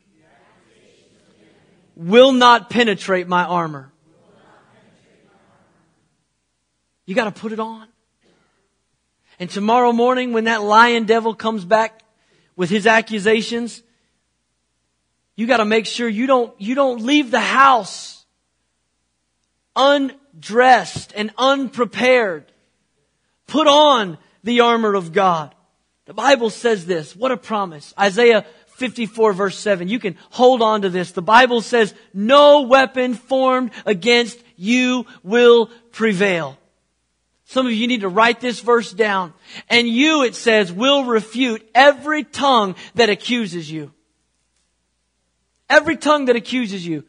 will 1.95 2.33
not 2.33 2.69
penetrate 2.69 3.25
my 3.25 3.45
armor. 3.45 3.93
You 7.05 7.15
got 7.15 7.33
to 7.33 7.41
put 7.41 7.53
it 7.53 7.61
on. 7.61 7.87
And 9.39 9.49
tomorrow 9.49 9.93
morning, 9.93 10.33
when 10.33 10.43
that 10.43 10.63
lion 10.63 11.05
devil 11.05 11.33
comes 11.33 11.63
back 11.63 12.01
with 12.57 12.69
his 12.69 12.85
accusations, 12.85 13.82
you 15.35 15.47
got 15.47 15.57
to 15.57 15.65
make 15.65 15.85
sure 15.85 16.07
you 16.07 16.27
don't, 16.27 16.53
you 16.59 16.75
don't 16.75 17.01
leave 17.01 17.31
the 17.31 17.39
house 17.39 18.25
undressed 19.75 21.13
and 21.15 21.31
unprepared. 21.37 22.51
Put 23.47 23.67
on 23.67 24.17
the 24.43 24.61
armor 24.61 24.93
of 24.93 25.11
God. 25.11 25.53
The 26.05 26.13
Bible 26.13 26.49
says 26.49 26.85
this. 26.85 27.15
What 27.15 27.31
a 27.31 27.37
promise. 27.37 27.93
Isaiah 27.99 28.45
54 28.75 29.33
verse 29.33 29.57
7. 29.57 29.87
You 29.87 29.99
can 29.99 30.17
hold 30.29 30.61
on 30.61 30.81
to 30.81 30.89
this. 30.89 31.11
The 31.11 31.21
Bible 31.21 31.61
says, 31.61 31.93
no 32.13 32.61
weapon 32.61 33.13
formed 33.13 33.71
against 33.85 34.39
you 34.55 35.05
will 35.23 35.67
prevail. 35.91 36.57
Some 37.45 37.65
of 37.65 37.71
you 37.71 37.87
need 37.87 38.01
to 38.01 38.09
write 38.09 38.39
this 38.39 38.59
verse 38.59 38.91
down. 38.91 39.33
And 39.69 39.87
you, 39.87 40.23
it 40.23 40.35
says, 40.35 40.71
will 40.71 41.05
refute 41.05 41.67
every 41.75 42.23
tongue 42.23 42.75
that 42.95 43.09
accuses 43.09 43.71
you. 43.71 43.93
Every 45.73 45.97
tongue 45.97 46.25
that 46.25 46.35
accuses 46.35 46.85
you. 46.85 47.03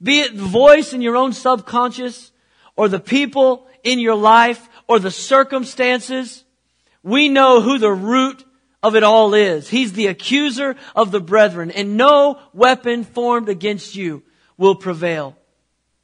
Be 0.00 0.20
it 0.20 0.36
the 0.36 0.44
voice 0.44 0.92
in 0.92 1.02
your 1.02 1.16
own 1.16 1.32
subconscious, 1.32 2.30
or 2.76 2.88
the 2.88 3.00
people 3.00 3.66
in 3.82 3.98
your 3.98 4.14
life, 4.14 4.68
or 4.86 5.00
the 5.00 5.10
circumstances. 5.10 6.44
We 7.02 7.28
know 7.28 7.60
who 7.60 7.78
the 7.78 7.90
root 7.90 8.44
of 8.80 8.94
it 8.94 9.02
all 9.02 9.34
is. 9.34 9.68
He's 9.68 9.92
the 9.94 10.06
accuser 10.06 10.76
of 10.94 11.10
the 11.10 11.20
brethren, 11.20 11.72
and 11.72 11.96
no 11.96 12.38
weapon 12.52 13.02
formed 13.02 13.48
against 13.48 13.96
you 13.96 14.22
will 14.56 14.76
prevail. 14.76 15.36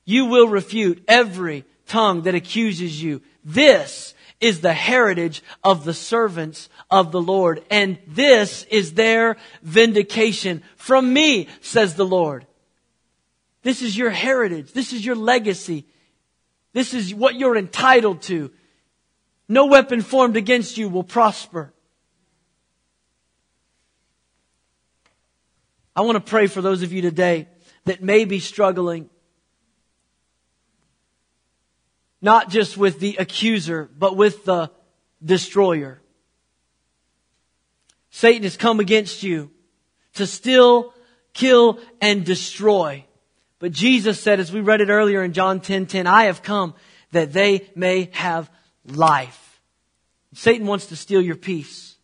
You 0.05 0.27
will 0.27 0.49
refute 0.49 1.05
every 1.07 1.65
tongue 1.87 2.23
that 2.23 2.35
accuses 2.35 3.01
you. 3.01 3.23
This 3.45 4.14
is 4.45 4.61
the 4.61 4.74
heritage 4.74 5.42
of 5.64 5.86
the 5.86 5.95
servants 5.95 6.68
of 6.90 7.12
the 7.12 7.20
Lord, 7.20 7.64
and 7.70 7.97
this 8.07 8.64
is 8.64 8.92
their 8.92 9.38
vindication 9.62 10.62
from 10.76 11.11
me, 11.11 11.49
says 11.62 11.95
the 11.95 12.05
Lord. 12.05 12.47
This 13.62 13.80
is 13.80 13.97
your 13.97 14.11
heritage. 14.11 14.72
This 14.72 14.92
is 14.92 15.05
your 15.05 15.16
legacy. 15.16 15.86
This 16.74 16.92
is 16.92 17.14
what 17.14 17.36
you're 17.36 17.57
entitled 17.57 18.20
to. 18.22 18.51
No 19.49 19.64
weapon 19.64 20.03
formed 20.03 20.36
against 20.36 20.76
you 20.76 20.90
will 20.90 21.05
prosper. 21.05 21.72
I 25.97 26.03
want 26.03 26.16
to 26.16 26.30
pray 26.30 26.49
for 26.49 26.61
those 26.61 26.82
of 26.82 26.92
you 26.92 27.01
today 27.01 27.49
that 27.86 28.03
may 28.03 28.26
be 28.26 28.40
struggling, 28.40 29.09
not 32.25 32.49
just 32.49 32.79
with 32.79 33.01
the 33.01 33.16
accuser, 33.18 33.91
but 33.99 34.16
with 34.16 34.47
the 34.47 34.70
destroyer. 35.22 36.01
Satan 38.09 38.45
has 38.45 38.57
come 38.57 38.81
against 38.81 39.22
you 39.22 39.51
to 40.14 40.27
steal, 40.27 40.95
kill, 41.35 41.79
and 42.01 42.25
destroy. 42.25 43.05
But 43.59 43.72
Jesus 43.72 44.18
said, 44.18 44.41
as 44.41 44.51
we 44.51 44.61
read 44.61 44.81
it 44.81 44.89
earlier 44.89 45.22
in 45.22 45.35
John 45.35 45.61
10, 45.61 45.85
10, 45.85 46.07
I 46.07 46.25
have 46.25 46.43
come 46.43 46.72
that 47.12 47.35
they 47.35 47.68
may 47.75 48.09
have 48.14 48.51
life. 48.87 49.61
Satan 50.33 50.66
wants 50.66 50.87
to 50.87 50.97
steal 50.97 51.20
your 51.20 51.37
peace. 51.37 51.95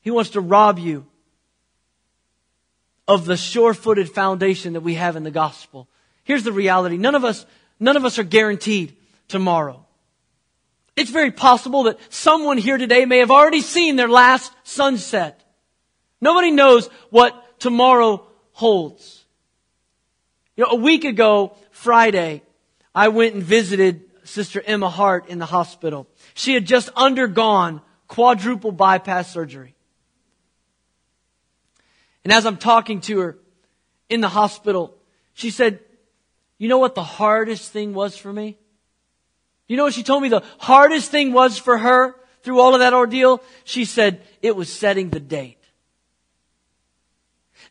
He 0.00 0.12
wants 0.12 0.30
to 0.30 0.40
rob 0.40 0.78
you 0.78 1.06
of 3.08 3.24
the 3.24 3.36
sure-footed 3.36 4.08
foundation 4.08 4.74
that 4.74 4.82
we 4.82 4.94
have 4.94 5.16
in 5.16 5.24
the 5.24 5.32
gospel. 5.32 5.88
Here's 6.22 6.44
the 6.44 6.52
reality. 6.52 6.98
None 6.98 7.16
of 7.16 7.24
us, 7.24 7.44
none 7.80 7.96
of 7.96 8.04
us 8.04 8.18
are 8.18 8.24
guaranteed 8.24 8.96
tomorrow. 9.26 9.84
It's 10.96 11.10
very 11.10 11.30
possible 11.30 11.84
that 11.84 11.98
someone 12.12 12.58
here 12.58 12.76
today 12.76 13.06
may 13.06 13.18
have 13.18 13.30
already 13.30 13.62
seen 13.62 13.96
their 13.96 14.08
last 14.08 14.52
sunset. 14.64 15.42
Nobody 16.20 16.50
knows 16.50 16.88
what 17.08 17.58
tomorrow 17.58 18.26
holds. 18.52 19.24
You 20.56 20.64
know, 20.64 20.72
a 20.72 20.76
week 20.76 21.04
ago, 21.04 21.56
Friday, 21.70 22.42
I 22.94 23.08
went 23.08 23.34
and 23.34 23.42
visited 23.42 24.02
Sister 24.24 24.62
Emma 24.64 24.90
Hart 24.90 25.28
in 25.28 25.38
the 25.38 25.46
hospital. 25.46 26.06
She 26.34 26.54
had 26.54 26.66
just 26.66 26.90
undergone 26.94 27.80
quadruple 28.06 28.72
bypass 28.72 29.32
surgery. 29.32 29.74
And 32.24 32.32
as 32.32 32.44
I'm 32.44 32.58
talking 32.58 33.00
to 33.02 33.20
her 33.20 33.38
in 34.08 34.20
the 34.20 34.28
hospital, 34.28 34.94
she 35.32 35.50
said, 35.50 35.80
You 36.60 36.68
know 36.68 36.76
what 36.76 36.94
the 36.94 37.02
hardest 37.02 37.72
thing 37.72 37.94
was 37.94 38.18
for 38.18 38.30
me? 38.30 38.58
You 39.66 39.78
know 39.78 39.84
what 39.84 39.94
she 39.94 40.02
told 40.02 40.22
me 40.22 40.28
the 40.28 40.44
hardest 40.58 41.10
thing 41.10 41.32
was 41.32 41.56
for 41.56 41.78
her 41.78 42.14
through 42.42 42.60
all 42.60 42.74
of 42.74 42.80
that 42.80 42.92
ordeal? 42.92 43.42
She 43.64 43.86
said, 43.86 44.20
It 44.42 44.54
was 44.54 44.70
setting 44.70 45.08
the 45.08 45.20
date. 45.20 45.56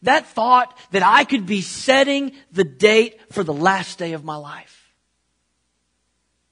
That 0.01 0.25
thought 0.25 0.75
that 0.89 1.03
I 1.03 1.23
could 1.23 1.45
be 1.45 1.61
setting 1.61 2.31
the 2.51 2.63
date 2.63 3.19
for 3.31 3.43
the 3.43 3.53
last 3.53 3.99
day 3.99 4.13
of 4.13 4.23
my 4.23 4.37
life. 4.37 4.91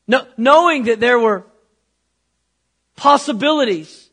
No, 0.07 0.27
knowing 0.37 0.83
that 0.83 0.99
there 0.99 1.17
were 1.17 1.43
possibilities 2.95 4.06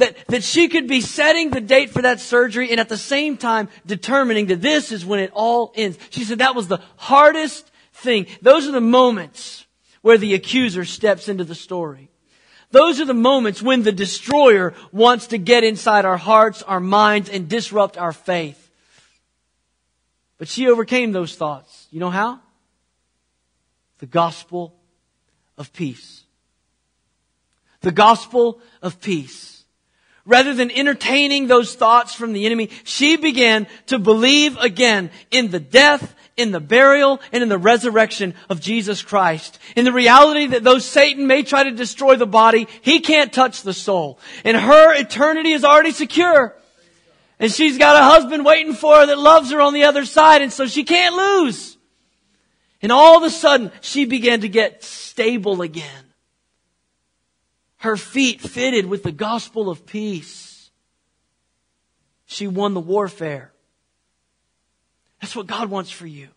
that, 0.00 0.16
that 0.28 0.44
she 0.44 0.68
could 0.68 0.86
be 0.86 1.00
setting 1.00 1.50
the 1.50 1.60
date 1.60 1.90
for 1.90 2.02
that 2.02 2.20
surgery 2.20 2.70
and 2.70 2.80
at 2.80 2.88
the 2.88 2.98
same 2.98 3.36
time 3.36 3.68
determining 3.86 4.46
that 4.46 4.60
this 4.60 4.92
is 4.92 5.06
when 5.06 5.20
it 5.20 5.30
all 5.32 5.72
ends. 5.76 5.98
She 6.10 6.24
said 6.24 6.38
that 6.38 6.54
was 6.54 6.68
the 6.68 6.80
hardest 6.96 7.70
thing. 7.94 8.26
Those 8.42 8.66
are 8.68 8.72
the 8.72 8.80
moments 8.80 9.66
where 10.02 10.18
the 10.18 10.34
accuser 10.34 10.84
steps 10.84 11.28
into 11.28 11.44
the 11.44 11.54
story. 11.54 12.10
Those 12.70 13.00
are 13.00 13.04
the 13.04 13.14
moments 13.14 13.60
when 13.60 13.82
the 13.82 13.92
destroyer 13.92 14.74
wants 14.92 15.28
to 15.28 15.38
get 15.38 15.64
inside 15.64 16.04
our 16.04 16.16
hearts, 16.16 16.62
our 16.62 16.80
minds, 16.80 17.28
and 17.28 17.48
disrupt 17.48 17.98
our 17.98 18.12
faith. 18.12 18.70
But 20.38 20.48
she 20.48 20.68
overcame 20.68 21.12
those 21.12 21.34
thoughts. 21.34 21.88
You 21.90 22.00
know 22.00 22.10
how? 22.10 22.40
The 23.98 24.06
gospel 24.06 24.74
of 25.58 25.72
peace. 25.72 26.24
The 27.80 27.92
gospel 27.92 28.60
of 28.80 29.00
peace. 29.00 29.49
Rather 30.30 30.54
than 30.54 30.70
entertaining 30.70 31.48
those 31.48 31.74
thoughts 31.74 32.14
from 32.14 32.32
the 32.32 32.46
enemy, 32.46 32.70
she 32.84 33.16
began 33.16 33.66
to 33.86 33.98
believe 33.98 34.56
again 34.58 35.10
in 35.32 35.50
the 35.50 35.58
death, 35.58 36.14
in 36.36 36.52
the 36.52 36.60
burial, 36.60 37.20
and 37.32 37.42
in 37.42 37.48
the 37.48 37.58
resurrection 37.58 38.34
of 38.48 38.60
Jesus 38.60 39.02
Christ. 39.02 39.58
In 39.74 39.84
the 39.84 39.92
reality 39.92 40.46
that 40.46 40.62
though 40.62 40.78
Satan 40.78 41.26
may 41.26 41.42
try 41.42 41.64
to 41.64 41.72
destroy 41.72 42.14
the 42.14 42.28
body, 42.28 42.68
he 42.80 43.00
can't 43.00 43.32
touch 43.32 43.62
the 43.62 43.74
soul. 43.74 44.20
And 44.44 44.56
her 44.56 44.94
eternity 44.94 45.50
is 45.50 45.64
already 45.64 45.90
secure. 45.90 46.54
And 47.40 47.50
she's 47.50 47.76
got 47.76 47.96
a 47.96 48.04
husband 48.04 48.44
waiting 48.44 48.74
for 48.74 49.00
her 49.00 49.06
that 49.06 49.18
loves 49.18 49.50
her 49.50 49.60
on 49.60 49.74
the 49.74 49.82
other 49.82 50.04
side, 50.04 50.42
and 50.42 50.52
so 50.52 50.68
she 50.68 50.84
can't 50.84 51.16
lose. 51.16 51.76
And 52.82 52.92
all 52.92 53.16
of 53.16 53.24
a 53.24 53.30
sudden, 53.30 53.72
she 53.80 54.04
began 54.04 54.42
to 54.42 54.48
get 54.48 54.84
stable 54.84 55.60
again 55.60 56.09
her 57.80 57.96
feet 57.96 58.42
fitted 58.42 58.86
with 58.86 59.02
the 59.02 59.12
gospel 59.12 59.70
of 59.70 59.86
peace. 59.86 60.70
She 62.26 62.46
won 62.46 62.74
the 62.74 62.80
warfare. 62.80 63.52
That's 65.20 65.34
what 65.34 65.46
God 65.46 65.70
wants 65.70 65.90
for 65.90 66.06
you. 66.06 66.28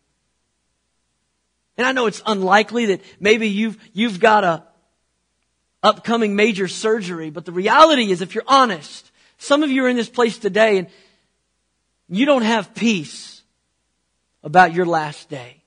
And 1.78 1.86
I 1.86 1.91
know 1.91 2.08
it's 2.08 2.22
unlikely 2.26 2.88
that 2.88 3.02
maybe 3.20 3.50
you've, 3.50 3.78
you've 3.91 4.20
got 4.20 4.44
a 4.46 4.64
upcoming 5.82 6.36
major 6.36 6.70
surgery, 6.70 7.30
but 7.30 7.44
the 7.44 7.52
reality 7.52 8.10
is 8.10 8.22
if 8.22 8.36
you're 8.36 8.46
honest, 8.48 9.12
some 9.38 9.64
of 9.64 9.70
you 9.70 9.84
are 9.84 9.89
in 9.89 9.98
this 9.98 10.10
place 10.10 10.38
today 10.38 10.78
and 10.78 10.88
you 12.08 12.26
don't 12.26 12.44
have 12.44 12.74
peace 12.74 13.41
about 14.44 14.74
your 14.74 14.86
last 14.86 15.30
day. 15.30 15.62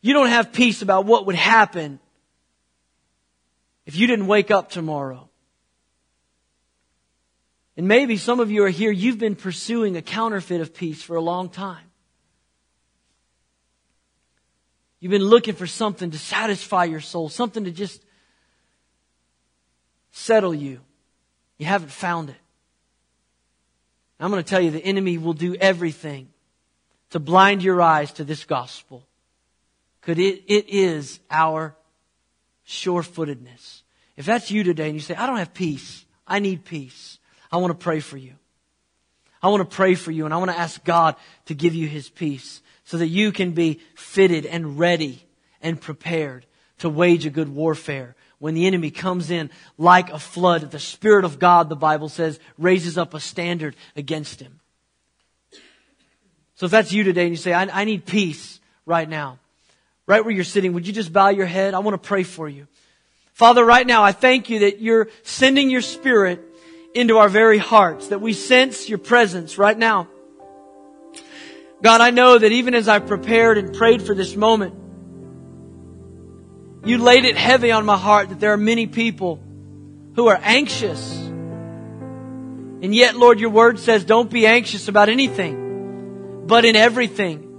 You 0.00 0.14
don't 0.14 0.28
have 0.28 0.50
peace 0.50 0.80
about 0.80 1.04
what 1.04 1.26
would 1.26 1.36
happen 1.36 2.00
if 3.86 3.96
you 3.96 4.06
didn't 4.06 4.26
wake 4.26 4.50
up 4.50 4.70
tomorrow. 4.70 5.28
And 7.76 7.88
maybe 7.88 8.16
some 8.16 8.40
of 8.40 8.50
you 8.50 8.64
are 8.64 8.70
here, 8.70 8.90
you've 8.90 9.18
been 9.18 9.34
pursuing 9.34 9.96
a 9.96 10.02
counterfeit 10.02 10.60
of 10.60 10.74
peace 10.74 11.02
for 11.02 11.16
a 11.16 11.20
long 11.20 11.48
time. 11.48 11.86
You've 15.00 15.10
been 15.10 15.24
looking 15.24 15.54
for 15.54 15.66
something 15.66 16.12
to 16.12 16.18
satisfy 16.18 16.84
your 16.84 17.00
soul, 17.00 17.28
something 17.28 17.64
to 17.64 17.72
just 17.72 18.04
settle 20.12 20.54
you. 20.54 20.80
You 21.58 21.66
haven't 21.66 21.90
found 21.90 22.28
it. 22.28 22.36
I'm 24.20 24.30
going 24.30 24.42
to 24.42 24.48
tell 24.48 24.60
you 24.60 24.70
the 24.70 24.84
enemy 24.84 25.18
will 25.18 25.32
do 25.32 25.56
everything 25.56 26.28
to 27.10 27.18
blind 27.18 27.64
your 27.64 27.82
eyes 27.82 28.12
to 28.12 28.24
this 28.24 28.44
gospel. 28.44 29.04
Because 30.00 30.18
it, 30.18 30.44
it 30.46 30.68
is 30.68 31.18
our 31.28 31.74
sure 32.72 33.02
footedness. 33.02 33.82
If 34.16 34.26
that's 34.26 34.50
you 34.50 34.64
today 34.64 34.86
and 34.86 34.94
you 34.94 35.00
say, 35.00 35.14
I 35.14 35.26
don't 35.26 35.38
have 35.38 35.54
peace, 35.54 36.04
I 36.26 36.38
need 36.38 36.64
peace, 36.64 37.18
I 37.50 37.58
want 37.58 37.70
to 37.70 37.82
pray 37.82 38.00
for 38.00 38.16
you. 38.16 38.34
I 39.42 39.48
want 39.48 39.68
to 39.68 39.76
pray 39.76 39.94
for 39.94 40.10
you 40.10 40.24
and 40.24 40.32
I 40.32 40.36
want 40.36 40.50
to 40.50 40.58
ask 40.58 40.82
God 40.84 41.16
to 41.46 41.54
give 41.54 41.74
you 41.74 41.88
his 41.88 42.08
peace 42.08 42.62
so 42.84 42.98
that 42.98 43.08
you 43.08 43.32
can 43.32 43.52
be 43.52 43.80
fitted 43.94 44.46
and 44.46 44.78
ready 44.78 45.24
and 45.60 45.80
prepared 45.80 46.46
to 46.78 46.88
wage 46.88 47.26
a 47.26 47.30
good 47.30 47.48
warfare 47.48 48.14
when 48.38 48.54
the 48.54 48.66
enemy 48.66 48.90
comes 48.90 49.30
in 49.30 49.50
like 49.78 50.10
a 50.10 50.18
flood. 50.18 50.70
The 50.70 50.78
Spirit 50.78 51.24
of 51.24 51.38
God, 51.38 51.68
the 51.68 51.76
Bible 51.76 52.08
says, 52.08 52.38
raises 52.58 52.98
up 52.98 53.14
a 53.14 53.20
standard 53.20 53.76
against 53.96 54.40
him. 54.40 54.60
So 56.54 56.66
if 56.66 56.72
that's 56.72 56.92
you 56.92 57.04
today 57.04 57.22
and 57.22 57.30
you 57.30 57.36
say, 57.36 57.52
I, 57.52 57.80
I 57.80 57.84
need 57.84 58.06
peace 58.06 58.60
right 58.86 59.08
now, 59.08 59.38
right 60.06 60.24
where 60.24 60.34
you're 60.34 60.44
sitting, 60.44 60.72
would 60.72 60.86
you 60.86 60.92
just 60.92 61.12
bow 61.12 61.28
your 61.28 61.46
head? 61.46 61.74
I 61.74 61.78
want 61.80 61.94
to 62.00 62.06
pray 62.06 62.22
for 62.22 62.48
you. 62.48 62.66
Father, 63.32 63.64
right 63.64 63.86
now, 63.86 64.02
I 64.02 64.12
thank 64.12 64.50
you 64.50 64.60
that 64.60 64.80
you're 64.80 65.08
sending 65.22 65.70
your 65.70 65.80
spirit 65.80 66.40
into 66.94 67.18
our 67.18 67.28
very 67.28 67.58
hearts, 67.58 68.08
that 68.08 68.20
we 68.20 68.32
sense 68.32 68.88
your 68.88 68.98
presence 68.98 69.56
right 69.56 69.76
now. 69.76 70.08
God, 71.82 72.00
I 72.00 72.10
know 72.10 72.38
that 72.38 72.52
even 72.52 72.74
as 72.74 72.88
I 72.88 72.98
prepared 72.98 73.58
and 73.58 73.74
prayed 73.74 74.02
for 74.02 74.14
this 74.14 74.36
moment, 74.36 74.74
you 76.84 76.98
laid 76.98 77.24
it 77.24 77.36
heavy 77.36 77.70
on 77.70 77.86
my 77.86 77.96
heart 77.96 78.28
that 78.28 78.40
there 78.40 78.52
are 78.52 78.58
many 78.58 78.86
people 78.86 79.40
who 80.14 80.28
are 80.28 80.38
anxious. 80.42 81.16
And 82.82 82.94
yet, 82.94 83.16
Lord, 83.16 83.40
your 83.40 83.50
word 83.50 83.78
says 83.78 84.04
don't 84.04 84.30
be 84.30 84.46
anxious 84.46 84.88
about 84.88 85.08
anything, 85.08 86.44
but 86.46 86.64
in 86.64 86.76
everything, 86.76 87.51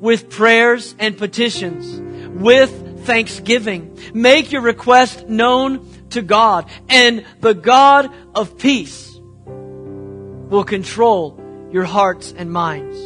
with 0.00 0.30
prayers 0.30 0.94
and 0.98 1.16
petitions, 1.16 2.00
with 2.40 3.04
thanksgiving. 3.04 3.98
Make 4.12 4.50
your 4.50 4.62
request 4.62 5.28
known 5.28 5.86
to 6.10 6.22
God, 6.22 6.68
and 6.88 7.24
the 7.40 7.54
God 7.54 8.10
of 8.34 8.58
peace 8.58 9.14
will 9.46 10.64
control 10.64 11.40
your 11.70 11.84
hearts 11.84 12.34
and 12.36 12.50
minds. 12.50 12.98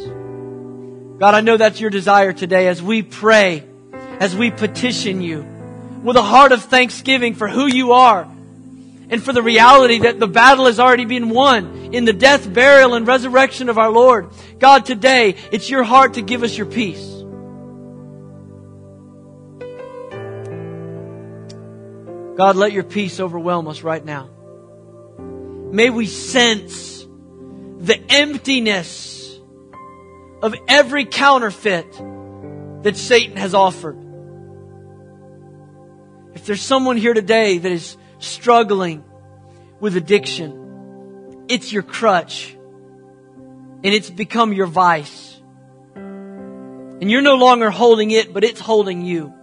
God, 1.19 1.35
I 1.35 1.41
know 1.41 1.57
that's 1.57 1.79
your 1.79 1.91
desire 1.91 2.33
today 2.33 2.67
as 2.67 2.81
we 2.81 3.03
pray, 3.03 3.63
as 4.19 4.35
we 4.35 4.49
petition 4.49 5.21
you 5.21 5.45
with 6.03 6.17
a 6.17 6.23
heart 6.23 6.51
of 6.51 6.63
thanksgiving 6.63 7.35
for 7.35 7.47
who 7.47 7.67
you 7.67 7.91
are 7.93 8.27
and 9.09 9.21
for 9.23 9.33
the 9.33 9.41
reality 9.41 9.99
that 9.99 10.19
the 10.19 10.27
battle 10.27 10.65
has 10.65 10.79
already 10.79 11.05
been 11.05 11.29
won 11.29 11.93
in 11.93 12.05
the 12.05 12.13
death, 12.13 12.51
burial, 12.51 12.95
and 12.95 13.07
resurrection 13.07 13.69
of 13.69 13.77
our 13.77 13.89
Lord. 13.89 14.29
God, 14.59 14.85
today, 14.85 15.35
it's 15.51 15.69
your 15.69 15.83
heart 15.83 16.15
to 16.15 16.21
give 16.21 16.43
us 16.43 16.57
your 16.57 16.67
peace. 16.67 17.11
God, 22.35 22.57
let 22.57 22.73
your 22.73 22.83
peace 22.83 23.19
overwhelm 23.19 23.67
us 23.67 23.81
right 23.81 24.03
now. 24.03 24.29
May 25.71 25.89
we 25.89 26.05
sense 26.05 27.05
the 27.77 27.99
emptiness 28.09 29.39
of 30.41 30.55
every 30.67 31.05
counterfeit 31.05 31.91
that 32.83 32.97
Satan 32.97 33.37
has 33.37 33.53
offered. 33.53 33.97
If 36.33 36.45
there's 36.45 36.61
someone 36.61 36.97
here 36.97 37.13
today 37.13 37.57
that 37.57 37.71
is 37.71 37.95
struggling 38.25 39.03
with 39.79 39.95
addiction, 39.95 41.45
it's 41.47 41.71
your 41.71 41.83
crutch 41.83 42.55
and 42.55 43.85
it's 43.85 44.09
become 44.09 44.53
your 44.53 44.67
vice. 44.67 45.39
And 45.95 47.11
you're 47.11 47.21
no 47.21 47.35
longer 47.35 47.69
holding 47.69 48.11
it, 48.11 48.33
but 48.33 48.43
it's 48.43 48.59
holding 48.59 49.05
you 49.05 49.33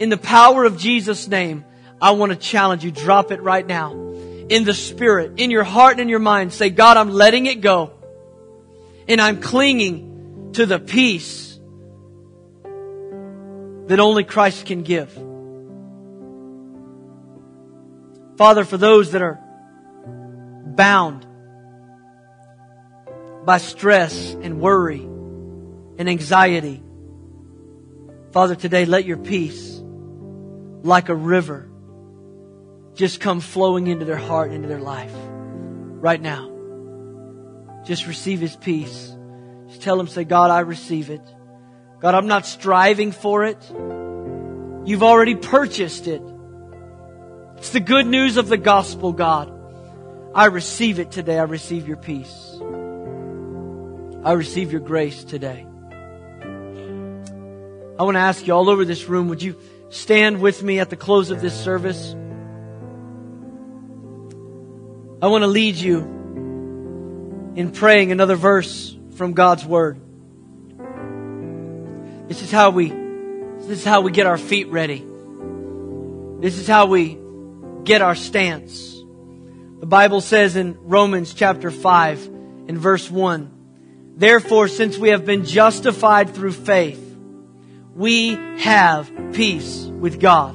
in 0.00 0.08
the 0.08 0.16
power 0.16 0.64
of 0.64 0.78
Jesus' 0.78 1.28
name, 1.28 1.64
I 2.00 2.12
want 2.12 2.32
to 2.32 2.36
challenge 2.36 2.82
you. 2.82 2.90
Drop 2.90 3.30
it 3.30 3.42
right 3.42 3.64
now. 3.64 3.92
In 3.92 4.64
the 4.64 4.74
spirit, 4.74 5.34
in 5.36 5.50
your 5.50 5.62
heart 5.62 5.92
and 5.92 6.00
in 6.00 6.08
your 6.08 6.18
mind, 6.18 6.52
say, 6.52 6.70
God, 6.70 6.96
I'm 6.96 7.10
letting 7.10 7.46
it 7.46 7.60
go. 7.60 7.92
And 9.06 9.20
I'm 9.20 9.40
clinging 9.40 10.52
to 10.54 10.66
the 10.66 10.80
peace 10.80 11.60
that 12.64 14.00
only 14.00 14.24
Christ 14.24 14.66
can 14.66 14.82
give. 14.82 15.16
Father, 18.40 18.64
for 18.64 18.78
those 18.78 19.12
that 19.12 19.20
are 19.20 19.38
bound 20.74 21.26
by 23.44 23.58
stress 23.58 24.32
and 24.32 24.62
worry 24.62 25.02
and 25.02 26.08
anxiety, 26.08 26.82
Father, 28.32 28.54
today 28.54 28.86
let 28.86 29.04
your 29.04 29.18
peace 29.18 29.82
like 30.82 31.10
a 31.10 31.14
river 31.14 31.68
just 32.94 33.20
come 33.20 33.40
flowing 33.40 33.88
into 33.88 34.06
their 34.06 34.16
heart, 34.16 34.52
into 34.52 34.68
their 34.68 34.80
life 34.80 35.12
right 35.14 36.22
now. 36.22 37.82
Just 37.84 38.06
receive 38.06 38.40
His 38.40 38.56
peace. 38.56 39.14
Just 39.68 39.82
tell 39.82 40.00
Him, 40.00 40.06
say, 40.06 40.24
God, 40.24 40.50
I 40.50 40.60
receive 40.60 41.10
it. 41.10 41.20
God, 42.00 42.14
I'm 42.14 42.26
not 42.26 42.46
striving 42.46 43.12
for 43.12 43.44
it. 43.44 43.62
You've 44.88 45.02
already 45.02 45.34
purchased 45.34 46.06
it. 46.06 46.22
It's 47.60 47.70
the 47.70 47.78
good 47.78 48.06
news 48.06 48.38
of 48.38 48.48
the 48.48 48.56
gospel, 48.56 49.12
God. 49.12 49.52
I 50.34 50.46
receive 50.46 50.98
it 50.98 51.10
today. 51.10 51.38
I 51.38 51.42
receive 51.42 51.86
your 51.86 51.98
peace. 51.98 52.58
I 54.24 54.32
receive 54.32 54.72
your 54.72 54.80
grace 54.80 55.24
today. 55.24 55.66
I 57.98 58.02
want 58.02 58.14
to 58.14 58.20
ask 58.20 58.46
you 58.46 58.54
all 58.54 58.70
over 58.70 58.86
this 58.86 59.10
room, 59.10 59.28
would 59.28 59.42
you 59.42 59.60
stand 59.90 60.40
with 60.40 60.62
me 60.62 60.78
at 60.78 60.88
the 60.88 60.96
close 60.96 61.30
of 61.30 61.42
this 61.42 61.52
service? 61.52 62.12
I 65.20 65.26
want 65.26 65.42
to 65.42 65.46
lead 65.46 65.76
you 65.76 65.98
in 67.56 67.72
praying 67.74 68.10
another 68.10 68.36
verse 68.36 68.96
from 69.16 69.34
God's 69.34 69.66
Word. 69.66 70.00
This 72.26 72.40
is 72.40 72.50
how 72.50 72.70
we, 72.70 72.88
this 72.88 73.68
is 73.68 73.84
how 73.84 74.00
we 74.00 74.12
get 74.12 74.26
our 74.26 74.38
feet 74.38 74.68
ready. 74.68 75.04
This 76.40 76.56
is 76.56 76.66
how 76.66 76.86
we 76.86 77.19
get 77.84 78.02
our 78.02 78.14
stance. 78.14 78.96
The 79.80 79.86
Bible 79.86 80.20
says 80.20 80.56
in 80.56 80.76
Romans 80.80 81.34
chapter 81.34 81.70
5 81.70 82.26
in 82.68 82.78
verse 82.78 83.10
1, 83.10 84.14
Therefore, 84.16 84.68
since 84.68 84.98
we 84.98 85.08
have 85.10 85.24
been 85.24 85.44
justified 85.44 86.34
through 86.34 86.52
faith, 86.52 87.16
we 87.94 88.34
have 88.58 89.10
peace 89.32 89.84
with 89.84 90.20
God 90.20 90.54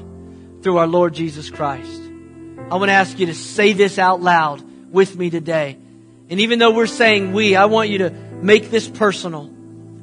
through 0.61 0.77
our 0.77 0.87
Lord 0.87 1.13
Jesus 1.13 1.49
Christ. 1.49 2.01
I 2.71 2.77
want 2.77 2.89
to 2.89 2.93
ask 2.93 3.19
you 3.19 3.27
to 3.27 3.33
say 3.33 3.73
this 3.73 3.99
out 3.99 4.21
loud 4.21 4.63
with 4.91 5.15
me 5.17 5.29
today. 5.29 5.77
And 6.29 6.39
even 6.39 6.59
though 6.59 6.71
we're 6.71 6.87
saying 6.87 7.33
we, 7.33 7.55
I 7.55 7.65
want 7.65 7.89
you 7.89 7.99
to 7.99 8.09
make 8.11 8.71
this 8.71 8.87
personal. 8.87 9.51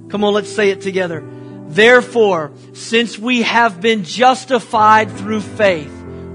Come 0.09 0.25
on, 0.25 0.35
let's 0.35 0.53
say 0.53 0.71
it 0.71 0.81
together. 0.81 1.25
Therefore, 1.69 2.53
since 2.75 3.19
we 3.19 3.43
have 3.43 3.81
been 3.81 4.05
justified 4.05 5.11
through 5.11 5.41
faith, 5.41 5.93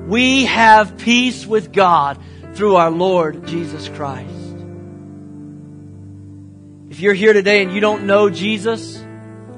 we 0.08 0.46
have 0.46 0.98
peace 0.98 1.46
with 1.46 1.74
God 1.74 2.18
through 2.54 2.78
our 2.78 2.90
Lord 2.90 3.46
Jesus 3.46 3.90
Christ. 3.90 4.34
If 6.90 7.02
you're 7.02 7.14
here 7.14 7.34
today 7.34 7.62
and 7.62 7.74
you 7.74 7.82
don't 7.82 8.08
know 8.08 8.30
Jesus, 8.30 9.04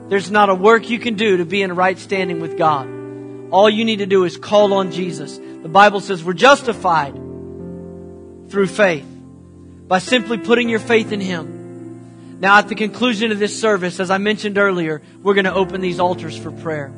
there's 0.07 0.31
not 0.31 0.49
a 0.49 0.55
work 0.55 0.89
you 0.89 0.97
can 0.97 1.13
do 1.13 1.37
to 1.37 1.45
be 1.45 1.61
in 1.61 1.75
right 1.75 1.97
standing 1.97 2.39
with 2.41 2.57
God. 2.57 2.89
All 3.51 3.69
you 3.69 3.85
need 3.85 3.99
to 3.99 4.07
do 4.07 4.23
is 4.23 4.37
call 4.37 4.73
on 4.73 4.91
Jesus. 4.91 5.37
The 5.37 5.69
Bible 5.69 5.99
says 5.99 6.23
we're 6.23 6.33
justified 6.33 7.13
through 7.13 8.67
faith 8.67 9.05
by 9.87 9.99
simply 9.99 10.39
putting 10.39 10.67
your 10.67 10.79
faith 10.79 11.11
in 11.11 11.21
Him. 11.21 12.39
Now, 12.39 12.57
at 12.57 12.69
the 12.69 12.75
conclusion 12.75 13.31
of 13.31 13.37
this 13.37 13.59
service, 13.59 13.99
as 13.99 14.09
I 14.09 14.17
mentioned 14.17 14.57
earlier, 14.57 15.01
we're 15.21 15.35
going 15.35 15.45
to 15.45 15.53
open 15.53 15.81
these 15.81 15.99
altars 15.99 16.37
for 16.37 16.51
prayer. 16.51 16.91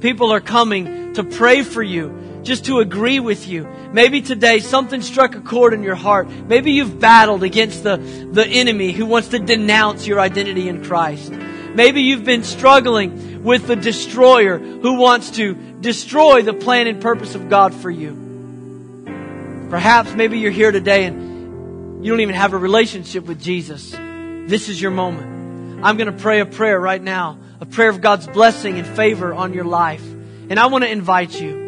People 0.00 0.32
are 0.32 0.40
coming 0.40 1.14
to 1.14 1.24
pray 1.24 1.62
for 1.62 1.82
you, 1.82 2.33
just 2.44 2.66
to 2.66 2.78
agree 2.78 3.20
with 3.20 3.48
you. 3.48 3.66
Maybe 3.92 4.20
today 4.20 4.60
something 4.60 5.02
struck 5.02 5.34
a 5.34 5.40
chord 5.40 5.74
in 5.74 5.82
your 5.82 5.94
heart. 5.94 6.28
Maybe 6.28 6.72
you've 6.72 7.00
battled 7.00 7.42
against 7.42 7.82
the, 7.82 7.96
the 7.96 8.46
enemy 8.46 8.92
who 8.92 9.06
wants 9.06 9.28
to 9.28 9.38
denounce 9.38 10.06
your 10.06 10.20
identity 10.20 10.68
in 10.68 10.84
Christ. 10.84 11.32
Maybe 11.32 12.02
you've 12.02 12.24
been 12.24 12.44
struggling 12.44 13.42
with 13.42 13.66
the 13.66 13.76
destroyer 13.76 14.58
who 14.58 14.94
wants 14.94 15.32
to 15.32 15.54
destroy 15.80 16.42
the 16.42 16.54
plan 16.54 16.86
and 16.86 17.00
purpose 17.00 17.34
of 17.34 17.48
God 17.48 17.74
for 17.74 17.90
you. 17.90 19.66
Perhaps 19.70 20.12
maybe 20.14 20.38
you're 20.38 20.52
here 20.52 20.70
today 20.70 21.06
and 21.06 22.04
you 22.04 22.10
don't 22.12 22.20
even 22.20 22.34
have 22.34 22.52
a 22.52 22.58
relationship 22.58 23.24
with 23.26 23.42
Jesus. 23.42 23.90
This 23.90 24.68
is 24.68 24.80
your 24.80 24.90
moment. 24.90 25.84
I'm 25.84 25.96
going 25.96 26.14
to 26.14 26.18
pray 26.18 26.40
a 26.40 26.46
prayer 26.46 26.78
right 26.78 27.02
now, 27.02 27.38
a 27.60 27.66
prayer 27.66 27.88
of 27.88 28.00
God's 28.00 28.26
blessing 28.26 28.78
and 28.78 28.86
favor 28.86 29.34
on 29.34 29.52
your 29.52 29.64
life. 29.64 30.04
And 30.48 30.60
I 30.60 30.66
want 30.66 30.84
to 30.84 30.90
invite 30.90 31.40
you 31.40 31.63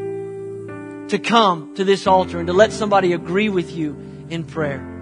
to 1.09 1.19
come 1.19 1.75
to 1.77 1.85
this 1.85 2.07
altar 2.07 2.39
and 2.39 2.47
to 2.49 2.53
let 2.53 2.73
somebody 2.73 3.13
agree 3.13 3.49
with 3.49 3.71
you 3.73 3.97
in 4.29 4.45
prayer. 4.45 4.93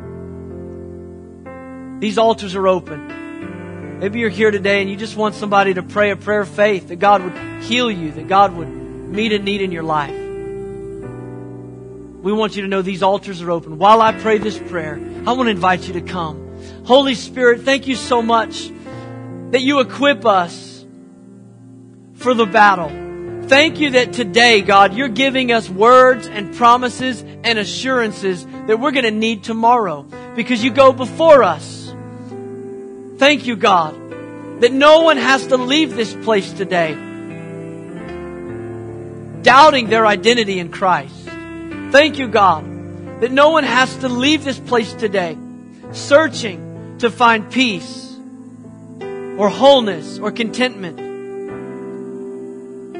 These 2.01 2.19
altars 2.19 2.55
are 2.55 2.69
open. 2.69 3.99
Maybe 3.99 4.19
you're 4.19 4.29
here 4.29 4.51
today 4.51 4.83
and 4.83 4.91
you 4.91 4.97
just 4.97 5.17
want 5.17 5.35
somebody 5.35 5.75
to 5.75 5.83
pray 5.83 6.11
a 6.11 6.17
prayer 6.17 6.41
of 6.41 6.49
faith 6.49 6.89
that 6.89 6.97
God 6.97 7.23
would 7.23 7.63
heal 7.63 7.91
you, 7.91 8.11
that 8.13 8.29
God 8.29 8.55
would 8.55 8.69
meet 8.69 9.33
a 9.33 9.39
need 9.39 9.63
in 9.63 9.73
your 9.73 9.85
life. 9.85 10.15
We 12.23 12.33
want 12.33 12.57
you 12.57 12.63
to 12.63 12.69
know 12.69 12.83
these 12.83 13.03
altars 13.03 13.41
are 13.41 13.51
open. 13.51 13.79
While 13.79 14.03
I 14.03 14.13
pray 14.13 14.39
this 14.39 14.59
prayer, 14.59 14.95
I 15.27 15.33
want 15.33 15.47
to 15.47 15.51
invite 15.51 15.87
you 15.87 15.95
to 15.95 16.01
come. 16.01 16.59
Holy 16.85 17.15
Spirit, 17.15 17.63
thank 17.63 17.87
you 17.87 17.97
so 17.97 18.21
much 18.23 18.71
that 19.51 19.61
you 19.61 19.81
equip 19.81 20.27
us 20.27 20.85
for 22.15 22.35
the 22.35 22.47
battle. 22.47 23.04
Thank 23.49 23.79
you 23.79 23.91
that 23.91 24.15
today, 24.15 24.63
God, 24.63 24.95
you're 24.95 25.09
giving 25.09 25.53
us 25.53 25.69
words 25.69 26.27
and 26.27 26.55
promises 26.55 27.23
and 27.23 27.59
assurances 27.59 28.47
that 28.67 28.81
we're 28.81 28.93
going 28.93 29.05
to 29.05 29.11
need 29.11 29.45
tomorrow 29.45 30.07
because 30.35 30.65
you 30.65 30.71
go 30.71 30.93
before 30.93 31.43
us. 31.43 31.95
Thank 33.19 33.47
you, 33.47 33.57
God, 33.57 33.95
that 34.61 34.73
no 34.73 35.03
one 35.03 35.19
has 35.19 35.47
to 35.49 35.59
leave 35.59 35.95
this 35.95 36.15
place 36.15 36.51
today 36.53 36.95
doubting 39.43 39.89
their 39.89 40.07
identity 40.07 40.59
in 40.59 40.71
Christ. 40.71 41.15
Thank 41.93 42.19
you, 42.19 42.29
God, 42.29 42.65
that 43.21 43.31
no 43.31 43.51
one 43.51 43.65
has 43.65 43.95
to 43.99 44.09
leave 44.09 44.43
this 44.43 44.59
place 44.59 44.93
today 44.95 45.37
searching 45.93 46.97
to 46.99 47.11
find 47.11 47.53
peace 47.53 48.17
or 49.39 49.51
wholeness 49.51 50.19
or 50.19 50.33
contentment. 50.33 51.04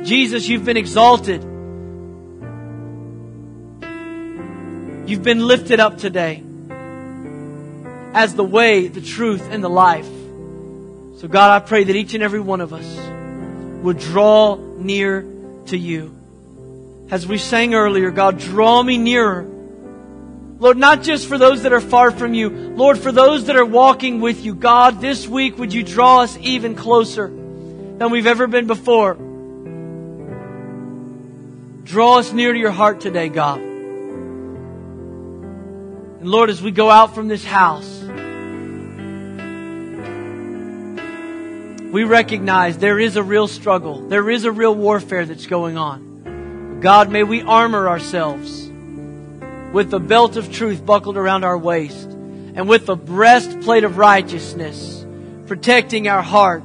Jesus, 0.05 0.47
you've 0.47 0.67
been 0.67 0.77
exalted. 0.77 1.43
You've 5.09 5.23
been 5.23 5.47
lifted 5.47 5.81
up 5.81 5.97
today 5.97 6.43
as 8.13 8.35
the 8.35 8.45
way, 8.45 8.89
the 8.89 9.01
truth, 9.01 9.49
and 9.51 9.65
the 9.65 9.71
life. 9.71 10.09
So, 11.19 11.27
God, 11.27 11.51
I 11.51 11.65
pray 11.67 11.85
that 11.85 11.97
each 11.97 12.13
and 12.13 12.23
every 12.23 12.41
one 12.41 12.61
of 12.61 12.75
us 12.75 12.85
would 13.83 13.99
draw 13.99 14.57
near 14.57 15.27
to 15.67 15.77
you. 15.77 16.15
As 17.11 17.27
we 17.27 17.39
sang 17.39 17.75
earlier, 17.75 18.11
God, 18.11 18.39
draw 18.39 18.83
me 18.83 18.99
nearer. 18.99 19.47
Lord, 20.59 20.77
not 20.77 21.03
just 21.03 21.29
for 21.29 21.39
those 21.39 21.63
that 21.63 21.73
are 21.73 21.81
far 21.81 22.11
from 22.11 22.35
you, 22.35 22.51
Lord, 22.51 22.99
for 22.99 23.11
those 23.11 23.47
that 23.47 23.57
are 23.57 23.65
walking 23.65 24.21
with 24.21 24.45
you, 24.45 24.55
God, 24.55 25.01
this 25.01 25.27
week 25.27 25.59
would 25.59 25.73
you 25.73 25.83
draw 25.83 26.21
us 26.21 26.37
even 26.41 26.75
closer 26.75 27.29
than 27.29 28.11
we've 28.11 28.27
ever 28.27 28.47
been 28.47 28.67
before. 28.67 29.17
Draw 31.85 32.19
us 32.19 32.33
near 32.33 32.53
to 32.53 32.59
your 32.59 32.71
heart 32.71 33.01
today, 33.01 33.29
God. 33.29 33.61
And 36.21 36.31
Lord, 36.31 36.49
as 36.49 36.63
we 36.63 36.71
go 36.71 36.89
out 36.89 37.15
from 37.15 37.29
this 37.29 37.45
house, 37.45 38.01
we 41.93 42.05
recognize 42.05 42.79
there 42.79 42.99
is 42.99 43.17
a 43.17 43.23
real 43.23 43.47
struggle. 43.47 44.09
There 44.09 44.31
is 44.31 44.47
a 44.47 44.51
real 44.51 44.75
warfare 44.75 45.27
that's 45.27 45.47
going 45.47 45.77
on. 45.77 46.81
God, 46.81 47.11
may 47.11 47.23
we 47.23 47.43
armor 47.43 47.87
ourselves 47.87 48.71
with 49.73 49.91
the 49.91 50.01
belt 50.01 50.37
of 50.37 50.51
truth 50.51 50.87
buckled 50.87 51.19
around 51.19 51.45
our 51.45 51.59
waist 51.59 52.09
and 52.09 52.67
with 52.67 52.87
the 52.87 52.97
breastplate 52.97 53.85
of 53.85 53.99
righteousness 53.99 55.05
protecting 55.47 56.09
our 56.09 56.23
heart. 56.23 56.65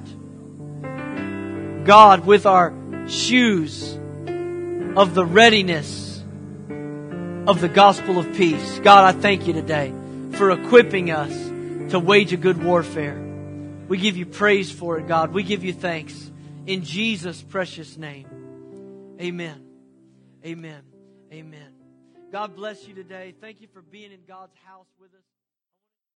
God, 1.84 2.26
with 2.26 2.45
our 2.45 2.74
shoes 3.09 3.99
of 4.96 5.14
the 5.14 5.26
readiness 5.26 6.24
of 7.48 7.62
the 7.62 7.70
gospel 7.70 8.18
of 8.18 8.34
peace. 8.36 8.80
God, 8.80 9.16
I 9.16 9.20
thank 9.20 9.48
you 9.48 9.54
today 9.54 9.94
for 10.34 10.52
equipping 10.52 11.12
us 11.12 11.32
to 11.92 12.00
wage 12.00 12.34
a 12.34 12.38
good 12.38 12.64
warfare. 12.64 13.20
We 13.88 13.98
give 13.98 14.18
you 14.18 14.26
praise 14.26 14.72
for 14.72 14.98
it, 14.98 15.08
God. 15.08 15.34
We 15.34 15.44
give 15.44 15.64
you 15.64 15.74
thanks. 15.74 16.32
In 16.66 16.84
Jesus' 16.84 17.42
precious 17.42 17.98
name. 17.98 19.18
Amen. 19.20 19.66
Amen. 20.46 20.82
Amen. 21.34 21.74
God 22.32 22.56
bless 22.56 22.88
you 22.88 22.94
today. 22.94 23.34
Thank 23.42 23.62
you 23.62 23.68
for 23.74 23.82
being 23.82 24.12
in 24.12 24.20
God's 24.28 24.54
house 24.66 24.88
with 25.00 25.10
us. 25.14 25.28